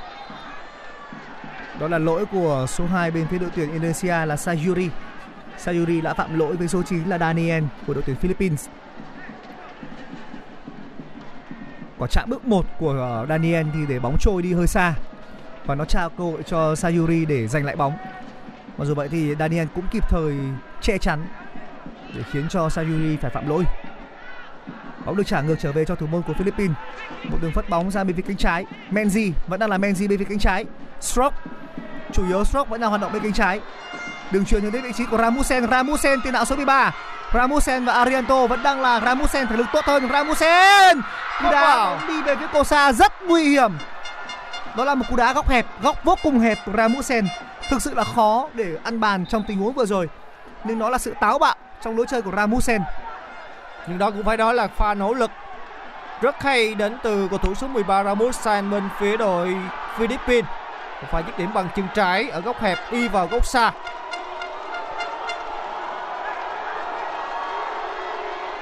Đó 1.80 1.88
là 1.88 1.98
lỗi 1.98 2.26
của 2.26 2.66
số 2.70 2.86
2 2.86 3.12
bên 3.12 3.28
phía 3.28 3.38
đội 3.38 3.50
tuyển 3.56 3.72
Indonesia 3.72 4.26
là 4.26 4.38
Sayuri. 4.38 4.90
Sayuri 5.58 6.02
đã 6.02 6.14
phạm 6.14 6.40
lỗi 6.40 6.56
với 6.56 6.68
số 6.68 6.84
9 6.84 7.04
là 7.04 7.18
Daniel 7.18 7.64
của 7.88 7.94
đội 7.94 8.04
tuyển 8.06 8.16
Philippines. 8.16 8.68
Quả 12.06 12.10
chạm 12.12 12.30
bước 12.30 12.46
1 12.46 12.66
của 12.80 12.92
ờ, 12.92 13.26
Daniel 13.30 13.68
thì 13.74 13.80
để 13.88 14.00
bóng 14.00 14.18
trôi 14.20 14.42
đi 14.42 14.54
hơi 14.54 14.68
xa 14.68 14.94
và 15.66 15.76
nó 15.76 15.86
trao 15.86 16.10
cơ 16.10 16.24
hội 16.24 16.44
cho 16.46 16.76
Sayuri 16.76 17.26
để 17.26 17.48
giành 17.48 17.66
lại 17.66 17.76
bóng. 17.76 17.94
Mặc 18.78 18.86
dù 18.86 18.94
vậy 18.94 19.10
thì 19.12 19.36
Daniel 19.40 19.68
cũng 19.76 19.86
kịp 19.92 20.04
thời 20.10 20.34
che 20.82 20.98
chắn 20.98 21.28
để 22.16 22.22
khiến 22.32 22.46
cho 22.50 22.70
Sayuri 22.70 23.18
phải 23.18 23.32
phạm 23.32 23.50
lỗi. 23.50 23.64
Bóng 25.06 25.16
được 25.16 25.28
trả 25.28 25.42
ngược 25.42 25.56
trở 25.60 25.72
về 25.72 25.86
cho 25.86 25.96
thủ 25.96 26.08
môn 26.08 26.22
của 26.22 26.34
Philippines. 26.34 26.78
Một 27.24 27.38
đường 27.42 27.52
phất 27.52 27.70
bóng 27.70 27.92
ra 27.92 28.04
bên 28.04 28.16
phía 28.16 28.24
cánh 28.28 28.38
trái. 28.38 28.66
Menzi 28.92 29.32
vẫn 29.48 29.60
đang 29.60 29.70
là 29.70 29.78
Menzi 29.78 30.10
bên 30.10 30.20
phía 30.20 30.26
cánh 30.30 30.40
trái. 30.40 30.66
Stroke, 31.02 31.38
chủ 32.14 32.28
yếu 32.28 32.44
Stroke 32.44 32.70
vẫn 32.70 32.82
đang 32.82 32.90
hoạt 32.90 33.02
động 33.02 33.14
bên 33.14 33.24
cánh 33.24 33.34
trái. 33.34 33.60
Đường 34.32 34.46
truyền 34.46 34.62
hướng 34.62 34.72
đến 34.72 34.84
vị 34.84 34.92
trí 34.98 35.06
của 35.06 35.18
Ramusen. 35.18 35.68
Ramusen 35.70 36.22
tiền 36.24 36.34
đạo 36.34 36.46
số 36.46 36.56
13. 36.56 36.92
Ramusen 37.36 37.86
và 37.86 37.94
Arianto 37.94 38.48
vẫn 38.48 38.64
đang 38.64 38.82
là 38.82 39.00
Ramusen 39.00 39.48
thể 39.48 39.58
lực 39.58 39.68
tốt 39.74 39.86
hơn 39.86 40.10
Ramusen. 40.12 41.02
Cú 41.42 41.50
đá 41.52 41.98
đi 42.08 42.22
về 42.22 42.36
phía 42.36 42.48
cầu 42.54 42.64
xa 42.64 42.92
rất 42.92 43.14
nguy 43.22 43.50
hiểm. 43.50 43.78
Đó 44.78 44.84
là 44.86 44.96
một 44.96 45.06
cú 45.10 45.16
đá 45.16 45.34
góc 45.34 45.50
hẹp, 45.50 45.66
góc 45.82 46.04
vô 46.04 46.16
cùng 46.24 46.40
hẹp 46.40 46.58
của 46.66 46.72
Ramusen. 46.78 47.28
Thực 47.70 47.82
sự 47.82 47.94
là 47.94 48.04
khó 48.04 48.48
để 48.54 48.78
ăn 48.84 49.00
bàn 49.00 49.26
trong 49.26 49.44
tình 49.48 49.58
huống 49.58 49.74
vừa 49.74 49.86
rồi. 49.86 50.10
Nhưng 50.64 50.80
nó 50.80 50.90
là 50.90 50.98
sự 50.98 51.14
táo 51.20 51.40
bạo 51.40 51.56
trong 51.84 51.98
lối 51.98 52.06
chơi 52.10 52.22
của 52.22 52.32
Ramusen. 52.36 52.82
Nhưng 53.88 53.98
đó 53.98 54.12
cũng 54.12 54.24
phải 54.24 54.38
nói 54.38 54.54
là 54.54 54.68
pha 54.68 54.94
nỗ 54.94 55.14
lực 55.14 55.32
rất 56.22 56.44
hay 56.44 56.76
đến 56.76 56.98
từ 57.04 57.28
cầu 57.30 57.40
thủ 57.40 57.56
số 57.56 57.68
13 57.68 58.04
Ramusan 58.04 58.72
bên 58.72 58.84
phía 59.00 59.18
đội 59.18 59.56
Philippines. 59.98 60.46
Pha 61.12 61.20
dứt 61.20 61.38
điểm 61.38 61.54
bằng 61.54 61.68
chân 61.76 61.88
trái 61.96 62.30
ở 62.30 62.42
góc 62.42 62.62
hẹp 62.62 62.78
đi 62.92 63.08
vào 63.08 63.28
góc 63.28 63.46
xa. 63.46 63.72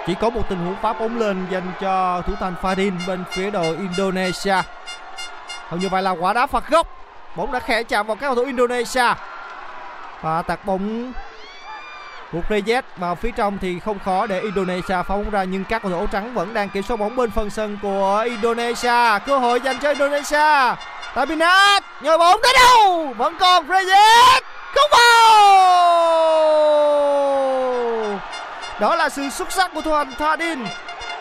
Chỉ 0.08 0.16
có 0.22 0.30
một 0.30 0.42
tình 0.50 0.66
huống 0.66 0.76
phá 0.82 0.94
bóng 0.94 1.20
lên 1.20 1.46
dành 1.52 1.72
cho 1.82 2.22
thủ 2.28 2.34
thành 2.40 2.56
Fadin 2.62 2.92
bên 3.08 3.24
phía 3.32 3.50
đội 3.50 3.78
Indonesia. 3.78 4.56
Hầu 5.70 5.80
như 5.80 5.90
vậy 5.90 6.02
là 6.02 6.12
quả 6.12 6.34
đá 6.34 6.48
phạt 6.48 6.70
góc. 6.70 6.88
Bóng 7.36 7.52
đã 7.52 7.60
khẽ 7.60 7.84
chạm 7.84 8.08
vào 8.08 8.16
các 8.16 8.28
cầu 8.28 8.36
thủ 8.36 8.44
Indonesia. 8.44 9.14
Và 10.22 10.42
tạt 10.42 10.66
bóng 10.66 11.14
của 12.32 12.40
Reyes 12.50 12.84
vào 12.98 13.16
phía 13.16 13.32
trong 13.32 13.58
thì 13.62 13.80
không 13.80 14.00
khó 14.06 14.26
để 14.26 14.40
Indonesia 14.40 14.88
phá 14.88 15.04
bóng 15.08 15.30
ra, 15.30 15.44
nhưng 15.44 15.64
các 15.64 15.82
cầu 15.82 15.92
thủ 15.92 15.98
áo 15.98 16.08
trắng 16.12 16.34
vẫn 16.34 16.54
đang 16.54 16.70
kiểm 16.70 16.84
soát 16.84 16.98
bóng 16.98 17.16
bên 17.16 17.32
phần 17.32 17.50
sân 17.50 17.78
của 17.82 18.24
Indonesia. 18.26 19.20
Cơ 19.26 19.38
hội 19.38 19.62
dành 19.62 19.80
cho 19.80 19.90
Indonesia. 19.90 20.76
Tabinat 21.16 21.84
nhồi 22.02 22.18
bóng 22.18 22.40
tới 22.44 22.54
đâu 22.54 23.14
vẫn 23.18 23.38
còn 23.40 23.68
Reyes, 23.68 24.44
không 24.76 24.90
vào 24.92 25.04
đó 28.80 28.96
là 28.96 29.10
sự 29.10 29.30
xuất 29.30 29.52
sắc 29.52 29.72
của 29.74 29.82
thủ 29.82 29.92
thành 29.92 30.14
Thadin 30.20 30.60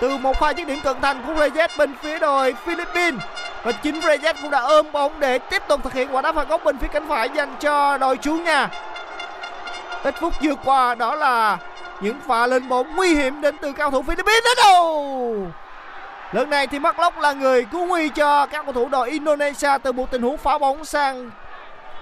từ 0.00 0.16
một 0.16 0.38
pha 0.38 0.50
dứt 0.50 0.66
điểm 0.66 0.80
cận 0.80 1.00
thành 1.00 1.22
của 1.26 1.34
Reyes 1.34 1.70
bên 1.78 1.94
phía 2.02 2.18
đội 2.18 2.54
Philippines, 2.64 3.20
và 3.62 3.72
chính 3.72 4.00
Reyes 4.00 4.36
cũng 4.42 4.50
đã 4.50 4.60
ôm 4.60 4.92
bóng 4.92 5.20
để 5.20 5.38
tiếp 5.38 5.62
tục 5.68 5.80
thực 5.84 5.92
hiện 5.92 6.08
quả 6.14 6.22
đá 6.22 6.32
phạt 6.32 6.48
góc 6.48 6.64
bên 6.64 6.78
phía 6.78 6.88
cánh 6.92 7.08
phải 7.08 7.28
dành 7.34 7.54
cho 7.60 7.98
đội 7.98 8.16
chủ 8.16 8.34
nhà. 8.34 8.68
Ít 10.02 10.14
phút 10.20 10.34
vừa 10.42 10.54
qua, 10.64 10.94
đó 10.94 11.14
là 11.14 11.58
những 12.00 12.20
pha 12.28 12.46
lên 12.46 12.68
bóng 12.68 12.96
nguy 12.96 13.14
hiểm 13.14 13.40
đến 13.40 13.56
từ 13.58 13.72
cao 13.72 13.90
thủ 13.90 14.02
Philippines 14.02 14.44
đến 14.44 14.56
đâu. 14.64 15.36
Lần 16.32 16.50
này 16.50 16.66
thì 16.66 16.78
Mark 16.78 16.98
Locke 16.98 17.20
là 17.20 17.32
người 17.32 17.64
cứu 17.64 17.86
nguy 17.86 18.08
cho 18.08 18.46
các 18.46 18.64
cầu 18.64 18.72
thủ 18.72 18.88
đội 18.88 19.10
Indonesia 19.10 19.70
từ 19.82 19.92
một 19.92 20.10
tình 20.10 20.22
huống 20.22 20.36
phá 20.36 20.58
bóng 20.58 20.84
sang 20.84 21.30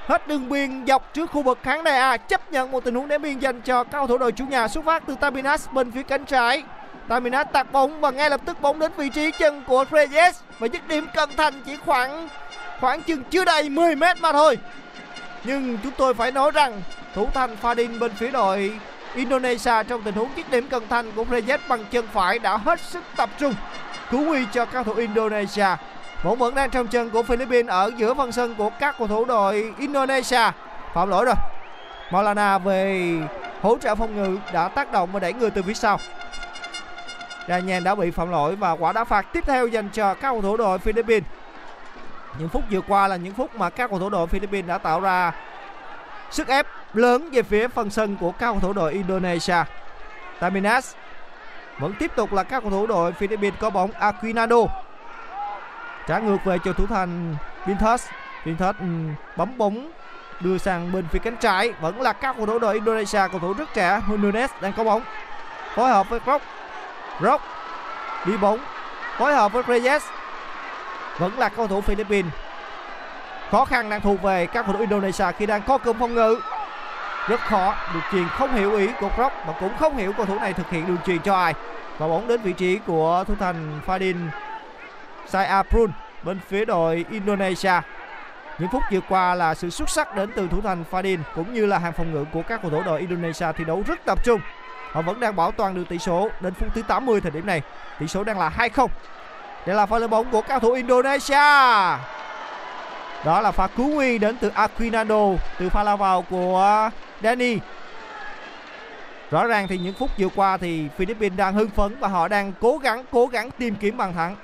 hết 0.06 0.28
đường 0.28 0.48
biên 0.48 0.84
dọc 0.86 1.14
trước 1.14 1.30
khu 1.30 1.42
vực 1.42 1.58
khán 1.62 1.84
đài 1.84 1.98
A, 1.98 2.16
chấp 2.16 2.52
nhận 2.52 2.70
một 2.70 2.84
tình 2.84 2.94
huống 2.94 3.08
ném 3.08 3.22
biên 3.22 3.38
dành 3.38 3.60
cho 3.60 3.84
cao 3.84 4.06
thủ 4.06 4.18
đội 4.18 4.32
chủ 4.32 4.44
nhà 4.44 4.68
xuất 4.68 4.84
phát 4.84 5.02
từ 5.06 5.14
Taminas 5.20 5.68
bên 5.72 5.90
phía 5.90 6.02
cánh 6.02 6.24
trái. 6.24 6.62
Taminas 7.08 7.46
tạt 7.52 7.72
bóng 7.72 8.00
và 8.00 8.10
ngay 8.10 8.30
lập 8.30 8.40
tức 8.44 8.60
bóng 8.60 8.78
đến 8.78 8.92
vị 8.96 9.08
trí 9.08 9.30
chân 9.30 9.62
của 9.66 9.84
Reyes 9.92 10.40
và 10.58 10.66
dứt 10.66 10.88
điểm 10.88 11.06
cận 11.14 11.28
thành 11.36 11.54
chỉ 11.66 11.76
khoảng 11.76 12.28
khoảng 12.80 13.02
chừng 13.02 13.24
chưa 13.30 13.44
đầy 13.44 13.68
10 13.68 13.96
mét 13.96 14.20
mà 14.20 14.32
thôi. 14.32 14.58
Nhưng 15.44 15.78
chúng 15.82 15.92
tôi 15.96 16.14
phải 16.14 16.32
nói 16.32 16.50
rằng 16.50 16.82
thủ 17.14 17.28
thành 17.34 17.56
Fadin 17.62 17.98
bên 17.98 18.12
phía 18.14 18.30
đội 18.30 18.72
Indonesia 19.14 19.82
trong 19.88 20.02
tình 20.02 20.14
huống 20.14 20.28
dứt 20.36 20.50
điểm 20.50 20.68
cận 20.68 20.88
thành 20.88 21.12
của 21.12 21.24
Reyes 21.30 21.60
bằng 21.68 21.84
chân 21.90 22.06
phải 22.12 22.38
đã 22.38 22.56
hết 22.56 22.80
sức 22.80 23.04
tập 23.16 23.30
trung, 23.38 23.54
cứu 24.10 24.20
nguy 24.20 24.44
cho 24.52 24.64
cao 24.64 24.84
thủ 24.84 24.92
Indonesia 24.92 25.76
bóng 26.24 26.38
vẫn 26.38 26.54
đang 26.54 26.70
trong 26.70 26.86
chân 26.86 27.10
của 27.10 27.22
Philippines 27.22 27.70
ở 27.70 27.90
giữa 27.96 28.14
phần 28.14 28.32
sân 28.32 28.54
của 28.54 28.70
các 28.78 28.94
cầu 28.98 29.08
thủ 29.08 29.24
đội 29.24 29.74
Indonesia. 29.78 30.50
Phạm 30.94 31.08
lỗi 31.08 31.24
rồi. 31.24 31.34
Maulana 32.10 32.58
về 32.58 33.12
hỗ 33.62 33.78
trợ 33.78 33.94
phòng 33.94 34.16
ngự 34.16 34.38
đã 34.52 34.68
tác 34.68 34.92
động 34.92 35.08
và 35.12 35.20
đẩy 35.20 35.32
người 35.32 35.50
từ 35.50 35.62
phía 35.62 35.74
sau. 35.74 35.98
Daniel 37.48 37.82
đã 37.82 37.94
bị 37.94 38.10
phạm 38.10 38.30
lỗi 38.30 38.56
và 38.56 38.72
quả 38.72 38.92
đá 38.92 39.04
phạt 39.04 39.26
tiếp 39.32 39.44
theo 39.46 39.66
dành 39.66 39.88
cho 39.92 40.14
các 40.14 40.30
cầu 40.30 40.42
thủ 40.42 40.56
đội 40.56 40.78
Philippines. 40.78 41.24
Những 42.38 42.48
phút 42.48 42.64
vừa 42.70 42.80
qua 42.80 43.08
là 43.08 43.16
những 43.16 43.34
phút 43.34 43.54
mà 43.54 43.70
các 43.70 43.90
cầu 43.90 43.98
thủ 43.98 44.10
đội 44.10 44.26
Philippines 44.26 44.68
đã 44.68 44.78
tạo 44.78 45.00
ra 45.00 45.32
sức 46.30 46.48
ép 46.48 46.66
lớn 46.94 47.28
về 47.32 47.42
phía 47.42 47.68
phần 47.68 47.90
sân 47.90 48.16
của 48.16 48.32
các 48.32 48.46
cầu 48.46 48.60
thủ 48.60 48.72
đội 48.72 48.92
Indonesia. 48.92 49.64
Taminas 50.40 50.94
vẫn 51.78 51.92
tiếp 51.98 52.10
tục 52.16 52.32
là 52.32 52.42
các 52.42 52.60
cầu 52.60 52.70
thủ 52.70 52.86
đội 52.86 53.12
Philippines 53.12 53.60
có 53.60 53.70
bóng 53.70 53.90
Aquinado 53.92 54.56
trả 56.06 56.18
ngược 56.18 56.44
về 56.44 56.58
cho 56.64 56.72
thủ 56.72 56.86
thành 56.86 57.36
Vintus 57.66 58.06
Vintus 58.44 58.76
ừ, 58.80 58.86
bấm 59.36 59.58
bóng, 59.58 59.90
đưa 60.40 60.58
sang 60.58 60.92
bên 60.92 61.04
phía 61.12 61.18
cánh 61.18 61.36
trái. 61.36 61.72
Vẫn 61.80 62.00
là 62.00 62.12
các 62.12 62.36
cầu 62.36 62.46
thủ 62.46 62.58
đội 62.58 62.74
Indonesia, 62.74 63.20
cầu 63.30 63.40
thủ 63.40 63.52
rất 63.52 63.74
trẻ, 63.74 64.00
Nunes 64.22 64.50
đang 64.60 64.72
có 64.72 64.84
bóng. 64.84 65.02
Phối 65.74 65.88
hợp 65.88 66.08
với 66.08 66.20
Rock. 66.26 66.44
Rock 67.20 67.44
đi 68.26 68.36
bóng. 68.36 68.58
Phối 69.18 69.34
hợp 69.34 69.52
với 69.52 69.62
Reyes. 69.68 70.04
Vẫn 71.18 71.38
là 71.38 71.48
cầu 71.48 71.66
thủ 71.66 71.80
Philippines. 71.80 72.32
Khó 73.50 73.64
khăn 73.64 73.90
đang 73.90 74.00
thuộc 74.00 74.22
về 74.22 74.46
các 74.46 74.66
cầu 74.66 74.72
thủ 74.72 74.80
Indonesia 74.80 75.24
khi 75.38 75.46
đang 75.46 75.62
có 75.62 75.78
cụm 75.78 75.98
phòng 75.98 76.14
ngự. 76.14 76.40
Rất 77.28 77.40
khó, 77.40 77.74
được 77.94 78.00
truyền 78.12 78.28
không 78.28 78.54
hiểu 78.54 78.76
ý 78.76 78.88
của 79.00 79.10
Rock 79.18 79.34
và 79.46 79.54
cũng 79.60 79.76
không 79.78 79.96
hiểu 79.96 80.12
cầu 80.12 80.26
thủ 80.26 80.38
này 80.38 80.52
thực 80.52 80.70
hiện 80.70 80.86
đường 80.86 80.98
truyền 81.06 81.18
cho 81.18 81.34
ai. 81.34 81.54
Và 81.98 82.08
bóng 82.08 82.28
đến 82.28 82.40
vị 82.40 82.52
trí 82.52 82.78
của 82.86 83.24
thủ 83.28 83.34
thành 83.40 83.80
Fadin. 83.86 84.16
Sai 85.32 85.46
Aprun 85.46 85.90
bên 86.22 86.40
phía 86.48 86.64
đội 86.64 87.04
Indonesia. 87.10 87.80
Những 88.58 88.68
phút 88.72 88.82
vừa 88.92 89.00
qua 89.08 89.34
là 89.34 89.54
sự 89.54 89.70
xuất 89.70 89.90
sắc 89.90 90.16
đến 90.16 90.30
từ 90.36 90.48
thủ 90.48 90.60
thành 90.60 90.84
Fadin 90.90 91.18
cũng 91.34 91.54
như 91.54 91.66
là 91.66 91.78
hàng 91.78 91.92
phòng 91.92 92.12
ngự 92.12 92.24
của 92.32 92.42
các 92.42 92.62
cầu 92.62 92.70
thủ 92.70 92.82
đội 92.82 93.00
Indonesia 93.00 93.46
thi 93.56 93.64
đấu 93.64 93.82
rất 93.86 94.04
tập 94.04 94.24
trung. 94.24 94.40
Họ 94.92 95.02
vẫn 95.02 95.20
đang 95.20 95.36
bảo 95.36 95.52
toàn 95.52 95.74
được 95.74 95.84
tỷ 95.88 95.98
số 95.98 96.28
đến 96.40 96.54
phút 96.54 96.68
thứ 96.74 96.82
80 96.82 97.20
thời 97.20 97.30
điểm 97.30 97.46
này. 97.46 97.62
Tỷ 98.00 98.06
số 98.06 98.24
đang 98.24 98.38
là 98.38 98.52
2-0. 98.58 98.88
Đây 99.66 99.76
là 99.76 99.86
pha 99.86 99.98
lên 99.98 100.10
bóng 100.10 100.30
của 100.30 100.40
các 100.40 100.62
thủ 100.62 100.72
Indonesia. 100.72 101.34
Đó 103.24 103.40
là 103.40 103.50
pha 103.50 103.66
cứu 103.66 103.88
nguy 103.88 104.18
đến 104.18 104.36
từ 104.40 104.48
Aquinado 104.54 105.26
từ 105.58 105.68
pha 105.68 105.82
lao 105.82 105.96
vào 105.96 106.22
của 106.22 106.90
Danny. 107.22 107.58
Rõ 109.30 109.46
ràng 109.46 109.68
thì 109.68 109.78
những 109.78 109.94
phút 109.94 110.10
vừa 110.18 110.28
qua 110.36 110.56
thì 110.56 110.88
Philippines 110.96 111.38
đang 111.38 111.54
hưng 111.54 111.70
phấn 111.70 112.00
và 112.00 112.08
họ 112.08 112.28
đang 112.28 112.52
cố 112.60 112.78
gắng 112.78 113.04
cố 113.10 113.26
gắng 113.26 113.50
tìm 113.50 113.74
kiếm 113.74 113.96
bàn 113.96 114.14
thắng. 114.14 114.36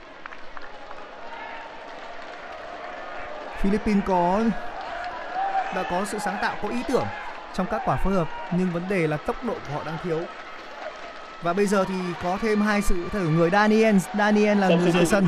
Philippines 3.66 4.04
có 4.06 4.44
đã 5.74 5.84
có 5.90 6.04
sự 6.04 6.18
sáng 6.18 6.36
tạo, 6.42 6.56
có 6.62 6.68
ý 6.68 6.76
tưởng 6.88 7.06
trong 7.54 7.66
các 7.70 7.82
quả 7.84 7.96
phối 7.96 8.14
hợp 8.14 8.28
nhưng 8.58 8.70
vấn 8.70 8.88
đề 8.88 9.06
là 9.06 9.16
tốc 9.16 9.44
độ 9.44 9.54
của 9.54 9.74
họ 9.74 9.82
đang 9.86 9.96
thiếu. 10.04 10.20
Và 11.42 11.52
bây 11.52 11.66
giờ 11.66 11.84
thì 11.88 11.94
có 12.22 12.38
thêm 12.42 12.60
hai 12.60 12.82
sự 12.82 13.08
thay 13.12 13.22
đổi 13.22 13.30
người 13.30 13.50
Daniel, 13.50 13.96
Daniel 14.18 14.58
là 14.58 14.68
người 14.68 14.90
rời 14.90 15.06
sân 15.06 15.26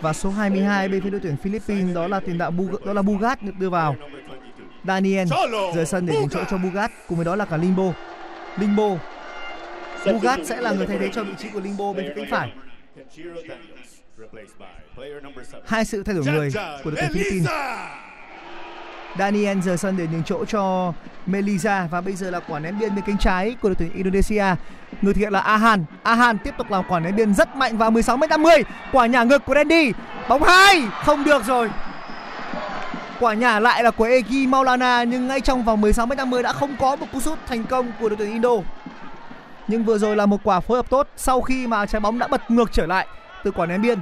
và 0.00 0.12
số 0.12 0.30
22 0.30 0.88
bên 0.88 1.00
phía 1.02 1.10
đội 1.10 1.20
tuyển 1.20 1.36
Philippines 1.36 1.96
đó 1.96 2.08
là 2.08 2.20
tiền 2.20 2.38
đạo 2.38 2.50
Bug, 2.50 2.84
đó 2.84 2.92
là 2.92 3.02
Bugat 3.02 3.42
được 3.42 3.54
đưa 3.58 3.70
vào. 3.70 3.96
Daniel 4.84 5.28
rời 5.74 5.86
sân 5.86 6.06
để 6.06 6.14
nhường 6.14 6.28
chỗ 6.28 6.40
cho 6.50 6.58
Bugat 6.58 6.90
cùng 7.08 7.18
với 7.18 7.24
đó 7.24 7.36
là 7.36 7.44
cả 7.44 7.56
Limbo. 7.56 7.92
Limbo 8.58 8.88
Bugat 10.06 10.40
sẽ 10.44 10.60
là 10.60 10.72
người 10.72 10.86
thay 10.86 10.98
thế 10.98 11.10
cho 11.12 11.24
vị 11.24 11.32
trí 11.38 11.48
của 11.48 11.60
Limbo 11.60 11.92
bên 11.92 12.06
phía 12.06 12.14
cánh 12.16 12.30
phải. 12.30 12.52
Hai 15.66 15.84
sự 15.84 16.02
thay 16.02 16.14
đổi 16.14 16.24
người 16.24 16.50
của 16.84 16.90
đội 16.90 16.96
tuyển 17.00 17.10
Philippines. 17.12 17.48
Daniel 19.18 19.60
rời 19.60 19.76
sân 19.76 19.96
để 19.96 20.06
nhường 20.12 20.24
chỗ 20.24 20.44
cho 20.44 20.92
Melisa 21.26 21.88
và 21.90 22.00
bây 22.00 22.14
giờ 22.14 22.30
là 22.30 22.40
quả 22.40 22.58
ném 22.58 22.78
biên 22.78 22.94
bên 22.94 23.04
cánh 23.06 23.18
trái 23.18 23.56
của 23.62 23.68
đội 23.68 23.76
tuyển 23.78 23.92
Indonesia. 23.92 24.44
Người 25.02 25.14
thực 25.14 25.20
hiện 25.20 25.32
là 25.32 25.40
Ahan. 25.40 25.84
Ahan 26.02 26.38
tiếp 26.38 26.54
tục 26.58 26.70
làm 26.70 26.84
quả 26.88 27.00
ném 27.00 27.16
biên 27.16 27.34
rất 27.34 27.56
mạnh 27.56 27.78
vào 27.78 27.90
16m50. 27.90 28.62
Quả 28.92 29.06
nhả 29.06 29.22
ngược 29.22 29.44
của 29.44 29.54
Randy. 29.54 29.92
Bóng 30.28 30.42
hai 30.42 30.82
không 31.04 31.24
được 31.24 31.44
rồi. 31.44 31.70
Quả 33.20 33.34
nhả 33.34 33.60
lại 33.60 33.82
là 33.84 33.90
của 33.90 34.04
Egi 34.04 34.48
Maulana 34.48 35.04
nhưng 35.04 35.28
ngay 35.28 35.40
trong 35.40 35.64
vòng 35.64 35.82
16m50 35.82 36.42
đã 36.42 36.52
không 36.52 36.76
có 36.80 36.96
một 36.96 37.06
cú 37.12 37.20
sút 37.20 37.38
thành 37.46 37.64
công 37.64 37.92
của 38.00 38.08
đội 38.08 38.16
tuyển 38.16 38.32
Indo. 38.32 38.56
Nhưng 39.68 39.84
vừa 39.84 39.98
rồi 39.98 40.16
là 40.16 40.26
một 40.26 40.40
quả 40.44 40.60
phối 40.60 40.78
hợp 40.78 40.90
tốt 40.90 41.08
sau 41.16 41.40
khi 41.40 41.66
mà 41.66 41.86
trái 41.86 42.00
bóng 42.00 42.18
đã 42.18 42.28
bật 42.28 42.50
ngược 42.50 42.72
trở 42.72 42.86
lại 42.86 43.06
từ 43.44 43.50
quả 43.50 43.66
ném 43.66 43.82
biên. 43.82 43.98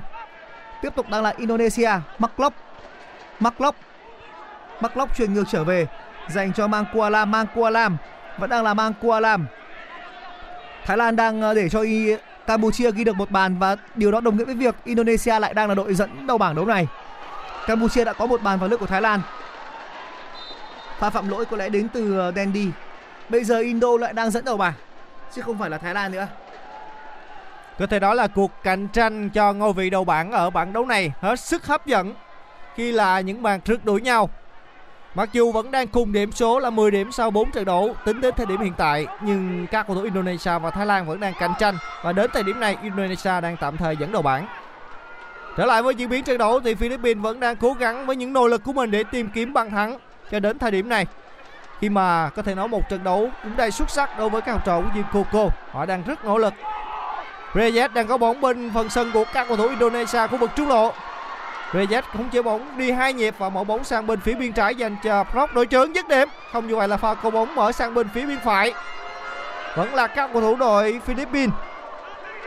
Tiếp 0.83 0.95
tục 0.97 1.11
đang 1.11 1.23
là 1.23 1.35
Indonesia, 1.37 1.91
Mark 2.19 2.39
Mark 3.41 4.97
Mark 4.97 5.17
truyền 5.17 5.35
ngược 5.35 5.45
trở 5.51 5.65
về 5.65 5.87
dành 6.29 6.53
cho 6.53 6.67
Mang 6.67 6.85
Kualam, 6.93 7.31
Mang 7.31 7.47
Kualam 7.55 7.97
vẫn 8.39 8.51
đang 8.51 8.65
là 8.65 8.75
Mang 8.75 8.93
Kualam. 9.03 9.47
Thái 10.85 10.97
Lan 10.97 11.17
đang 11.17 11.41
ờ, 11.41 11.55
để 11.55 11.69
cho 11.69 11.85
Campuchia 12.47 12.91
ghi 12.91 13.05
được 13.05 13.17
một 13.17 13.31
bàn 13.31 13.59
và 13.59 13.77
điều 13.95 14.13
đó 14.13 14.21
đồng 14.21 14.37
nghĩa 14.37 14.45
với 14.45 14.55
việc 14.55 14.75
Indonesia 14.85 15.39
lại 15.39 15.55
đang 15.55 15.69
là 15.69 15.75
đội 15.75 15.95
dẫn 15.95 16.27
đầu 16.27 16.39
bảng 16.39 16.55
đấu 16.55 16.67
này. 16.67 16.87
Campuchia 17.67 18.05
đã 18.05 18.13
có 18.13 18.27
một 18.27 18.43
bàn 18.43 18.59
vào 18.59 18.69
lưới 18.69 18.79
của 18.79 18.87
Thái 18.87 19.01
Lan. 19.01 19.21
Pha 20.99 21.11
phạm 21.11 21.29
lỗi 21.29 21.45
có 21.45 21.57
lẽ 21.57 21.69
đến 21.69 21.89
từ 21.89 22.19
ờ, 22.19 22.33
Dandy. 22.37 22.71
Bây 23.29 23.45
giờ 23.45 23.59
Indo 23.59 23.89
lại 24.01 24.13
đang 24.13 24.31
dẫn 24.31 24.45
đầu 24.45 24.57
bảng 24.57 24.73
chứ 25.33 25.43
không 25.43 25.59
phải 25.59 25.71
là 25.71 25.79
Thái 25.79 25.95
Lan 25.95 26.13
nữa. 26.13 26.27
Có 27.79 27.87
thể 27.87 28.01
nói 28.01 28.17
là 28.17 28.27
cuộc 28.27 28.51
cạnh 28.63 28.89
tranh 28.89 29.31
cho 29.31 29.53
ngôi 29.53 29.73
vị 29.73 29.91
đầu 29.91 30.05
bảng 30.05 30.33
ở 30.33 30.51
bảng 30.51 30.73
đấu 30.73 30.87
này 30.87 31.13
hết 31.21 31.41
sức 31.41 31.67
hấp 31.67 31.87
dẫn, 31.87 32.15
khi 32.75 32.93
là 32.93 33.21
những 33.21 33.43
bàn 33.43 33.61
rượt 33.67 33.85
đuổi 33.85 34.01
nhau. 34.01 34.31
Mặc 35.15 35.29
dù 35.33 35.53
vẫn 35.53 35.71
đang 35.71 35.87
cùng 35.87 36.13
điểm 36.13 36.33
số 36.33 36.59
là 36.59 36.71
10 36.71 36.91
điểm 36.91 37.13
sau 37.13 37.31
4 37.31 37.51
trận 37.51 37.65
đấu, 37.65 37.95
tính 38.05 38.21
đến 38.21 38.35
thời 38.37 38.47
điểm 38.47 38.61
hiện 38.61 38.73
tại, 38.77 39.07
nhưng 39.21 39.67
các 39.67 39.87
cầu 39.87 39.97
thủ 39.97 40.03
Indonesia 40.03 40.59
và 40.59 40.71
Thái 40.71 40.87
Lan 40.87 41.07
vẫn 41.07 41.21
đang 41.21 41.33
cạnh 41.39 41.53
tranh, 41.59 41.75
và 42.03 42.13
đến 42.13 42.31
thời 42.35 42.43
điểm 42.43 42.61
này 42.61 42.77
Indonesia 42.83 43.41
đang 43.41 43.57
tạm 43.61 43.77
thời 43.77 43.97
dẫn 43.97 44.13
đầu 44.13 44.23
bảng. 44.23 44.47
Trở 45.57 45.65
lại 45.65 45.83
với 45.83 45.95
diễn 45.95 46.09
biến 46.09 46.25
trận 46.25 46.39
đấu 46.39 46.61
thì 46.61 46.75
Philippines 46.75 47.23
vẫn 47.23 47.41
đang 47.41 47.57
cố 47.57 47.73
gắng 47.73 48.07
với 48.07 48.17
những 48.17 48.33
nỗ 48.33 48.47
lực 48.47 48.65
của 48.65 48.73
mình 48.73 48.91
để 48.91 49.05
tìm 49.05 49.29
kiếm 49.35 49.53
bàn 49.53 49.71
thắng 49.71 49.99
cho 50.31 50.41
đến 50.41 50.59
thời 50.59 50.71
điểm 50.71 50.89
này. 50.89 51.07
Khi 51.81 51.89
mà 51.89 52.31
có 52.31 52.43
thể 52.43 52.55
nói 52.55 52.69
một 52.69 52.89
trận 52.91 53.05
đấu 53.05 53.31
cũng 53.43 53.57
đầy 53.57 53.71
xuất 53.71 53.91
sắc 53.91 54.19
đối 54.19 54.29
với 54.29 54.43
các 54.43 54.53
học 54.53 54.63
trò 54.67 54.81
của 54.81 54.89
Jim 54.95 55.05
Coco. 55.13 55.49
Họ 55.73 55.87
đang 55.87 56.03
rất 56.03 56.25
nỗ 56.25 56.39
lực 56.39 56.55
Reyes 57.55 57.91
đang 57.95 58.07
có 58.07 58.19
bóng 58.19 58.41
bên 58.41 58.71
phần 58.75 58.89
sân 58.91 59.11
của 59.13 59.25
các 59.33 59.49
cầu 59.49 59.57
thủ 59.57 59.69
Indonesia 59.69 60.27
khu 60.27 60.37
vực 60.37 60.51
trung 60.57 60.69
lộ. 60.69 60.93
Reyes 61.75 62.05
không 62.13 62.29
chế 62.31 62.43
bóng, 62.43 62.79
đi 62.79 62.91
hai 62.91 63.13
nhịp 63.13 63.35
và 63.39 63.49
mở 63.49 63.65
bóng 63.65 63.85
sang 63.85 64.07
bên 64.07 64.21
phía 64.21 64.35
biên 64.35 64.53
trái 64.53 64.75
dành 64.75 64.97
cho 65.05 65.25
Brock 65.33 65.55
đội 65.55 65.67
trưởng 65.67 65.95
dứt 65.95 66.09
điểm. 66.09 66.29
Không 66.53 66.69
như 66.69 66.77
vậy 66.77 66.89
là 66.89 66.97
pha 66.97 67.15
cầu 67.15 67.31
bóng 67.31 67.55
mở 67.55 67.73
sang 67.73 67.95
bên 67.95 68.09
phía 68.15 68.27
biên 68.27 68.39
phải. 68.45 68.75
Vẫn 69.77 69.95
là 69.95 70.07
các 70.07 70.31
cầu 70.33 70.43
thủ 70.43 70.57
đội 70.57 71.01
Philippines. 71.07 71.51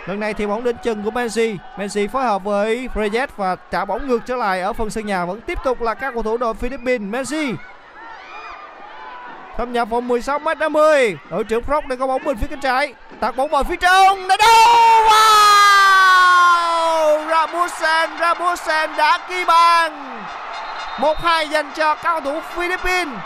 Lần 0.06 0.20
này 0.20 0.34
thì 0.34 0.48
bóng 0.48 0.64
đến 0.64 0.76
chân 0.84 1.04
của 1.04 1.12
Messi. 1.12 1.58
Messi 1.78 2.08
phối 2.08 2.24
hợp 2.24 2.44
với 2.44 2.90
Reyes 2.96 3.30
và 3.38 3.56
trả 3.56 3.86
bóng 3.86 4.08
ngược 4.08 4.20
trở 4.26 4.36
lại 4.36 4.62
ở 4.62 4.74
phần 4.74 4.90
sân 4.90 5.06
nhà 5.06 5.26
vẫn 5.26 5.42
tiếp 5.42 5.58
tục 5.64 5.82
là 5.82 5.94
các 5.94 6.14
cầu 6.14 6.24
thủ 6.24 6.38
đội 6.38 6.54
Philippines. 6.54 7.10
Messi 7.10 7.54
thâm 9.60 9.74
nhập 9.74 9.90
vòng 9.90 10.08
16 10.08 10.40
m 10.40 10.48
50 10.60 11.18
đội 11.30 11.44
trưởng 11.44 11.64
Proc 11.64 11.88
đang 11.88 12.00
có 12.00 12.08
bóng 12.08 12.24
bên 12.24 12.38
phía 12.38 12.48
cánh 12.48 12.60
trái. 12.60 12.94
Tạt 13.20 13.36
bóng 13.36 13.50
vào 13.50 13.64
phía 13.64 13.76
trong 13.76 14.28
đã 14.28 14.38
đâu 14.38 14.66
wow! 15.10 16.50
Ramusen 17.30 18.10
Ramusen 18.20 18.90
đã 18.98 19.20
ghi 19.30 19.46
bàn. 19.46 20.22
Một 21.00 21.18
hai 21.18 21.50
dành 21.50 21.72
cho 21.76 21.96
cao 21.96 22.22
thủ 22.22 22.42
Philippines 22.56 23.20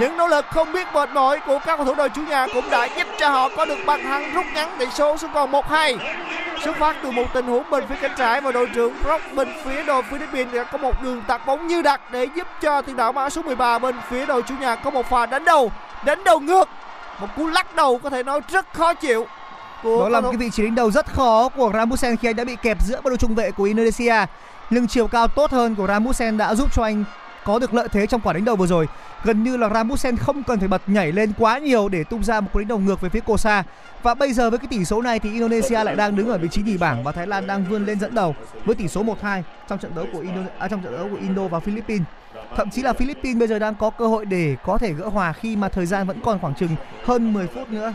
những 0.00 0.16
nỗ 0.16 0.26
lực 0.26 0.44
không 0.50 0.72
biết 0.72 0.86
mệt 0.94 1.10
mỏi 1.12 1.40
của 1.46 1.58
các 1.66 1.76
cầu 1.76 1.86
thủ 1.86 1.94
đội 1.94 2.08
chủ 2.08 2.22
nhà 2.22 2.46
cũng 2.54 2.70
đã 2.70 2.88
giúp 2.96 3.06
cho 3.18 3.28
họ 3.28 3.48
có 3.56 3.64
được 3.64 3.78
bàn 3.86 4.02
thắng 4.02 4.34
rút 4.34 4.46
ngắn 4.54 4.70
tỷ 4.78 4.86
số 4.94 5.16
xuống 5.16 5.30
còn 5.34 5.52
1-2 5.52 5.96
xuất 6.64 6.76
phát 6.76 6.96
từ 7.02 7.10
một 7.10 7.24
tình 7.34 7.46
huống 7.46 7.70
bên 7.70 7.84
phía 7.88 7.94
cánh 8.00 8.12
trái 8.18 8.40
và 8.40 8.52
đội 8.52 8.68
trưởng 8.74 8.94
Brock 9.02 9.34
bên 9.34 9.48
phía 9.64 9.82
đội 9.82 10.02
Philippines 10.02 10.54
đã 10.54 10.64
có 10.64 10.78
một 10.78 11.02
đường 11.02 11.22
tạt 11.26 11.46
bóng 11.46 11.66
như 11.66 11.82
đặt 11.82 12.00
để 12.10 12.28
giúp 12.36 12.46
cho 12.60 12.82
tiền 12.82 12.96
đạo 12.96 13.12
áo 13.16 13.30
số 13.30 13.42
13 13.42 13.78
bên 13.78 13.94
phía 14.08 14.26
đội 14.26 14.42
chủ 14.42 14.54
nhà 14.60 14.76
có 14.76 14.90
một 14.90 15.06
pha 15.10 15.26
đánh 15.26 15.44
đầu 15.44 15.72
đánh 16.04 16.24
đầu 16.24 16.40
ngược. 16.40 16.68
Một 17.20 17.28
cú 17.36 17.46
lắc 17.46 17.76
đầu 17.76 17.98
có 17.98 18.10
thể 18.10 18.22
nói 18.22 18.40
rất 18.48 18.66
khó 18.72 18.94
chịu 18.94 19.26
đó 19.84 20.08
là 20.08 20.20
một 20.20 20.30
cái 20.30 20.36
vị 20.36 20.50
trí 20.50 20.62
đánh 20.62 20.74
đầu 20.74 20.90
rất 20.90 21.06
khó 21.06 21.48
của 21.48 21.70
Ramusen 21.74 22.16
khi 22.16 22.28
anh 22.28 22.36
đã 22.36 22.44
bị 22.44 22.56
kẹp 22.62 22.82
giữa 22.82 23.00
ba 23.00 23.08
đội 23.08 23.18
trung 23.18 23.34
vệ 23.34 23.50
của 23.50 23.64
Indonesia. 23.64 24.14
Nhưng 24.70 24.86
chiều 24.86 25.06
cao 25.06 25.28
tốt 25.28 25.50
hơn 25.50 25.74
của 25.74 25.86
Ramusen 25.86 26.38
đã 26.38 26.54
giúp 26.54 26.74
cho 26.74 26.82
anh 26.82 27.04
có 27.44 27.58
được 27.58 27.74
lợi 27.74 27.88
thế 27.88 28.06
trong 28.06 28.20
quả 28.20 28.32
đánh 28.32 28.44
đầu 28.44 28.56
vừa 28.56 28.66
rồi. 28.66 28.88
Gần 29.24 29.42
như 29.42 29.56
là 29.56 29.68
Ramusen 29.68 30.16
không 30.16 30.42
cần 30.42 30.58
phải 30.58 30.68
bật 30.68 30.82
nhảy 30.86 31.12
lên 31.12 31.32
quá 31.38 31.58
nhiều 31.58 31.88
để 31.88 32.04
tung 32.04 32.24
ra 32.24 32.40
một 32.40 32.48
cú 32.52 32.58
đánh 32.58 32.68
đầu 32.68 32.78
ngược 32.78 33.00
về 33.00 33.08
phía 33.08 33.20
Kosa. 33.20 33.64
Và 34.02 34.14
bây 34.14 34.32
giờ 34.32 34.50
với 34.50 34.58
cái 34.58 34.66
tỷ 34.70 34.84
số 34.84 35.02
này 35.02 35.18
thì 35.18 35.30
Indonesia 35.30 35.84
lại 35.84 35.96
đang 35.96 36.16
đứng 36.16 36.28
ở 36.28 36.38
vị 36.38 36.48
trí 36.48 36.62
nhì 36.62 36.76
bảng 36.76 37.04
và 37.04 37.12
Thái 37.12 37.26
Lan 37.26 37.46
đang 37.46 37.64
vươn 37.64 37.86
lên 37.86 38.00
dẫn 38.00 38.14
đầu 38.14 38.34
với 38.64 38.74
tỷ 38.74 38.88
số 38.88 39.04
1-2 39.04 39.42
trong 39.68 39.78
trận 39.78 39.94
đấu 39.94 40.06
của 40.12 40.18
Indo 40.18 40.40
à, 40.58 40.68
trong 40.68 40.82
trận 40.82 40.96
đấu 40.96 41.08
của 41.10 41.18
Indo 41.20 41.48
và 41.48 41.60
Philippines. 41.60 42.06
Thậm 42.56 42.70
chí 42.70 42.82
là 42.82 42.92
Philippines 42.92 43.38
bây 43.38 43.48
giờ 43.48 43.58
đang 43.58 43.74
có 43.74 43.90
cơ 43.90 44.06
hội 44.06 44.24
để 44.24 44.56
có 44.64 44.78
thể 44.78 44.92
gỡ 44.92 45.08
hòa 45.08 45.32
khi 45.32 45.56
mà 45.56 45.68
thời 45.68 45.86
gian 45.86 46.06
vẫn 46.06 46.20
còn 46.24 46.38
khoảng 46.38 46.54
chừng 46.54 46.76
hơn 47.04 47.32
10 47.32 47.46
phút 47.46 47.70
nữa. 47.70 47.92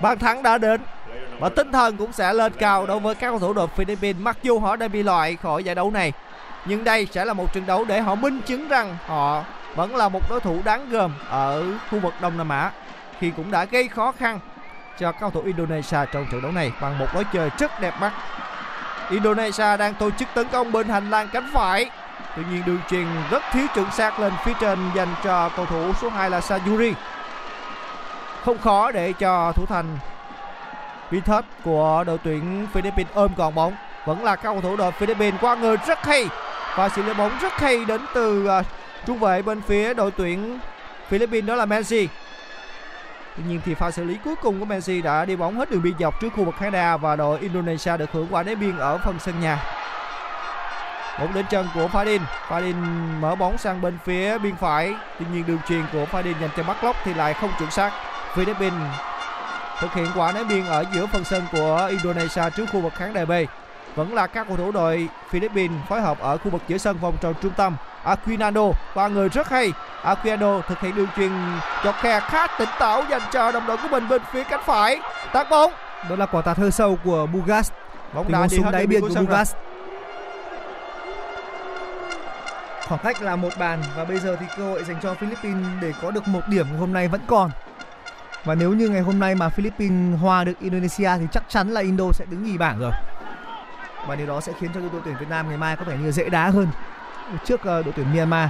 Bàn 0.00 0.18
thắng 0.18 0.42
đã 0.42 0.58
đến 0.58 0.80
và 1.40 1.48
tinh 1.48 1.72
thần 1.72 1.96
cũng 1.96 2.12
sẽ 2.12 2.32
lên 2.32 2.52
cao 2.58 2.86
đối 2.86 3.00
với 3.00 3.14
các 3.14 3.30
cầu 3.30 3.38
thủ 3.38 3.52
đội 3.52 3.68
Philippines. 3.76 4.22
Mặc 4.22 4.38
dù 4.42 4.58
họ 4.58 4.76
đã 4.76 4.88
bị 4.88 5.02
loại 5.02 5.36
khỏi 5.36 5.64
giải 5.64 5.74
đấu 5.74 5.90
này 5.90 6.12
nhưng 6.64 6.84
đây 6.84 7.06
sẽ 7.12 7.24
là 7.24 7.32
một 7.32 7.52
trận 7.52 7.66
đấu 7.66 7.84
để 7.84 8.00
họ 8.00 8.14
minh 8.14 8.40
chứng 8.40 8.68
rằng 8.68 8.96
họ 9.06 9.44
vẫn 9.74 9.96
là 9.96 10.08
một 10.08 10.30
đối 10.30 10.40
thủ 10.40 10.60
đáng 10.64 10.90
gờm 10.90 11.12
ở 11.28 11.64
khu 11.90 11.98
vực 12.00 12.14
Đông 12.20 12.38
Nam 12.38 12.48
Á, 12.48 12.70
khi 13.18 13.30
cũng 13.36 13.50
đã 13.50 13.64
gây 13.64 13.88
khó 13.88 14.12
khăn 14.12 14.40
cho 14.98 15.12
các 15.12 15.20
cầu 15.20 15.30
thủ 15.30 15.42
Indonesia 15.44 15.98
trong 16.12 16.26
trận 16.32 16.42
đấu 16.42 16.52
này 16.52 16.72
bằng 16.80 16.98
một 16.98 17.06
lối 17.14 17.24
chơi 17.32 17.50
rất 17.58 17.80
đẹp 17.80 17.94
mắt. 18.00 18.12
Indonesia 19.10 19.76
đang 19.76 19.94
tổ 19.94 20.10
chức 20.10 20.28
tấn 20.34 20.48
công 20.48 20.72
bên 20.72 20.88
hành 20.88 21.10
lang 21.10 21.28
cánh 21.32 21.50
phải. 21.52 21.90
Tuy 22.36 22.42
nhiên 22.50 22.62
đường 22.66 22.80
truyền 22.90 23.06
rất 23.30 23.42
thiếu 23.52 23.66
chuẩn 23.74 23.90
xác 23.90 24.20
lên 24.20 24.32
phía 24.44 24.52
trên 24.60 24.78
dành 24.94 25.14
cho 25.24 25.50
cầu 25.56 25.66
thủ 25.66 25.92
số 26.00 26.08
2 26.08 26.30
là 26.30 26.40
Sayuri. 26.40 26.92
Không 28.44 28.58
khó 28.58 28.90
để 28.90 29.12
cho 29.12 29.52
thủ 29.52 29.66
thành 29.66 29.98
Vinthus 31.10 31.44
của 31.64 32.04
đội 32.06 32.18
tuyển 32.24 32.66
Philippines 32.72 33.12
ôm 33.14 33.32
còn 33.36 33.54
bóng. 33.54 33.74
Vẫn 34.04 34.24
là 34.24 34.36
các 34.36 34.42
cầu 34.42 34.60
thủ 34.60 34.76
đội 34.76 34.92
Philippines 34.92 35.40
qua 35.40 35.54
người 35.54 35.76
rất 35.86 36.06
hay 36.06 36.28
và 36.76 36.88
xử 36.88 37.02
lý 37.02 37.14
bóng 37.14 37.38
rất 37.42 37.52
hay 37.52 37.84
đến 37.84 38.00
từ 38.14 38.46
ờ, 38.46 38.58
uh, 38.58 38.66
trung 39.06 39.18
vệ 39.18 39.42
bên 39.42 39.60
phía 39.60 39.94
đội 39.94 40.10
tuyển 40.10 40.58
Philippines 41.08 41.48
đó 41.48 41.54
là 41.54 41.66
Messi. 41.66 42.08
Tuy 43.36 43.42
nhiên 43.48 43.60
thì 43.64 43.74
pha 43.74 43.90
xử 43.90 44.04
lý 44.04 44.16
cuối 44.24 44.34
cùng 44.42 44.60
của 44.60 44.64
Messi 44.64 45.02
đã 45.02 45.24
đi 45.24 45.36
bóng 45.36 45.58
hết 45.58 45.70
đường 45.70 45.82
biên 45.82 45.94
dọc 45.98 46.20
trước 46.20 46.28
khu 46.36 46.44
vực 46.44 46.54
khán 46.58 46.72
đài 46.72 46.98
và 46.98 47.16
đội 47.16 47.38
Indonesia 47.38 47.96
được 47.96 48.12
hưởng 48.12 48.26
quả 48.30 48.42
đá 48.42 48.54
biên 48.54 48.78
ở 48.78 48.98
phần 48.98 49.18
sân 49.18 49.40
nhà. 49.40 49.58
Bóng 51.18 51.34
đến 51.34 51.44
chân 51.50 51.68
của 51.74 51.88
Fadin. 51.92 52.20
Fadin 52.48 52.74
mở 53.20 53.34
bóng 53.34 53.58
sang 53.58 53.80
bên 53.80 53.98
phía 54.04 54.38
biên 54.38 54.56
phải. 54.56 54.94
Tuy 55.18 55.26
nhiên 55.32 55.44
đường 55.46 55.58
truyền 55.68 55.82
của 55.92 56.04
Fadin 56.12 56.40
dành 56.40 56.50
cho 56.56 56.62
bắt 56.62 56.84
lóc 56.84 56.96
thì 57.04 57.14
lại 57.14 57.34
không 57.34 57.50
chuẩn 57.58 57.70
xác. 57.70 57.90
Philippines 58.34 58.80
thực 59.80 59.94
hiện 59.94 60.06
quả 60.16 60.32
đá 60.32 60.42
biên 60.42 60.66
ở 60.66 60.84
giữa 60.94 61.06
phần 61.06 61.24
sân 61.24 61.42
của 61.52 61.86
Indonesia 61.90 62.42
trước 62.56 62.66
khu 62.72 62.80
vực 62.80 62.92
khán 62.94 63.12
đài 63.12 63.26
B. 63.26 63.32
Vẫn 63.96 64.14
là 64.14 64.26
các 64.26 64.48
cầu 64.48 64.56
thủ 64.56 64.72
đội 64.72 65.08
Philippines 65.30 65.78
phối 65.88 66.00
hợp 66.00 66.20
ở 66.20 66.38
khu 66.38 66.50
vực 66.50 66.62
giữa 66.68 66.78
sân 66.78 66.98
vòng 66.98 67.16
tròn 67.20 67.34
trung 67.42 67.52
tâm. 67.56 67.76
Aquinano 68.04 68.62
qua 68.94 69.08
người 69.08 69.28
rất 69.28 69.48
hay. 69.48 69.72
Aquinano 70.02 70.60
thực 70.60 70.80
hiện 70.80 70.94
đường 70.94 71.08
truyền 71.16 71.30
chọc 71.84 71.94
khe 72.00 72.20
khá 72.20 72.46
tỉnh 72.58 72.68
táo 72.78 73.02
dành 73.10 73.22
cho 73.32 73.52
đồng 73.52 73.66
đội 73.66 73.76
của 73.76 73.88
mình 73.88 74.08
bên 74.08 74.22
phía 74.32 74.44
cánh 74.44 74.60
phải. 74.66 75.00
Tạt 75.32 75.50
bóng. 75.50 75.72
đó 76.10 76.16
là 76.16 76.26
quả 76.26 76.42
tạt 76.42 76.56
hơi 76.56 76.70
sâu 76.70 76.98
của 77.04 77.26
Bugas 77.26 77.70
Bóng 78.14 78.48
súng 78.48 78.64
hết 78.64 78.70
đáy 78.70 78.86
biên 78.86 79.00
của. 79.00 79.08
Bugas 79.08 79.54
khoảng 82.88 83.00
cách 83.04 83.22
là 83.22 83.36
một 83.36 83.48
bàn 83.58 83.82
và 83.96 84.04
bây 84.04 84.18
giờ 84.18 84.36
thì 84.40 84.46
cơ 84.56 84.62
hội 84.64 84.84
dành 84.84 84.96
cho 85.02 85.14
Philippines 85.14 85.66
để 85.80 85.92
có 86.02 86.10
được 86.10 86.28
một 86.28 86.40
điểm 86.48 86.66
hôm 86.78 86.92
nay 86.92 87.08
vẫn 87.08 87.20
còn 87.26 87.50
và 88.44 88.54
nếu 88.54 88.72
như 88.72 88.88
ngày 88.88 89.00
hôm 89.00 89.18
nay 89.18 89.34
mà 89.34 89.48
Philippines 89.48 90.20
hòa 90.20 90.44
được 90.44 90.52
Indonesia 90.60 91.10
thì 91.18 91.26
chắc 91.32 91.42
chắn 91.48 91.68
là 91.70 91.80
Indo 91.80 92.04
sẽ 92.12 92.24
đứng 92.30 92.44
nhì 92.44 92.58
bảng 92.58 92.78
rồi 92.78 92.92
và 94.06 94.16
điều 94.16 94.26
đó 94.26 94.40
sẽ 94.40 94.52
khiến 94.60 94.70
cho 94.74 94.80
đội 94.80 95.00
tuyển 95.04 95.14
Việt 95.20 95.28
Nam 95.28 95.48
ngày 95.48 95.58
mai 95.58 95.76
có 95.76 95.84
vẻ 95.84 95.96
như 95.96 96.12
dễ 96.12 96.28
đá 96.28 96.50
hơn 96.50 96.68
trước 97.44 97.64
ờ, 97.64 97.82
đội 97.82 97.92
tuyển 97.96 98.06
Myanmar. 98.14 98.48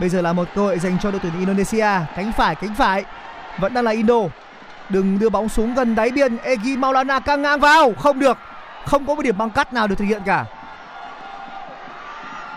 Bây 0.00 0.08
giờ 0.08 0.22
là 0.22 0.32
một 0.32 0.48
cơ 0.54 0.62
hội 0.62 0.78
dành 0.78 0.98
cho 1.02 1.10
đội 1.10 1.20
tuyển 1.22 1.32
Indonesia. 1.38 1.88
Cánh 2.16 2.32
phải 2.36 2.54
cánh 2.54 2.74
phải. 2.74 3.04
Vẫn 3.58 3.74
đang 3.74 3.84
là 3.84 3.90
Indo. 3.90 4.20
Đừng 4.88 5.18
đưa 5.18 5.28
bóng 5.28 5.48
xuống 5.48 5.74
gần 5.74 5.94
đáy 5.94 6.10
biên. 6.10 6.36
Egi 6.36 6.78
Maulana 6.78 7.20
căng 7.20 7.42
ngang 7.42 7.60
vào. 7.60 7.92
Không 7.98 8.18
được. 8.18 8.38
Không 8.86 9.06
có 9.06 9.14
một 9.14 9.22
điểm 9.22 9.38
băng 9.38 9.50
cắt 9.50 9.72
nào 9.72 9.86
được 9.86 9.94
thực 9.98 10.04
hiện 10.04 10.22
cả. 10.26 10.44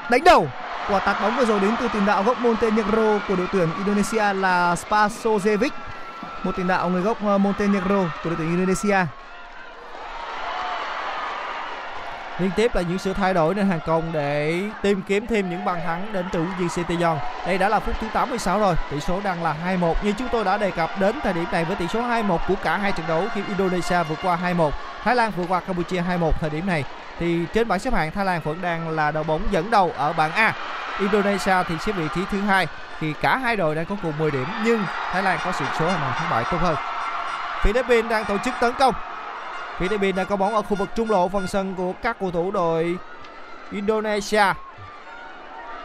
Đánh 0.10 0.24
đầu. 0.24 0.48
Quả 0.90 1.00
tạt 1.00 1.22
bóng 1.22 1.38
vừa 1.38 1.46
rồi 1.46 1.60
đến 1.60 1.76
từ 1.80 1.88
tiền 1.94 2.06
đạo 2.06 2.24
gốc 2.24 2.40
Montenegro 2.40 3.20
của 3.28 3.36
đội 3.36 3.48
tuyển 3.52 3.70
Indonesia 3.78 4.34
là 4.34 4.76
Spasojevic. 4.76 5.70
Một 6.44 6.52
tiền 6.56 6.68
đạo 6.68 6.90
người 6.90 7.02
gốc 7.02 7.18
ờ, 7.26 7.38
Montenegro 7.38 8.04
của 8.24 8.30
đội 8.30 8.36
tuyển 8.38 8.50
Indonesia. 8.50 9.06
Liên 12.40 12.52
tiếp 12.56 12.76
là 12.76 12.82
những 12.82 13.00
sự 13.00 13.14
thay 13.14 13.34
đổi 13.34 13.56
nên 13.56 13.68
hàng 13.68 13.80
công 13.86 14.12
để 14.12 14.62
tìm 14.82 15.02
kiếm 15.02 15.28
thêm 15.28 15.50
những 15.50 15.66
bàn 15.66 15.80
thắng 15.86 16.14
đến 16.14 16.26
từ 16.32 16.40
huấn 16.40 16.52
luyện 16.60 16.86
viên 16.88 17.00
Đây 17.46 17.58
đã 17.58 17.70
là 17.70 17.80
phút 17.80 17.96
thứ 18.02 18.08
86 18.14 18.60
rồi, 18.60 18.76
tỷ 18.92 19.00
số 19.00 19.22
đang 19.24 19.44
là 19.44 19.56
2-1 19.66 19.94
như 20.04 20.14
chúng 20.18 20.28
tôi 20.32 20.44
đã 20.44 20.58
đề 20.58 20.72
cập 20.72 21.00
đến 21.00 21.16
thời 21.24 21.34
điểm 21.34 21.46
này 21.52 21.66
với 21.66 21.76
tỷ 21.76 21.88
số 21.88 22.02
2-1 22.02 22.38
của 22.48 22.56
cả 22.64 22.78
hai 22.78 22.92
trận 22.92 23.08
đấu 23.08 23.24
khi 23.34 23.42
Indonesia 23.48 24.04
vượt 24.10 24.20
qua 24.24 24.40
2-1, 24.44 24.72
Thái 25.04 25.16
Lan 25.16 25.32
vượt 25.38 25.46
qua 25.50 25.60
Campuchia 25.60 26.02
2-1 26.02 26.32
thời 26.32 26.50
điểm 26.50 26.68
này 26.68 26.84
thì 27.20 27.46
trên 27.54 27.68
bảng 27.68 27.80
xếp 27.80 27.94
hạng 27.94 28.12
Thái 28.12 28.26
Lan 28.26 28.42
vẫn 28.44 28.62
đang 28.62 28.90
là 28.90 29.12
đội 29.12 29.24
bóng 29.24 29.42
dẫn 29.52 29.72
đầu 29.72 29.92
ở 29.98 30.14
bảng 30.14 30.32
A. 30.32 30.54
Indonesia 31.00 31.64
thì 31.68 31.76
xếp 31.80 31.92
vị 31.92 32.08
trí 32.16 32.22
thứ 32.32 32.42
hai 32.42 32.68
thì 33.00 33.14
cả 33.22 33.38
hai 33.38 33.56
đội 33.56 33.76
đang 33.76 33.86
có 33.86 33.96
cùng 34.04 34.14
10 34.20 34.32
điểm 34.32 34.46
nhưng 34.64 34.84
Thái 35.12 35.24
Lan 35.24 35.40
có 35.46 35.52
sự 35.52 35.66
số 35.80 35.90
hàng 35.90 36.14
thắng 36.16 36.30
bại 36.32 36.44
tốt 36.52 36.58
hơn. 36.62 36.76
Philippines 37.62 38.12
đang 38.12 38.26
tổ 38.26 38.38
chức 38.38 38.54
tấn 38.62 38.74
công 38.80 38.94
Philippines 39.80 40.16
đang 40.16 40.26
có 40.26 40.36
bóng 40.36 40.56
ở 40.56 40.62
khu 40.62 40.76
vực 40.76 40.90
trung 40.96 41.12
lộ 41.12 41.28
phần 41.30 41.48
sân 41.48 41.76
của 41.76 41.94
các 41.94 42.18
cầu 42.20 42.32
thủ 42.32 42.52
đội 42.52 42.98
Indonesia. 43.72 44.44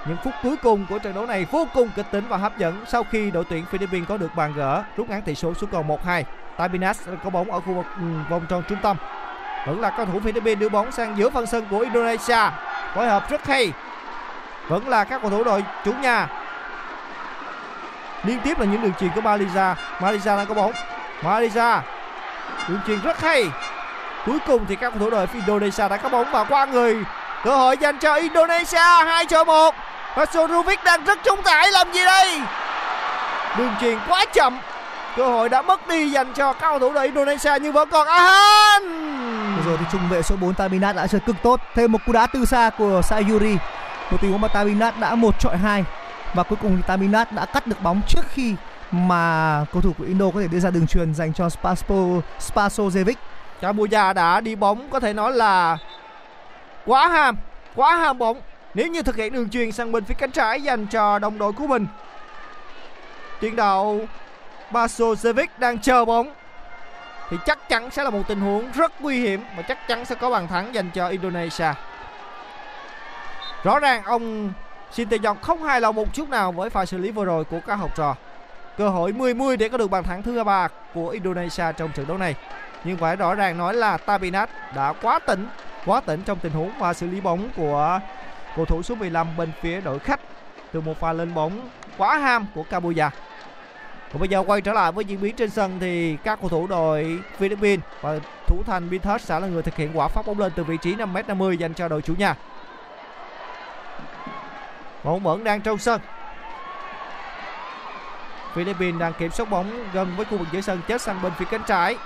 Những 0.06 0.16
phút 0.24 0.34
cuối 0.42 0.56
cùng 0.62 0.86
của 0.88 0.98
trận 0.98 1.14
đấu 1.14 1.26
này 1.26 1.46
vô 1.50 1.66
cùng 1.74 1.88
kịch 1.96 2.06
tính 2.10 2.24
và 2.28 2.36
hấp 2.36 2.58
dẫn 2.58 2.84
sau 2.88 3.04
khi 3.10 3.30
đội 3.30 3.44
tuyển 3.44 3.64
Philippines 3.64 4.08
có 4.08 4.16
được 4.16 4.34
bàn 4.36 4.52
gỡ, 4.56 4.82
rút 4.96 5.08
ngắn 5.08 5.22
tỷ 5.22 5.34
số 5.34 5.54
xuống 5.54 5.70
còn 5.70 5.88
1-2. 5.88 6.22
Tabinas 6.56 7.08
có 7.24 7.30
bóng 7.30 7.50
ở 7.50 7.60
khu 7.60 7.74
vực 7.74 7.86
ừ, 7.96 8.04
vòng 8.30 8.46
tròn 8.48 8.62
trung 8.68 8.78
tâm. 8.82 8.96
Vẫn 9.66 9.80
là 9.80 9.90
cầu 9.90 10.06
thủ 10.06 10.20
Philippines 10.20 10.58
đưa 10.58 10.68
bóng 10.68 10.92
sang 10.92 11.18
giữa 11.18 11.30
phần 11.30 11.46
sân 11.46 11.64
của 11.70 11.78
Indonesia. 11.78 12.50
Phối 12.94 13.06
hợp 13.06 13.30
rất 13.30 13.46
hay. 13.46 13.72
Vẫn 14.68 14.88
là 14.88 15.04
các 15.04 15.22
cầu 15.22 15.30
thủ 15.30 15.44
đội 15.44 15.64
chủ 15.84 15.92
nhà. 15.92 16.28
Liên 18.24 18.40
tiếp 18.44 18.58
là 18.58 18.66
những 18.66 18.82
đường 18.82 18.92
chuyền 19.00 19.10
của 19.14 19.20
Malaysia. 19.20 19.74
Malaysia 20.00 20.36
đang 20.36 20.46
có 20.46 20.54
bóng. 20.54 20.72
Malaysia 21.22 21.80
đường 22.68 22.80
chuyền 22.86 23.00
rất 23.00 23.20
hay 23.20 23.44
cuối 24.26 24.38
cùng 24.46 24.66
thì 24.68 24.76
các 24.76 24.90
cầu 24.90 24.98
thủ 24.98 25.10
đội 25.10 25.26
Indonesia 25.34 25.88
đã 25.88 25.96
có 25.96 26.08
bóng 26.08 26.30
và 26.32 26.44
qua 26.44 26.64
người. 26.64 26.96
Cơ 27.44 27.56
hội 27.56 27.76
dành 27.76 27.98
cho 27.98 28.14
Indonesia 28.14 28.78
2 28.78 29.26
cho 29.26 29.44
1 29.44 29.74
và 30.16 30.26
Sorovic 30.26 30.84
đang 30.84 31.04
rất 31.04 31.18
chống 31.24 31.42
tải, 31.42 31.70
làm 31.70 31.92
gì 31.92 32.04
đây? 32.04 32.40
Đường 33.58 33.74
truyền 33.80 33.98
quá 34.08 34.24
chậm. 34.32 34.58
Cơ 35.16 35.26
hội 35.26 35.48
đã 35.48 35.62
mất 35.62 35.88
đi 35.88 36.10
dành 36.10 36.32
cho 36.32 36.52
các 36.52 36.68
cầu 36.68 36.78
thủ 36.78 36.92
đội 36.92 37.04
Indonesia 37.04 37.52
nhưng 37.62 37.72
vẫn 37.72 37.88
còn 37.90 38.06
Ahan 38.06 38.82
Vừa 39.56 39.62
rồi 39.70 39.76
thì 39.80 39.84
trung 39.92 40.08
vệ 40.10 40.22
số 40.22 40.36
4 40.36 40.54
Tabinat 40.54 40.96
đã 40.96 41.06
chơi 41.06 41.20
cực 41.20 41.36
tốt. 41.42 41.60
Thêm 41.74 41.92
một 41.92 41.98
cú 42.06 42.12
đá 42.12 42.26
từ 42.26 42.44
xa 42.44 42.70
của 42.78 43.02
Sayuri. 43.02 43.56
Một 44.10 44.18
tình 44.20 44.30
huống 44.30 44.40
mà 44.40 44.48
Tabinat 44.48 44.98
đã 45.00 45.14
một 45.14 45.34
chọi 45.40 45.56
hai. 45.56 45.84
Và 46.34 46.42
cuối 46.42 46.58
cùng 46.62 46.76
thì 46.76 46.82
Tabinat 46.86 47.32
đã 47.32 47.46
cắt 47.46 47.66
được 47.66 47.82
bóng 47.82 48.00
trước 48.08 48.24
khi 48.28 48.54
mà 48.90 49.64
cầu 49.72 49.82
thủ 49.82 49.92
của 49.98 50.04
Indo 50.04 50.24
có 50.34 50.40
thể 50.40 50.48
đưa 50.48 50.60
ra 50.60 50.70
đường 50.70 50.86
truyền 50.86 51.14
dành 51.14 51.32
cho 51.32 51.48
Spaspo 51.48 51.94
Spasojevic. 52.40 53.14
Cambodia 53.64 54.12
đã 54.12 54.40
đi 54.40 54.54
bóng, 54.54 54.88
có 54.90 55.00
thể 55.00 55.12
nói 55.12 55.32
là 55.32 55.78
quá 56.86 57.08
ham 57.08 57.36
quá 57.74 57.96
ham 57.96 58.18
bóng. 58.18 58.40
Nếu 58.74 58.86
như 58.86 59.02
thực 59.02 59.16
hiện 59.16 59.32
đường 59.32 59.50
truyền 59.50 59.72
sang 59.72 59.92
bên 59.92 60.04
phía 60.04 60.14
cánh 60.18 60.30
trái 60.30 60.62
dành 60.62 60.86
cho 60.86 61.18
đồng 61.18 61.38
đội 61.38 61.52
của 61.52 61.66
mình. 61.66 61.86
Tiền 63.40 63.56
đạo 63.56 64.00
Basojevic 64.70 65.46
đang 65.58 65.78
chờ 65.78 66.04
bóng. 66.04 66.32
Thì 67.30 67.36
chắc 67.46 67.68
chắn 67.68 67.90
sẽ 67.90 68.04
là 68.04 68.10
một 68.10 68.22
tình 68.28 68.40
huống 68.40 68.70
rất 68.74 69.00
nguy 69.00 69.20
hiểm 69.20 69.40
và 69.56 69.62
chắc 69.62 69.88
chắn 69.88 70.04
sẽ 70.04 70.14
có 70.14 70.30
bàn 70.30 70.48
thắng 70.48 70.74
dành 70.74 70.90
cho 70.94 71.08
Indonesia. 71.08 71.72
Rõ 73.62 73.78
ràng 73.78 74.04
ông 74.04 74.52
Sinteyong 74.92 75.40
không 75.42 75.62
hài 75.62 75.80
lòng 75.80 75.94
một 75.94 76.14
chút 76.14 76.28
nào 76.28 76.52
với 76.52 76.70
pha 76.70 76.86
xử 76.86 76.98
lý 76.98 77.10
vừa 77.10 77.24
rồi 77.24 77.44
của 77.44 77.60
các 77.66 77.74
học 77.74 77.96
trò. 77.96 78.16
Cơ 78.78 78.88
hội 78.88 79.12
10-10 79.12 79.56
để 79.56 79.68
có 79.68 79.78
được 79.78 79.90
bàn 79.90 80.04
thắng 80.04 80.22
thứ 80.22 80.44
ba 80.44 80.68
của 80.94 81.08
Indonesia 81.08 81.64
trong 81.76 81.92
trận 81.92 82.06
đấu 82.06 82.18
này 82.18 82.34
nhưng 82.84 82.96
phải 82.96 83.16
rõ 83.16 83.34
ràng 83.34 83.58
nói 83.58 83.74
là 83.74 83.96
Tabinat 83.96 84.50
đã 84.74 84.92
quá 84.92 85.18
tỉnh 85.18 85.46
quá 85.86 86.00
tỉnh 86.00 86.22
trong 86.22 86.38
tình 86.38 86.52
huống 86.52 86.70
và 86.78 86.94
xử 86.94 87.06
lý 87.06 87.20
bóng 87.20 87.48
của 87.56 88.00
cầu 88.56 88.64
thủ 88.64 88.82
số 88.82 88.94
15 88.94 89.36
bên 89.36 89.52
phía 89.60 89.80
đội 89.80 89.98
khách 89.98 90.20
từ 90.72 90.80
một 90.80 91.00
pha 91.00 91.12
lên 91.12 91.34
bóng 91.34 91.68
quá 91.98 92.18
ham 92.18 92.46
của 92.54 92.62
Cambodia. 92.62 93.08
Còn 94.12 94.20
bây 94.20 94.28
giờ 94.28 94.44
quay 94.46 94.60
trở 94.60 94.72
lại 94.72 94.92
với 94.92 95.04
diễn 95.04 95.20
biến 95.20 95.36
trên 95.36 95.50
sân 95.50 95.78
thì 95.80 96.16
các 96.24 96.38
cầu 96.40 96.48
thủ 96.48 96.66
đội 96.66 97.20
Philippines 97.38 97.84
và 98.00 98.18
thủ 98.46 98.62
thành 98.66 98.90
Pinthus 98.90 99.22
sẽ 99.22 99.40
là 99.40 99.46
người 99.46 99.62
thực 99.62 99.76
hiện 99.76 99.98
quả 99.98 100.08
phát 100.08 100.26
bóng 100.26 100.38
lên 100.38 100.52
từ 100.56 100.64
vị 100.64 100.76
trí 100.82 100.94
5m50 100.94 101.52
dành 101.52 101.74
cho 101.74 101.88
đội 101.88 102.02
chủ 102.02 102.14
nhà. 102.18 102.34
Bóng 105.04 105.22
vẫn 105.22 105.44
đang 105.44 105.60
trong 105.60 105.78
sân. 105.78 106.00
Philippines 108.54 109.00
đang 109.00 109.12
kiểm 109.12 109.30
soát 109.30 109.50
bóng 109.50 109.92
gần 109.92 110.14
với 110.16 110.24
khu 110.24 110.38
vực 110.38 110.48
giữa 110.52 110.60
sân, 110.60 110.80
chết 110.88 111.00
sang 111.00 111.22
bên 111.22 111.32
phía 111.38 111.44
cánh 111.50 111.62
trái. 111.66 111.96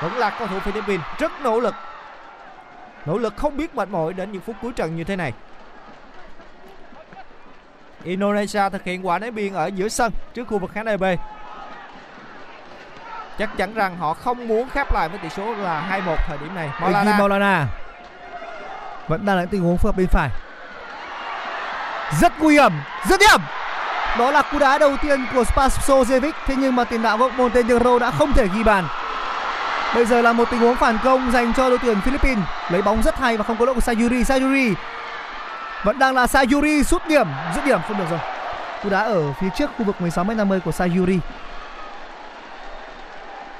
Vẫn 0.00 0.16
là 0.16 0.30
cầu 0.30 0.48
thủ 0.48 0.58
Philippines, 0.60 1.06
rất 1.18 1.32
nỗ 1.42 1.60
lực. 1.60 1.74
Nỗ 3.06 3.18
lực 3.18 3.36
không 3.36 3.56
biết 3.56 3.74
mệt 3.74 3.88
mỏi 3.88 4.12
đến 4.12 4.32
những 4.32 4.42
phút 4.42 4.56
cuối 4.62 4.72
trận 4.72 4.96
như 4.96 5.04
thế 5.04 5.16
này. 5.16 5.32
Indonesia 8.04 8.68
thực 8.72 8.84
hiện 8.84 9.06
quả 9.06 9.18
ném 9.18 9.34
biên 9.34 9.54
ở 9.54 9.66
giữa 9.66 9.88
sân 9.88 10.12
trước 10.34 10.48
khu 10.48 10.58
vực 10.58 10.70
khán 10.74 10.84
đài 10.84 10.96
B. 10.96 11.04
Chắc 13.38 13.56
chắn 13.56 13.74
rằng 13.74 13.96
họ 13.96 14.14
không 14.14 14.48
muốn 14.48 14.68
khép 14.68 14.92
lại 14.92 15.08
với 15.08 15.18
tỷ 15.18 15.28
số 15.28 15.54
là 15.54 16.00
2-1 16.06 16.16
thời 16.26 16.38
điểm 16.38 16.54
này. 16.54 16.70
Maulana. 16.80 17.18
Maulana 17.18 17.66
vẫn 19.08 19.26
đang 19.26 19.36
là 19.36 19.44
tình 19.50 19.62
huống 19.62 19.78
phù 19.78 19.86
hợp 19.88 19.96
bên 19.96 20.06
phải 20.06 20.30
rất 22.20 22.32
nguy 22.40 22.54
hiểm, 22.54 22.72
rất 23.08 23.20
điểm 23.20 23.40
đó 24.18 24.30
là 24.30 24.42
cú 24.42 24.58
đá 24.58 24.78
đầu 24.78 24.96
tiên 25.02 25.26
của 25.34 25.42
Spasojevic 25.42 26.32
thế 26.46 26.54
nhưng 26.58 26.76
mà 26.76 26.84
tiền 26.84 27.02
đạo 27.02 27.18
gốc 27.18 27.32
Montenegro 27.36 27.98
đã 27.98 28.10
không 28.10 28.32
thể 28.32 28.48
ghi 28.54 28.62
bàn 28.62 28.84
bây 29.94 30.06
giờ 30.06 30.22
là 30.22 30.32
một 30.32 30.50
tình 30.50 30.60
huống 30.60 30.76
phản 30.76 30.98
công 31.04 31.32
dành 31.32 31.52
cho 31.56 31.68
đội 31.68 31.78
tuyển 31.82 32.00
Philippines. 32.00 32.44
Lấy 32.70 32.82
bóng 32.82 33.02
rất 33.02 33.18
hay 33.18 33.36
và 33.36 33.44
không 33.44 33.56
có 33.56 33.64
lỗi 33.64 33.74
của 33.74 33.80
Sayuri. 33.80 34.24
Sayuri 34.24 34.74
vẫn 35.84 35.98
đang 35.98 36.14
là 36.14 36.26
Sayuri 36.26 36.82
sút 36.82 37.06
điểm. 37.08 37.26
Dứt 37.54 37.64
điểm, 37.64 37.80
không 37.88 37.98
được 37.98 38.04
rồi. 38.10 38.18
Cú 38.82 38.90
đá 38.90 39.00
ở 39.00 39.32
phía 39.32 39.48
trước 39.56 39.70
khu 39.78 39.84
vực 39.84 39.96
16m50 40.00 40.60
của 40.60 40.72
Sayuri. 40.72 41.18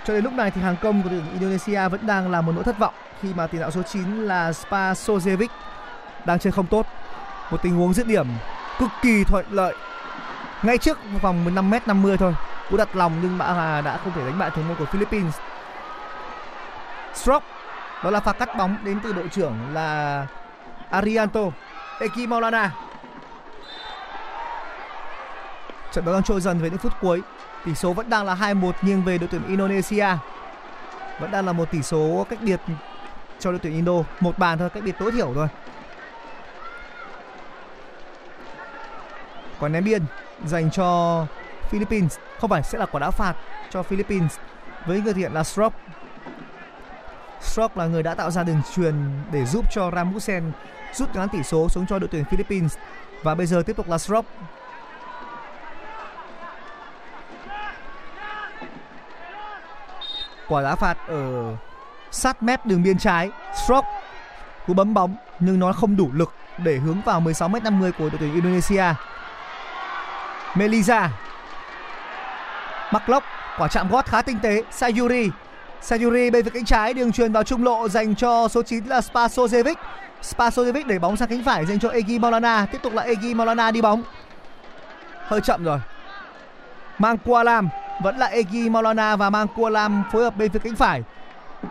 Cho 0.04 0.14
đến 0.14 0.24
lúc 0.24 0.32
này 0.32 0.50
thì 0.50 0.60
hàng 0.60 0.76
công 0.82 1.02
của 1.02 1.08
đội 1.08 1.20
tuyển 1.24 1.40
Indonesia 1.40 1.88
vẫn 1.88 2.06
đang 2.06 2.30
là 2.30 2.40
một 2.40 2.52
nỗi 2.54 2.64
thất 2.64 2.78
vọng 2.78 2.94
khi 3.22 3.28
mà 3.34 3.46
tiền 3.46 3.60
đạo 3.60 3.70
số 3.70 3.82
9 3.82 4.26
là 4.26 4.50
Spasojevic 4.50 5.48
đang 6.24 6.38
chơi 6.38 6.52
không 6.52 6.66
tốt. 6.66 6.86
Một 7.50 7.62
tình 7.62 7.76
huống 7.76 7.94
dứt 7.94 8.06
điểm 8.06 8.26
cực 8.78 8.88
kỳ 9.02 9.24
thuận 9.24 9.46
lợi. 9.50 9.74
Ngay 10.62 10.78
trước 10.78 10.98
vòng 11.22 11.46
15m 11.46 11.80
50 11.86 12.16
thôi. 12.16 12.34
Cú 12.70 12.76
đặt 12.76 12.96
lòng 12.96 13.12
nhưng 13.22 13.38
mà 13.38 13.82
đã 13.84 13.98
không 14.04 14.12
thể 14.16 14.20
đánh 14.26 14.38
bại 14.38 14.50
thủ 14.50 14.62
môn 14.68 14.76
của 14.76 14.84
Philippines 14.84 15.34
stroke. 17.16 17.46
Đó 18.04 18.10
là 18.10 18.20
pha 18.20 18.32
cắt 18.32 18.56
bóng 18.56 18.76
đến 18.84 19.00
từ 19.02 19.12
đội 19.12 19.28
trưởng 19.28 19.54
là 19.72 20.26
Arianto 20.90 21.40
Eki 22.00 22.28
Maulana 22.28 22.70
trận 25.96 26.04
đấu 26.04 26.14
đang 26.14 26.22
trôi 26.22 26.40
dần 26.40 26.58
về 26.58 26.70
những 26.70 26.78
phút 26.78 26.92
cuối. 27.00 27.22
Tỷ 27.64 27.74
số 27.74 27.92
vẫn 27.92 28.10
đang 28.10 28.26
là 28.26 28.34
2-1 28.34 28.72
nghiêng 28.82 29.04
về 29.04 29.18
đội 29.18 29.28
tuyển 29.32 29.46
Indonesia. 29.48 30.06
Vẫn 31.20 31.30
đang 31.30 31.46
là 31.46 31.52
một 31.52 31.70
tỷ 31.70 31.82
số 31.82 32.26
cách 32.30 32.38
biệt 32.42 32.60
cho 33.38 33.50
đội 33.50 33.58
tuyển 33.58 33.72
Indo. 33.72 33.92
Một 34.20 34.38
bàn 34.38 34.58
thôi, 34.58 34.70
cách 34.70 34.82
biệt 34.82 34.94
tối 34.98 35.12
thiểu 35.12 35.32
thôi. 35.34 35.48
Quả 39.60 39.68
ném 39.68 39.84
biên 39.84 40.02
dành 40.44 40.70
cho 40.70 41.26
Philippines. 41.70 42.18
Không 42.40 42.50
phải, 42.50 42.62
sẽ 42.62 42.78
là 42.78 42.86
quả 42.86 42.98
đá 43.00 43.10
phạt 43.10 43.34
cho 43.70 43.82
Philippines. 43.82 44.36
Với 44.86 45.00
người 45.00 45.14
thiện 45.14 45.32
là 45.32 45.44
Strop 45.44 45.72
Strop 47.46 47.76
là 47.76 47.86
người 47.86 48.02
đã 48.02 48.14
tạo 48.14 48.30
ra 48.30 48.42
đường 48.42 48.62
truyền 48.74 48.94
để 49.32 49.44
giúp 49.44 49.64
cho 49.70 49.90
Ramusen 49.94 50.52
rút 50.92 51.16
ngắn 51.16 51.28
tỷ 51.28 51.42
số 51.42 51.68
xuống 51.68 51.86
cho 51.86 51.98
đội 51.98 52.08
tuyển 52.12 52.24
Philippines. 52.24 52.76
Và 53.22 53.34
bây 53.34 53.46
giờ 53.46 53.62
tiếp 53.66 53.76
tục 53.76 53.88
là 53.88 53.98
Strop 53.98 54.26
quả 60.48 60.62
đá 60.62 60.74
phạt 60.74 60.96
ở 61.08 61.54
sát 62.10 62.42
mép 62.42 62.66
đường 62.66 62.82
biên 62.82 62.98
trái. 62.98 63.30
Strop 63.64 63.84
cú 64.66 64.74
bấm 64.74 64.94
bóng, 64.94 65.16
nhưng 65.40 65.58
nó 65.58 65.72
không 65.72 65.96
đủ 65.96 66.10
lực 66.12 66.32
để 66.58 66.76
hướng 66.76 67.00
vào 67.00 67.20
16m50 67.20 67.92
của 67.98 68.08
đội 68.08 68.18
tuyển 68.18 68.34
Indonesia. 68.34 68.84
Melisa 70.54 71.10
Mark 72.92 73.04
quả 73.58 73.68
chạm 73.68 73.88
gót 73.88 74.06
khá 74.06 74.22
tinh 74.22 74.38
tế. 74.42 74.62
Sayuri 74.70 75.30
Sayuri 75.82 76.30
bên 76.30 76.44
phía 76.44 76.50
cánh 76.50 76.64
trái 76.64 76.94
đường 76.94 77.12
truyền 77.12 77.32
vào 77.32 77.42
trung 77.42 77.64
lộ 77.64 77.88
dành 77.88 78.14
cho 78.14 78.48
số 78.48 78.62
9 78.62 78.84
là 78.84 79.00
Spasojevic. 79.00 79.74
Spasojevic 80.22 80.86
để 80.86 80.98
bóng 80.98 81.16
sang 81.16 81.28
cánh 81.28 81.44
phải 81.44 81.66
dành 81.66 81.78
cho 81.78 81.88
Egi 81.88 82.18
Maulana. 82.20 82.66
Tiếp 82.72 82.78
tục 82.82 82.92
là 82.92 83.02
Egi 83.02 83.34
Maulana 83.34 83.70
đi 83.70 83.80
bóng. 83.80 84.02
Hơi 85.26 85.40
chậm 85.40 85.64
rồi. 85.64 85.78
Mang 86.98 87.16
qua 87.24 87.44
lam, 87.44 87.68
vẫn 88.02 88.16
là 88.18 88.26
Egi 88.26 88.70
Maulana 88.70 89.16
và 89.16 89.30
mang 89.30 89.46
qua 89.56 89.70
lam 89.70 90.02
phối 90.12 90.24
hợp 90.24 90.36
bên 90.36 90.52
phía 90.52 90.58
cánh 90.58 90.76
phải. 90.76 91.02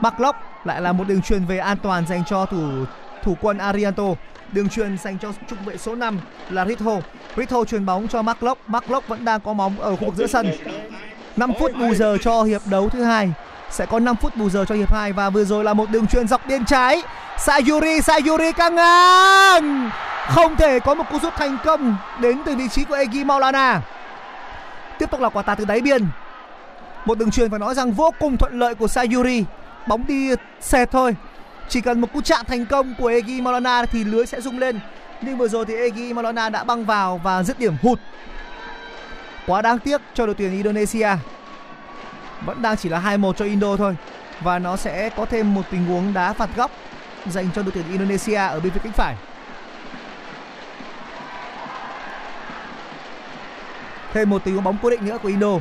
Mark 0.02 0.16
lại 0.64 0.82
là 0.82 0.92
một 0.92 1.08
đường 1.08 1.22
truyền 1.22 1.46
về 1.46 1.58
an 1.58 1.78
toàn 1.84 2.08
dành 2.08 2.24
cho 2.26 2.46
thủ 2.46 2.86
thủ 3.24 3.38
quân 3.42 3.58
Arianto. 3.58 4.04
Đường 4.52 4.70
truyền 4.70 4.98
dành 4.98 5.18
cho 5.20 5.34
trung 5.50 5.60
vệ 5.66 5.78
số 5.78 5.96
5 5.96 6.20
là 6.50 6.66
Ritho 6.66 7.00
Ritho 7.38 7.66
truyền 7.66 7.86
bóng 7.86 8.08
cho 8.08 8.22
Mark 8.22 8.44
Locke 8.44 8.62
Mark 8.68 8.92
Locke 8.92 9.08
vẫn 9.08 9.26
đang 9.26 9.40
có 9.40 9.54
bóng 9.54 9.80
ở 9.80 9.96
khu 9.96 10.06
vực 10.06 10.16
giữa 10.16 10.28
sân. 10.28 10.52
5 11.38 11.52
phút 11.60 11.72
bù 11.80 11.94
giờ 11.94 12.18
cho 12.22 12.44
hiệp 12.44 12.62
đấu 12.66 12.90
thứ 12.90 13.04
hai 13.04 13.34
sẽ 13.70 13.86
có 13.86 14.00
5 14.00 14.16
phút 14.16 14.36
bù 14.36 14.50
giờ 14.50 14.66
cho 14.68 14.76
hiệp 14.76 14.94
2 14.94 15.14
và 15.14 15.30
vừa 15.30 15.46
rồi 15.46 15.64
là 15.64 15.74
một 15.74 15.90
đường 15.90 16.08
truyền 16.08 16.28
dọc 16.28 16.48
biên 16.48 16.66
trái. 16.66 17.04
Sayuri 17.38 18.02
Sayuri 18.02 18.52
căng 18.52 18.76
ngang. 18.76 19.90
Không 20.28 20.56
thể 20.56 20.80
có 20.80 20.94
một 20.94 21.04
cú 21.12 21.20
sút 21.20 21.34
thành 21.36 21.58
công 21.66 21.98
đến 22.20 22.42
từ 22.46 22.56
vị 22.56 22.68
trí 22.68 22.84
của 22.84 22.94
Egi 22.94 23.26
Maulana. 23.26 23.82
Tiếp 25.00 25.12
tục 25.12 25.20
là 25.20 25.30
quả 25.30 25.44
tạt 25.44 25.58
từ 25.58 25.66
đáy 25.66 25.82
biên. 25.82 26.08
Một 27.06 27.18
đường 27.18 27.32
truyền 27.32 27.50
phải 27.50 27.60
nói 27.60 27.76
rằng 27.76 27.92
vô 27.92 28.14
cùng 28.20 28.38
thuận 28.38 28.60
lợi 28.60 28.76
của 28.76 28.88
Sayuri. 28.88 29.46
Bóng 29.88 30.08
đi 30.08 30.30
xẹt 30.62 30.92
thôi. 30.92 31.16
Chỉ 31.70 31.82
cần 31.82 32.02
một 32.02 32.08
cú 32.14 32.22
chạm 32.22 32.46
thành 32.46 32.66
công 32.66 32.96
của 32.98 33.08
Egi 33.08 33.42
Maulana 33.42 33.86
thì 33.86 34.04
lưới 34.04 34.26
sẽ 34.26 34.42
rung 34.42 34.60
lên. 34.60 34.80
Nhưng 35.22 35.38
vừa 35.38 35.48
rồi 35.48 35.66
thì 35.66 35.76
Egi 35.76 36.14
Maulana 36.14 36.50
đã 36.50 36.64
băng 36.64 36.86
vào 36.86 37.22
và 37.24 37.44
dứt 37.44 37.60
điểm 37.60 37.76
hụt. 37.82 38.00
Quá 39.48 39.62
đáng 39.62 39.80
tiếc 39.80 40.02
cho 40.14 40.26
đội 40.26 40.36
tuyển 40.36 40.52
Indonesia 40.52 41.10
vẫn 42.42 42.62
đang 42.62 42.78
chỉ 42.78 42.90
là 42.90 43.02
2-1 43.02 43.34
cho 43.34 43.46
Indo 43.46 43.78
thôi. 43.78 43.96
Và 44.42 44.60
nó 44.60 44.76
sẽ 44.76 45.10
có 45.10 45.26
thêm 45.26 45.54
một 45.54 45.62
tình 45.72 45.86
huống 45.86 46.14
đá 46.14 46.34
phạt 46.34 46.50
góc 46.56 46.72
dành 47.26 47.50
cho 47.56 47.64
đội 47.64 47.72
tuyển 47.72 47.92
Indonesia 47.92 48.36
ở 48.36 48.60
bên 48.60 48.72
phía 48.72 48.80
cánh 48.84 48.94
phải. 48.94 49.16
Thêm 54.14 54.30
một 54.30 54.44
tình 54.44 54.54
huống 54.54 54.64
bóng 54.64 54.78
cố 54.82 54.90
định 54.90 55.06
nữa 55.06 55.18
của 55.24 55.30
Indo. 55.30 55.52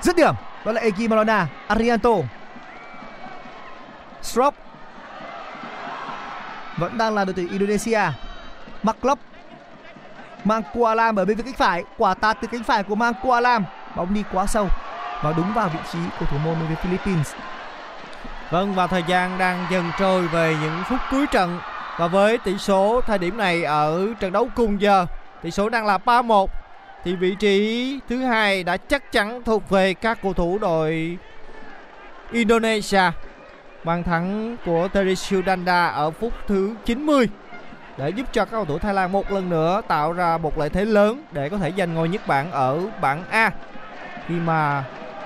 Dứt 0.00 0.16
điểm, 0.16 0.34
đó 0.64 0.72
là 0.72 0.80
Eki 0.80 1.08
Maulana 1.08 1.46
Arianto. 1.66 2.10
Strop. 4.22 4.54
Vẫn 6.76 6.98
đang 6.98 7.14
là 7.14 7.24
đội 7.24 7.34
tuyển 7.34 7.48
Indonesia. 7.48 8.00
Maklop. 8.82 9.18
Mang 10.44 10.62
Kualam 10.74 11.16
ở 11.16 11.24
bên 11.24 11.36
phía 11.36 11.42
cánh 11.42 11.54
phải. 11.54 11.84
Quả 11.98 12.14
tạt 12.14 12.38
từ 12.40 12.48
cánh 12.52 12.62
phải 12.62 12.82
của 12.82 12.94
mang 12.94 13.12
Kualam 13.22 13.64
bóng 13.96 14.14
đi 14.14 14.24
quá 14.32 14.46
sâu 14.46 14.68
và 15.22 15.32
đúng 15.36 15.52
vào 15.54 15.68
vị 15.68 15.78
trí 15.92 15.98
của 16.20 16.26
thủ 16.26 16.36
môn 16.44 16.54
bên 16.68 16.76
Philippines. 16.76 17.34
Vâng 18.50 18.74
và 18.74 18.86
thời 18.86 19.02
gian 19.06 19.38
đang 19.38 19.66
dần 19.70 19.90
trôi 19.98 20.28
về 20.28 20.56
những 20.62 20.82
phút 20.88 20.98
cuối 21.10 21.26
trận. 21.26 21.58
Và 21.98 22.06
với 22.06 22.38
tỷ 22.38 22.58
số 22.58 23.00
thời 23.06 23.18
điểm 23.18 23.36
này 23.36 23.62
ở 23.62 24.06
trận 24.20 24.32
đấu 24.32 24.48
cùng 24.54 24.80
giờ, 24.80 25.06
tỷ 25.42 25.50
số 25.50 25.68
đang 25.68 25.86
là 25.86 25.98
3-1 26.04 26.46
thì 27.04 27.16
vị 27.16 27.34
trí 27.34 28.00
thứ 28.08 28.24
hai 28.24 28.64
đã 28.64 28.76
chắc 28.76 29.12
chắn 29.12 29.42
thuộc 29.42 29.70
về 29.70 29.94
các 29.94 30.18
cầu 30.22 30.32
thủ 30.32 30.58
đội 30.58 31.18
Indonesia. 32.32 33.02
Bàn 33.84 34.02
thắng 34.02 34.56
của 34.66 34.88
Teresio 34.88 35.38
Danda 35.46 35.86
ở 35.86 36.10
phút 36.10 36.32
thứ 36.46 36.74
90 36.84 37.28
để 37.96 38.10
giúp 38.10 38.26
cho 38.32 38.44
các 38.44 38.50
cầu 38.50 38.64
thủ 38.64 38.78
Thái 38.78 38.94
Lan 38.94 39.12
một 39.12 39.32
lần 39.32 39.50
nữa 39.50 39.80
tạo 39.88 40.12
ra 40.12 40.38
một 40.38 40.58
lợi 40.58 40.68
thế 40.68 40.84
lớn 40.84 41.24
để 41.32 41.48
có 41.48 41.58
thể 41.58 41.72
giành 41.78 41.94
ngôi 41.94 42.08
nhất 42.08 42.26
bảng 42.26 42.50
ở 42.50 42.80
bảng 43.00 43.24
A. 43.30 43.50
Khi 44.26 44.34
mà 44.34 44.84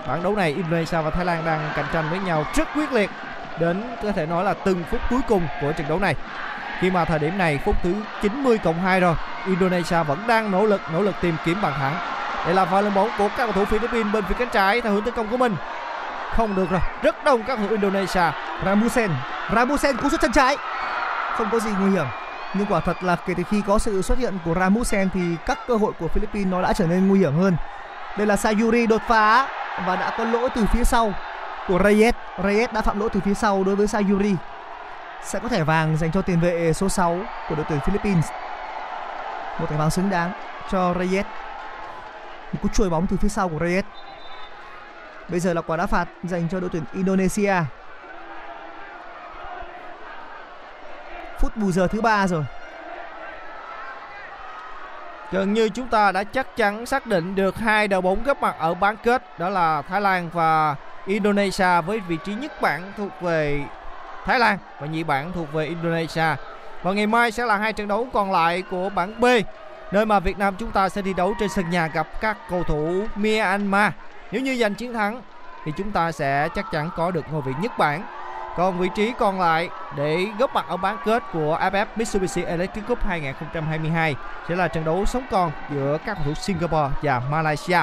Bản 0.09 0.23
đấu 0.23 0.37
này 0.37 0.53
Indonesia 0.53 1.03
và 1.03 1.11
Thái 1.11 1.25
Lan 1.25 1.45
đang 1.45 1.71
cạnh 1.77 1.87
tranh 1.93 2.05
với 2.11 2.19
nhau 2.19 2.45
rất 2.55 2.69
quyết 2.75 2.93
liệt. 2.93 3.11
Đến 3.59 3.83
có 4.03 4.13
thể 4.13 4.27
nói 4.27 4.45
là 4.45 4.55
từng 4.55 4.85
phút 4.91 5.01
cuối 5.11 5.21
cùng 5.29 5.47
của 5.61 5.73
trận 5.73 5.89
đấu 5.89 5.99
này. 5.99 6.15
Khi 6.81 6.91
mà 6.91 7.05
thời 7.05 7.19
điểm 7.19 7.39
này 7.39 7.59
phút 7.65 7.77
thứ 7.83 7.95
90 8.23 8.59
cộng 8.59 8.81
2 8.81 9.01
rồi, 9.01 9.15
Indonesia 9.47 10.03
vẫn 10.03 10.19
đang 10.27 10.51
nỗ 10.51 10.65
lực 10.67 10.81
nỗ 10.93 11.03
lực 11.03 11.15
tìm 11.21 11.37
kiếm 11.45 11.63
bàn 11.63 11.73
thắng 11.77 12.15
đây 12.45 12.55
là 12.55 12.65
pha 12.65 12.81
lên 12.81 12.95
bóng 12.95 13.11
của 13.19 13.29
các 13.29 13.37
cầu 13.37 13.53
thủ 13.53 13.65
Philippines 13.65 14.13
bên 14.13 14.25
phía 14.29 14.35
cánh 14.39 14.49
trái 14.53 14.81
theo 14.81 14.93
hướng 14.93 15.05
tấn 15.05 15.15
công 15.15 15.29
của 15.31 15.37
mình. 15.37 15.57
Không 16.31 16.55
được 16.57 16.71
rồi, 16.71 16.81
rất 17.03 17.25
đông 17.25 17.43
các 17.43 17.57
cầu 17.57 17.69
thủ 17.69 17.75
Indonesia. 17.75 18.33
Ramusen 18.65 19.11
Ramusen 19.55 19.97
cú 19.97 20.09
sút 20.09 20.21
chân 20.21 20.33
trái. 20.33 20.57
Không 21.37 21.49
có 21.53 21.59
gì 21.59 21.71
nguy 21.81 21.91
hiểm, 21.91 22.07
nhưng 22.55 22.67
quả 22.67 22.81
thật 22.81 23.03
là 23.03 23.17
kể 23.17 23.35
từ 23.37 23.43
khi 23.51 23.63
có 23.67 23.79
sự 23.79 24.03
xuất 24.03 24.19
hiện 24.19 24.39
của 24.45 24.55
Ramusen 24.55 25.09
thì 25.15 25.21
các 25.47 25.59
cơ 25.67 25.77
hội 25.77 25.93
của 25.99 26.09
Philippines 26.09 26.53
nó 26.53 26.63
đã 26.63 26.73
trở 26.73 26.87
nên 26.87 27.09
nguy 27.09 27.19
hiểm 27.19 27.37
hơn 27.37 27.57
đây 28.17 28.27
là 28.27 28.37
Sayuri 28.37 28.87
đột 28.87 29.03
phá 29.09 29.49
và 29.87 29.97
đã 29.97 30.15
có 30.19 30.25
lỗi 30.25 30.49
từ 30.55 30.65
phía 30.73 30.85
sau 30.85 31.13
của 31.69 31.79
Reyes. 31.85 32.15
Reyes 32.45 32.73
đã 32.73 32.83
phạm 32.83 33.01
lỗi 33.01 33.09
từ 33.13 33.21
phía 33.21 33.35
sau 33.35 33.65
đối 33.65 33.77
với 33.77 33.87
Sayuri. 33.87 34.37
Sẽ 35.23 35.39
có 35.39 35.49
thẻ 35.49 35.65
vàng 35.65 35.97
dành 35.97 36.13
cho 36.13 36.23
tiền 36.23 36.41
vệ 36.41 36.73
số 36.73 36.89
6 36.89 37.21
của 37.49 37.55
đội 37.55 37.65
tuyển 37.69 37.81
Philippines. 37.81 38.25
Một 39.61 39.67
thẻ 39.71 39.77
vàng 39.77 39.91
xứng 39.91 40.11
đáng 40.11 40.33
cho 40.71 40.95
Reyes. 40.99 41.27
Một 42.53 42.59
cú 42.63 42.69
chuồi 42.69 42.91
bóng 42.91 43.07
từ 43.07 43.17
phía 43.17 43.29
sau 43.29 43.49
của 43.49 43.59
Reyes. 43.61 43.85
Bây 45.29 45.41
giờ 45.41 45.55
là 45.55 45.61
quả 45.61 45.77
đá 45.77 45.87
phạt 45.87 46.09
dành 46.23 46.49
cho 46.49 46.61
đội 46.61 46.71
tuyển 46.73 46.85
Indonesia. 46.93 47.55
Phút 51.41 51.57
bù 51.57 51.73
giờ 51.73 51.87
thứ 51.87 52.01
ba 52.01 52.27
rồi. 52.27 52.45
Gần 55.35 55.53
như 55.53 55.69
chúng 55.69 55.89
ta 55.89 56.13
đã 56.13 56.25
chắc 56.25 56.57
chắn 56.57 56.87
xác 56.87 57.07
định 57.07 57.35
được 57.35 57.57
hai 57.57 57.89
đội 57.89 58.01
bóng 58.01 58.25
góp 58.25 58.43
mặt 58.43 58.57
ở 58.59 58.75
bán 58.75 58.97
kết, 59.03 59.39
đó 59.39 59.49
là 59.49 59.83
Thái 59.83 60.01
Lan 60.01 60.31
và 60.33 60.75
Indonesia 61.07 61.81
với 61.87 62.01
vị 62.01 62.19
trí 62.25 62.35
nhất 62.35 62.63
bảng 62.63 62.93
thuộc 62.97 63.09
về 63.21 63.63
Thái 64.25 64.39
Lan 64.39 64.59
và 64.81 64.87
nhị 64.87 65.05
bảng 65.05 65.33
thuộc 65.33 65.53
về 65.53 65.67
Indonesia. 65.67 66.37
Và 66.83 66.93
ngày 66.93 67.07
mai 67.07 67.31
sẽ 67.31 67.47
là 67.47 67.57
hai 67.57 67.73
trận 67.73 67.89
đấu 67.89 68.09
còn 68.13 68.33
lại 68.33 68.63
của 68.71 68.91
bảng 68.95 69.21
B, 69.21 69.25
nơi 69.93 70.07
mà 70.07 70.21
Việt 70.21 70.39
Nam 70.39 70.55
chúng 70.59 70.71
ta 70.71 70.89
sẽ 70.89 71.03
đi 71.03 71.15
đấu 71.15 71.35
trên 71.41 71.49
sân 71.49 71.71
nhà 71.71 71.87
gặp 71.87 72.07
các 72.21 72.37
cầu 72.51 72.63
thủ 72.63 73.05
Myanmar. 73.17 73.93
Nếu 74.31 74.43
như 74.43 74.57
giành 74.57 74.75
chiến 74.75 74.93
thắng, 74.93 75.23
thì 75.65 75.73
chúng 75.77 75.91
ta 75.91 76.13
sẽ 76.13 76.49
chắc 76.55 76.67
chắn 76.73 76.91
có 76.97 77.11
được 77.11 77.25
ngôi 77.31 77.43
vị 77.43 77.53
nhất 77.61 77.73
bảng. 77.79 78.03
Còn 78.57 78.79
vị 78.79 78.89
trí 78.95 79.13
còn 79.19 79.41
lại 79.41 79.69
để 79.97 80.27
góp 80.39 80.55
mặt 80.55 80.65
ở 80.69 80.77
bán 80.77 80.97
kết 81.05 81.23
của 81.33 81.59
AFF 81.61 81.87
Mitsubishi 81.97 82.43
Electric 82.43 82.87
Cup 82.87 83.05
2022 83.05 84.17
sẽ 84.49 84.57
là 84.57 84.69
trận 84.69 84.85
đấu 84.85 85.05
sống 85.07 85.23
còn 85.31 85.53
giữa 85.71 85.99
các 86.05 86.15
cầu 86.15 86.25
thủ 86.25 86.35
Singapore 86.35 86.89
và 87.03 87.23
Malaysia. 87.31 87.79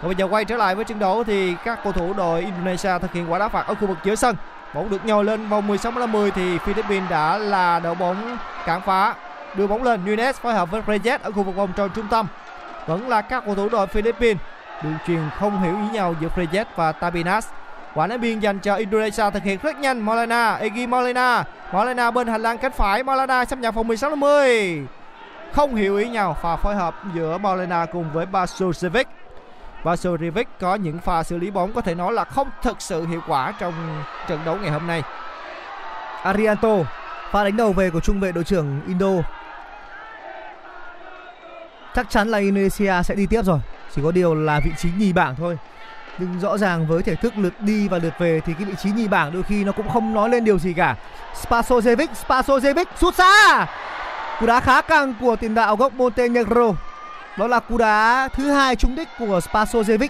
Còn 0.00 0.08
bây 0.08 0.14
giờ 0.14 0.28
quay 0.30 0.44
trở 0.44 0.56
lại 0.56 0.74
với 0.74 0.84
trận 0.84 0.98
đấu 0.98 1.24
thì 1.24 1.54
các 1.64 1.78
cầu 1.84 1.92
thủ 1.92 2.12
đội 2.12 2.40
Indonesia 2.40 2.98
thực 2.98 3.12
hiện 3.12 3.32
quả 3.32 3.38
đá 3.38 3.48
phạt 3.48 3.66
ở 3.66 3.74
khu 3.74 3.86
vực 3.86 3.98
giữa 4.04 4.14
sân. 4.14 4.36
Bóng 4.74 4.90
được 4.90 5.04
nhồi 5.04 5.24
lên 5.24 5.48
vòng 5.48 5.66
16 5.66 5.92
50 5.92 6.30
thì 6.30 6.58
Philippines 6.58 7.10
đã 7.10 7.38
là 7.38 7.80
đội 7.80 7.94
bóng 7.94 8.38
cản 8.66 8.80
phá, 8.80 9.14
đưa 9.54 9.66
bóng 9.66 9.82
lên 9.82 10.04
Nunes 10.04 10.36
phối 10.36 10.54
hợp 10.54 10.70
với 10.70 10.82
Reyes 10.86 11.20
ở 11.20 11.30
khu 11.30 11.42
vực 11.42 11.56
vòng 11.56 11.72
tròn 11.76 11.90
trung 11.94 12.06
tâm. 12.10 12.26
Vẫn 12.86 13.08
là 13.08 13.20
các 13.20 13.42
cầu 13.46 13.54
thủ 13.54 13.68
đội 13.68 13.86
Philippines. 13.86 14.42
Đường 14.82 14.96
truyền 15.06 15.20
không 15.38 15.62
hiểu 15.62 15.72
ý 15.72 15.88
nhau 15.92 16.14
giữa 16.20 16.28
Reyes 16.36 16.66
và 16.76 16.92
Tabinas. 16.92 17.48
Quả 17.94 18.06
ném 18.06 18.20
biên 18.20 18.40
dành 18.40 18.58
cho 18.58 18.74
Indonesia 18.74 19.30
thực 19.30 19.42
hiện 19.42 19.58
rất 19.62 19.78
nhanh 19.78 20.00
Molina, 20.00 20.54
Egi 20.54 20.88
Molina. 20.88 21.44
Molina 21.72 22.10
bên 22.10 22.26
hành 22.26 22.42
lang 22.42 22.58
cánh 22.58 22.72
phải, 22.72 23.02
Molina 23.02 23.44
xâm 23.44 23.60
nhập 23.60 23.74
vòng 23.74 23.88
16 23.88 24.10
50. 24.10 24.86
Không 25.52 25.74
hiểu 25.74 25.96
ý 25.96 26.08
nhau 26.08 26.36
pha 26.42 26.56
phối 26.56 26.74
hợp 26.74 26.94
giữa 27.14 27.38
Molina 27.38 27.86
cùng 27.86 28.10
với 28.12 28.26
Basuric. 28.26 29.08
Basuric 29.84 30.48
có 30.60 30.74
những 30.74 30.98
pha 30.98 31.22
xử 31.22 31.38
lý 31.38 31.50
bóng 31.50 31.72
có 31.72 31.80
thể 31.80 31.94
nói 31.94 32.12
là 32.12 32.24
không 32.24 32.48
thực 32.62 32.82
sự 32.82 33.06
hiệu 33.06 33.20
quả 33.28 33.52
trong 33.58 34.02
trận 34.28 34.40
đấu 34.44 34.56
ngày 34.56 34.70
hôm 34.70 34.86
nay. 34.86 35.02
Arianto 36.22 36.76
pha 37.30 37.44
đánh 37.44 37.56
đầu 37.56 37.72
về 37.72 37.90
của 37.90 38.00
trung 38.00 38.20
vệ 38.20 38.32
đội 38.32 38.44
trưởng 38.44 38.80
Indo 38.86 39.08
chắc 41.94 42.10
chắn 42.10 42.28
là 42.28 42.38
Indonesia 42.38 43.02
sẽ 43.04 43.14
đi 43.14 43.26
tiếp 43.26 43.42
rồi 43.44 43.58
chỉ 43.94 44.02
có 44.04 44.10
điều 44.12 44.34
là 44.34 44.60
vị 44.60 44.70
trí 44.76 44.88
nhì 44.98 45.12
bảng 45.12 45.34
thôi 45.36 45.58
nhưng 46.18 46.40
rõ 46.40 46.58
ràng 46.58 46.86
với 46.86 47.02
thể 47.02 47.14
thức 47.14 47.32
lượt 47.36 47.60
đi 47.60 47.88
và 47.88 47.98
lượt 47.98 48.14
về 48.18 48.40
thì 48.46 48.52
cái 48.54 48.64
vị 48.64 48.74
trí 48.82 48.90
nhì 48.90 49.08
bảng 49.08 49.32
đôi 49.32 49.42
khi 49.42 49.64
nó 49.64 49.72
cũng 49.72 49.88
không 49.88 50.14
nói 50.14 50.30
lên 50.30 50.44
điều 50.44 50.58
gì 50.58 50.72
cả. 50.72 50.96
Spasojevic 51.42 52.08
Spasojevic, 52.26 52.84
sút 53.00 53.14
xa! 53.14 53.66
Cú 54.40 54.46
đá 54.46 54.60
khá 54.60 54.80
căng 54.80 55.14
của 55.20 55.36
tiền 55.36 55.54
đạo 55.54 55.76
gốc 55.76 55.92
Montenegro. 55.92 56.72
Đó 57.36 57.46
là 57.46 57.60
cú 57.60 57.78
đá 57.78 58.28
thứ 58.32 58.50
hai 58.50 58.76
trúng 58.76 58.94
đích 58.94 59.08
của 59.18 59.40
Spasojevic. 59.52 60.08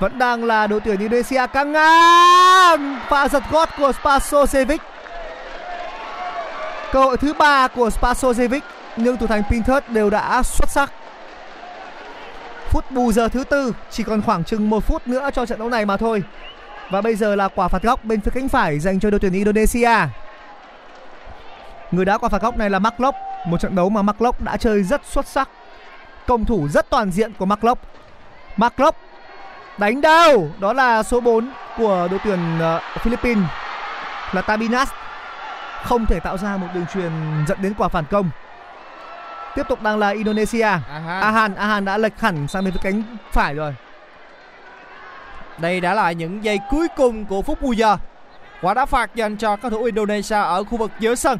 Vẫn 0.00 0.18
đang 0.18 0.44
là 0.44 0.66
đội 0.66 0.80
tuyển 0.80 0.98
Indonesia 0.98 1.46
căng 1.46 1.72
ngang! 1.72 2.98
Pha 3.08 3.28
giật 3.28 3.42
gót 3.50 3.68
của 3.78 3.92
Spasojevic. 4.02 4.78
Cơ 6.92 7.00
hội 7.00 7.16
thứ 7.16 7.32
ba 7.32 7.68
của 7.68 7.90
Spasojevic, 8.00 8.60
nhưng 8.96 9.16
thủ 9.16 9.26
thành 9.26 9.42
Pinthus 9.50 9.82
đều 9.88 10.10
đã 10.10 10.42
xuất 10.42 10.68
sắc 10.68 10.92
phút 12.70 12.90
bù 12.90 13.12
giờ 13.12 13.28
thứ 13.28 13.44
tư, 13.44 13.72
chỉ 13.90 14.02
còn 14.02 14.22
khoảng 14.22 14.44
chừng 14.44 14.70
một 14.70 14.84
phút 14.84 15.06
nữa 15.06 15.30
cho 15.34 15.46
trận 15.46 15.58
đấu 15.58 15.68
này 15.68 15.86
mà 15.86 15.96
thôi. 15.96 16.22
Và 16.90 17.00
bây 17.00 17.14
giờ 17.14 17.34
là 17.34 17.48
quả 17.48 17.68
phạt 17.68 17.82
góc 17.82 18.04
bên 18.04 18.20
phía 18.20 18.30
cánh 18.34 18.48
phải 18.48 18.78
dành 18.78 19.00
cho 19.00 19.10
đội 19.10 19.20
tuyển 19.20 19.32
Indonesia. 19.32 19.96
Người 21.90 22.04
đá 22.04 22.18
quả 22.18 22.28
phạt 22.28 22.42
góc 22.42 22.56
này 22.56 22.70
là 22.70 22.78
Mark 22.78 22.94
một 23.46 23.60
trận 23.60 23.74
đấu 23.74 23.88
mà 23.88 24.02
Mark 24.02 24.40
đã 24.44 24.56
chơi 24.56 24.82
rất 24.82 25.00
xuất 25.04 25.26
sắc. 25.26 25.48
Công 26.26 26.44
thủ 26.44 26.68
rất 26.68 26.90
toàn 26.90 27.10
diện 27.10 27.32
của 27.38 27.44
Mark 27.44 27.64
Locke 27.64 27.82
Mark 28.56 28.74
đánh 29.78 30.00
đâu 30.00 30.50
đó 30.58 30.72
là 30.72 31.02
số 31.02 31.20
4 31.20 31.50
của 31.78 32.08
đội 32.10 32.20
tuyển 32.24 32.58
ờ, 32.60 32.80
Philippines 33.00 33.44
là 34.32 34.42
Tabinas 34.42 34.88
không 35.84 36.06
thể 36.06 36.20
tạo 36.20 36.38
ra 36.38 36.56
một 36.56 36.66
đường 36.74 36.86
truyền 36.94 37.12
dẫn 37.48 37.58
đến 37.62 37.74
quả 37.78 37.88
phản 37.88 38.04
công 38.10 38.30
tiếp 39.58 39.68
tục 39.68 39.82
đang 39.82 39.98
là 39.98 40.08
Indonesia 40.08 40.62
Ahan. 40.62 41.20
Ahan 41.20 41.54
Ahan 41.54 41.84
đã 41.84 41.98
lệch 41.98 42.20
hẳn 42.20 42.48
sang 42.48 42.64
bên 42.64 42.72
phía 42.72 42.80
cánh 42.82 43.02
phải 43.32 43.54
rồi 43.54 43.74
Đây 45.58 45.80
đã 45.80 45.94
là 45.94 46.12
những 46.12 46.44
giây 46.44 46.58
cuối 46.70 46.88
cùng 46.96 47.24
của 47.24 47.42
phút 47.42 47.62
bù 47.62 47.72
giờ. 47.72 47.96
Quả 48.62 48.74
đá 48.74 48.86
phạt 48.86 49.14
dành 49.14 49.36
cho 49.36 49.56
các 49.56 49.68
thủ 49.72 49.84
Indonesia 49.84 50.34
ở 50.36 50.64
khu 50.64 50.78
vực 50.78 50.90
giữa 51.00 51.14
sân. 51.14 51.38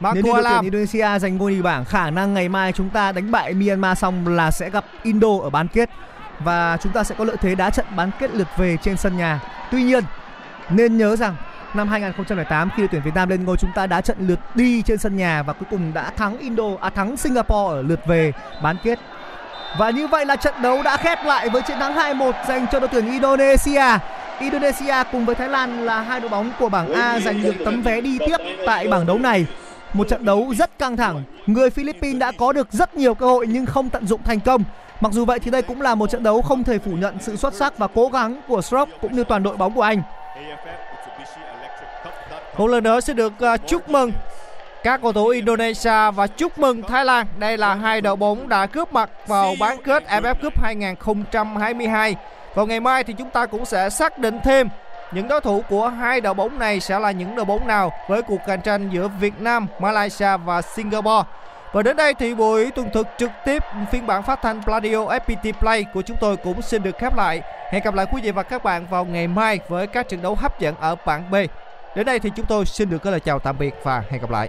Nếu 0.00 0.14
như 0.14 0.22
Marco 0.22 0.42
đội 0.42 0.60
tuyển 0.62 0.72
Indonesia 0.72 1.18
giành 1.18 1.36
ngôi 1.36 1.52
nhì 1.52 1.62
bảng 1.62 1.84
khả 1.84 2.10
năng 2.10 2.34
ngày 2.34 2.48
mai 2.48 2.72
chúng 2.72 2.90
ta 2.90 3.12
đánh 3.12 3.30
bại 3.30 3.54
Myanmar 3.54 3.98
xong 3.98 4.28
là 4.28 4.50
sẽ 4.50 4.70
gặp 4.70 4.84
Indo 5.02 5.38
ở 5.42 5.50
bán 5.50 5.68
kết 5.68 5.90
và 6.38 6.76
chúng 6.82 6.92
ta 6.92 7.04
sẽ 7.04 7.14
có 7.18 7.24
lợi 7.24 7.36
thế 7.40 7.54
đá 7.54 7.70
trận 7.70 7.86
bán 7.96 8.10
kết 8.18 8.30
lượt 8.34 8.48
về 8.56 8.76
trên 8.82 8.96
sân 8.96 9.16
nhà. 9.16 9.40
Tuy 9.70 9.82
nhiên 9.82 10.04
nên 10.70 10.98
nhớ 10.98 11.16
rằng 11.16 11.36
năm 11.74 11.88
2008 11.88 12.70
khi 12.76 12.82
đội 12.82 12.88
tuyển 12.92 13.02
Việt 13.02 13.14
Nam 13.14 13.28
lên 13.28 13.44
ngôi, 13.44 13.56
chúng 13.56 13.70
ta 13.74 13.86
đá 13.86 14.00
trận 14.00 14.16
lượt 14.28 14.38
đi 14.54 14.82
trên 14.82 14.98
sân 14.98 15.16
nhà 15.16 15.42
và 15.42 15.52
cuối 15.52 15.66
cùng 15.70 15.94
đã 15.94 16.10
thắng 16.10 16.38
Indo 16.38 16.64
à 16.80 16.90
thắng 16.90 17.16
Singapore 17.16 17.74
ở 17.74 17.82
lượt 17.82 18.00
về 18.06 18.32
bán 18.62 18.76
kết. 18.84 18.98
Và 19.78 19.90
như 19.90 20.06
vậy 20.06 20.26
là 20.26 20.36
trận 20.36 20.54
đấu 20.62 20.82
đã 20.82 20.96
khép 20.96 21.18
lại 21.24 21.48
với 21.48 21.62
chiến 21.62 21.78
thắng 21.78 21.94
2-1 21.94 22.32
dành 22.48 22.66
cho 22.72 22.80
đội 22.80 22.88
tuyển 22.92 23.10
Indonesia. 23.10 23.98
Indonesia 24.40 24.94
cùng 25.12 25.24
với 25.24 25.34
Thái 25.34 25.48
Lan 25.48 25.86
là 25.86 26.00
hai 26.00 26.20
đội 26.20 26.28
bóng 26.28 26.50
của 26.58 26.68
bảng 26.68 26.92
A 26.92 27.20
giành 27.20 27.42
được 27.42 27.54
tấm 27.64 27.82
vé 27.82 28.00
đi 28.00 28.18
tiếp 28.18 28.36
tại 28.66 28.88
bảng 28.88 29.06
đấu 29.06 29.18
này. 29.18 29.46
Một 29.92 30.08
trận 30.08 30.24
đấu 30.24 30.54
rất 30.58 30.78
căng 30.78 30.96
thẳng. 30.96 31.22
Người 31.46 31.70
Philippines 31.70 32.20
đã 32.20 32.32
có 32.38 32.52
được 32.52 32.72
rất 32.72 32.94
nhiều 32.94 33.14
cơ 33.14 33.26
hội 33.26 33.46
nhưng 33.46 33.66
không 33.66 33.88
tận 33.88 34.06
dụng 34.06 34.22
thành 34.24 34.40
công. 34.40 34.64
Mặc 35.00 35.12
dù 35.12 35.24
vậy 35.24 35.38
thì 35.38 35.50
đây 35.50 35.62
cũng 35.62 35.82
là 35.82 35.94
một 35.94 36.10
trận 36.10 36.22
đấu 36.22 36.42
không 36.42 36.64
thể 36.64 36.78
phủ 36.78 36.90
nhận 36.90 37.16
sự 37.20 37.36
xuất 37.36 37.54
sắc 37.54 37.78
và 37.78 37.86
cố 37.94 38.08
gắng 38.08 38.40
của 38.48 38.62
Stroke 38.62 38.92
cũng 39.00 39.12
như 39.12 39.24
toàn 39.24 39.42
đội 39.42 39.56
bóng 39.56 39.74
của 39.74 39.82
anh 39.82 40.02
một 42.60 42.66
lần 42.66 42.84
nữa 42.84 43.00
sẽ 43.00 43.12
được 43.12 43.32
uh, 43.54 43.60
chúc 43.66 43.88
mừng 43.88 44.12
các 44.82 45.00
cầu 45.02 45.12
thủ 45.12 45.28
Indonesia 45.28 46.10
và 46.10 46.26
chúc 46.26 46.58
mừng 46.58 46.82
Thái 46.82 47.04
Lan. 47.04 47.26
Đây 47.38 47.58
là 47.58 47.74
hai 47.74 48.00
đội 48.00 48.16
bóng 48.16 48.48
đã 48.48 48.66
cướp 48.66 48.92
mặt 48.92 49.10
vào 49.26 49.54
bán 49.60 49.82
kết 49.82 50.04
AFF 50.08 50.34
Cup 50.42 50.62
2022. 50.62 52.16
Vào 52.54 52.66
ngày 52.66 52.80
mai 52.80 53.04
thì 53.04 53.14
chúng 53.18 53.30
ta 53.30 53.46
cũng 53.46 53.64
sẽ 53.64 53.90
xác 53.90 54.18
định 54.18 54.38
thêm 54.44 54.68
những 55.12 55.28
đối 55.28 55.40
thủ 55.40 55.62
của 55.68 55.88
hai 55.88 56.20
đội 56.20 56.34
bóng 56.34 56.58
này 56.58 56.80
sẽ 56.80 56.98
là 56.98 57.10
những 57.10 57.36
đội 57.36 57.44
bóng 57.44 57.66
nào 57.66 57.92
với 58.08 58.22
cuộc 58.22 58.40
cạnh 58.46 58.60
tranh 58.62 58.88
giữa 58.90 59.08
Việt 59.20 59.40
Nam, 59.40 59.66
Malaysia 59.78 60.36
và 60.44 60.62
Singapore. 60.62 61.28
Và 61.72 61.82
đến 61.82 61.96
đây 61.96 62.14
thì 62.14 62.34
buổi 62.34 62.70
tuần 62.70 62.90
thực 62.92 63.06
trực 63.18 63.30
tiếp 63.44 63.62
phiên 63.92 64.06
bản 64.06 64.22
phát 64.22 64.42
thanh 64.42 64.62
Pladio 64.62 64.98
FPT 64.98 65.52
Play 65.52 65.84
của 65.94 66.02
chúng 66.02 66.16
tôi 66.20 66.36
cũng 66.36 66.62
xin 66.62 66.82
được 66.82 66.98
khép 66.98 67.16
lại. 67.16 67.42
Hẹn 67.70 67.82
gặp 67.82 67.94
lại 67.94 68.06
quý 68.12 68.22
vị 68.22 68.30
và 68.30 68.42
các 68.42 68.64
bạn 68.64 68.86
vào 68.90 69.04
ngày 69.04 69.28
mai 69.28 69.60
với 69.68 69.86
các 69.86 70.08
trận 70.08 70.22
đấu 70.22 70.34
hấp 70.34 70.60
dẫn 70.60 70.74
ở 70.80 70.96
bảng 71.06 71.30
B. 71.30 71.34
Đến 71.96 72.06
đây 72.06 72.18
thì 72.20 72.30
chúng 72.36 72.46
tôi 72.46 72.66
xin 72.66 72.90
được 72.90 72.98
có 73.02 73.10
lời 73.10 73.20
chào 73.20 73.38
tạm 73.38 73.58
biệt 73.58 73.74
và 73.82 74.04
hẹn 74.10 74.20
gặp 74.20 74.30
lại. 74.30 74.48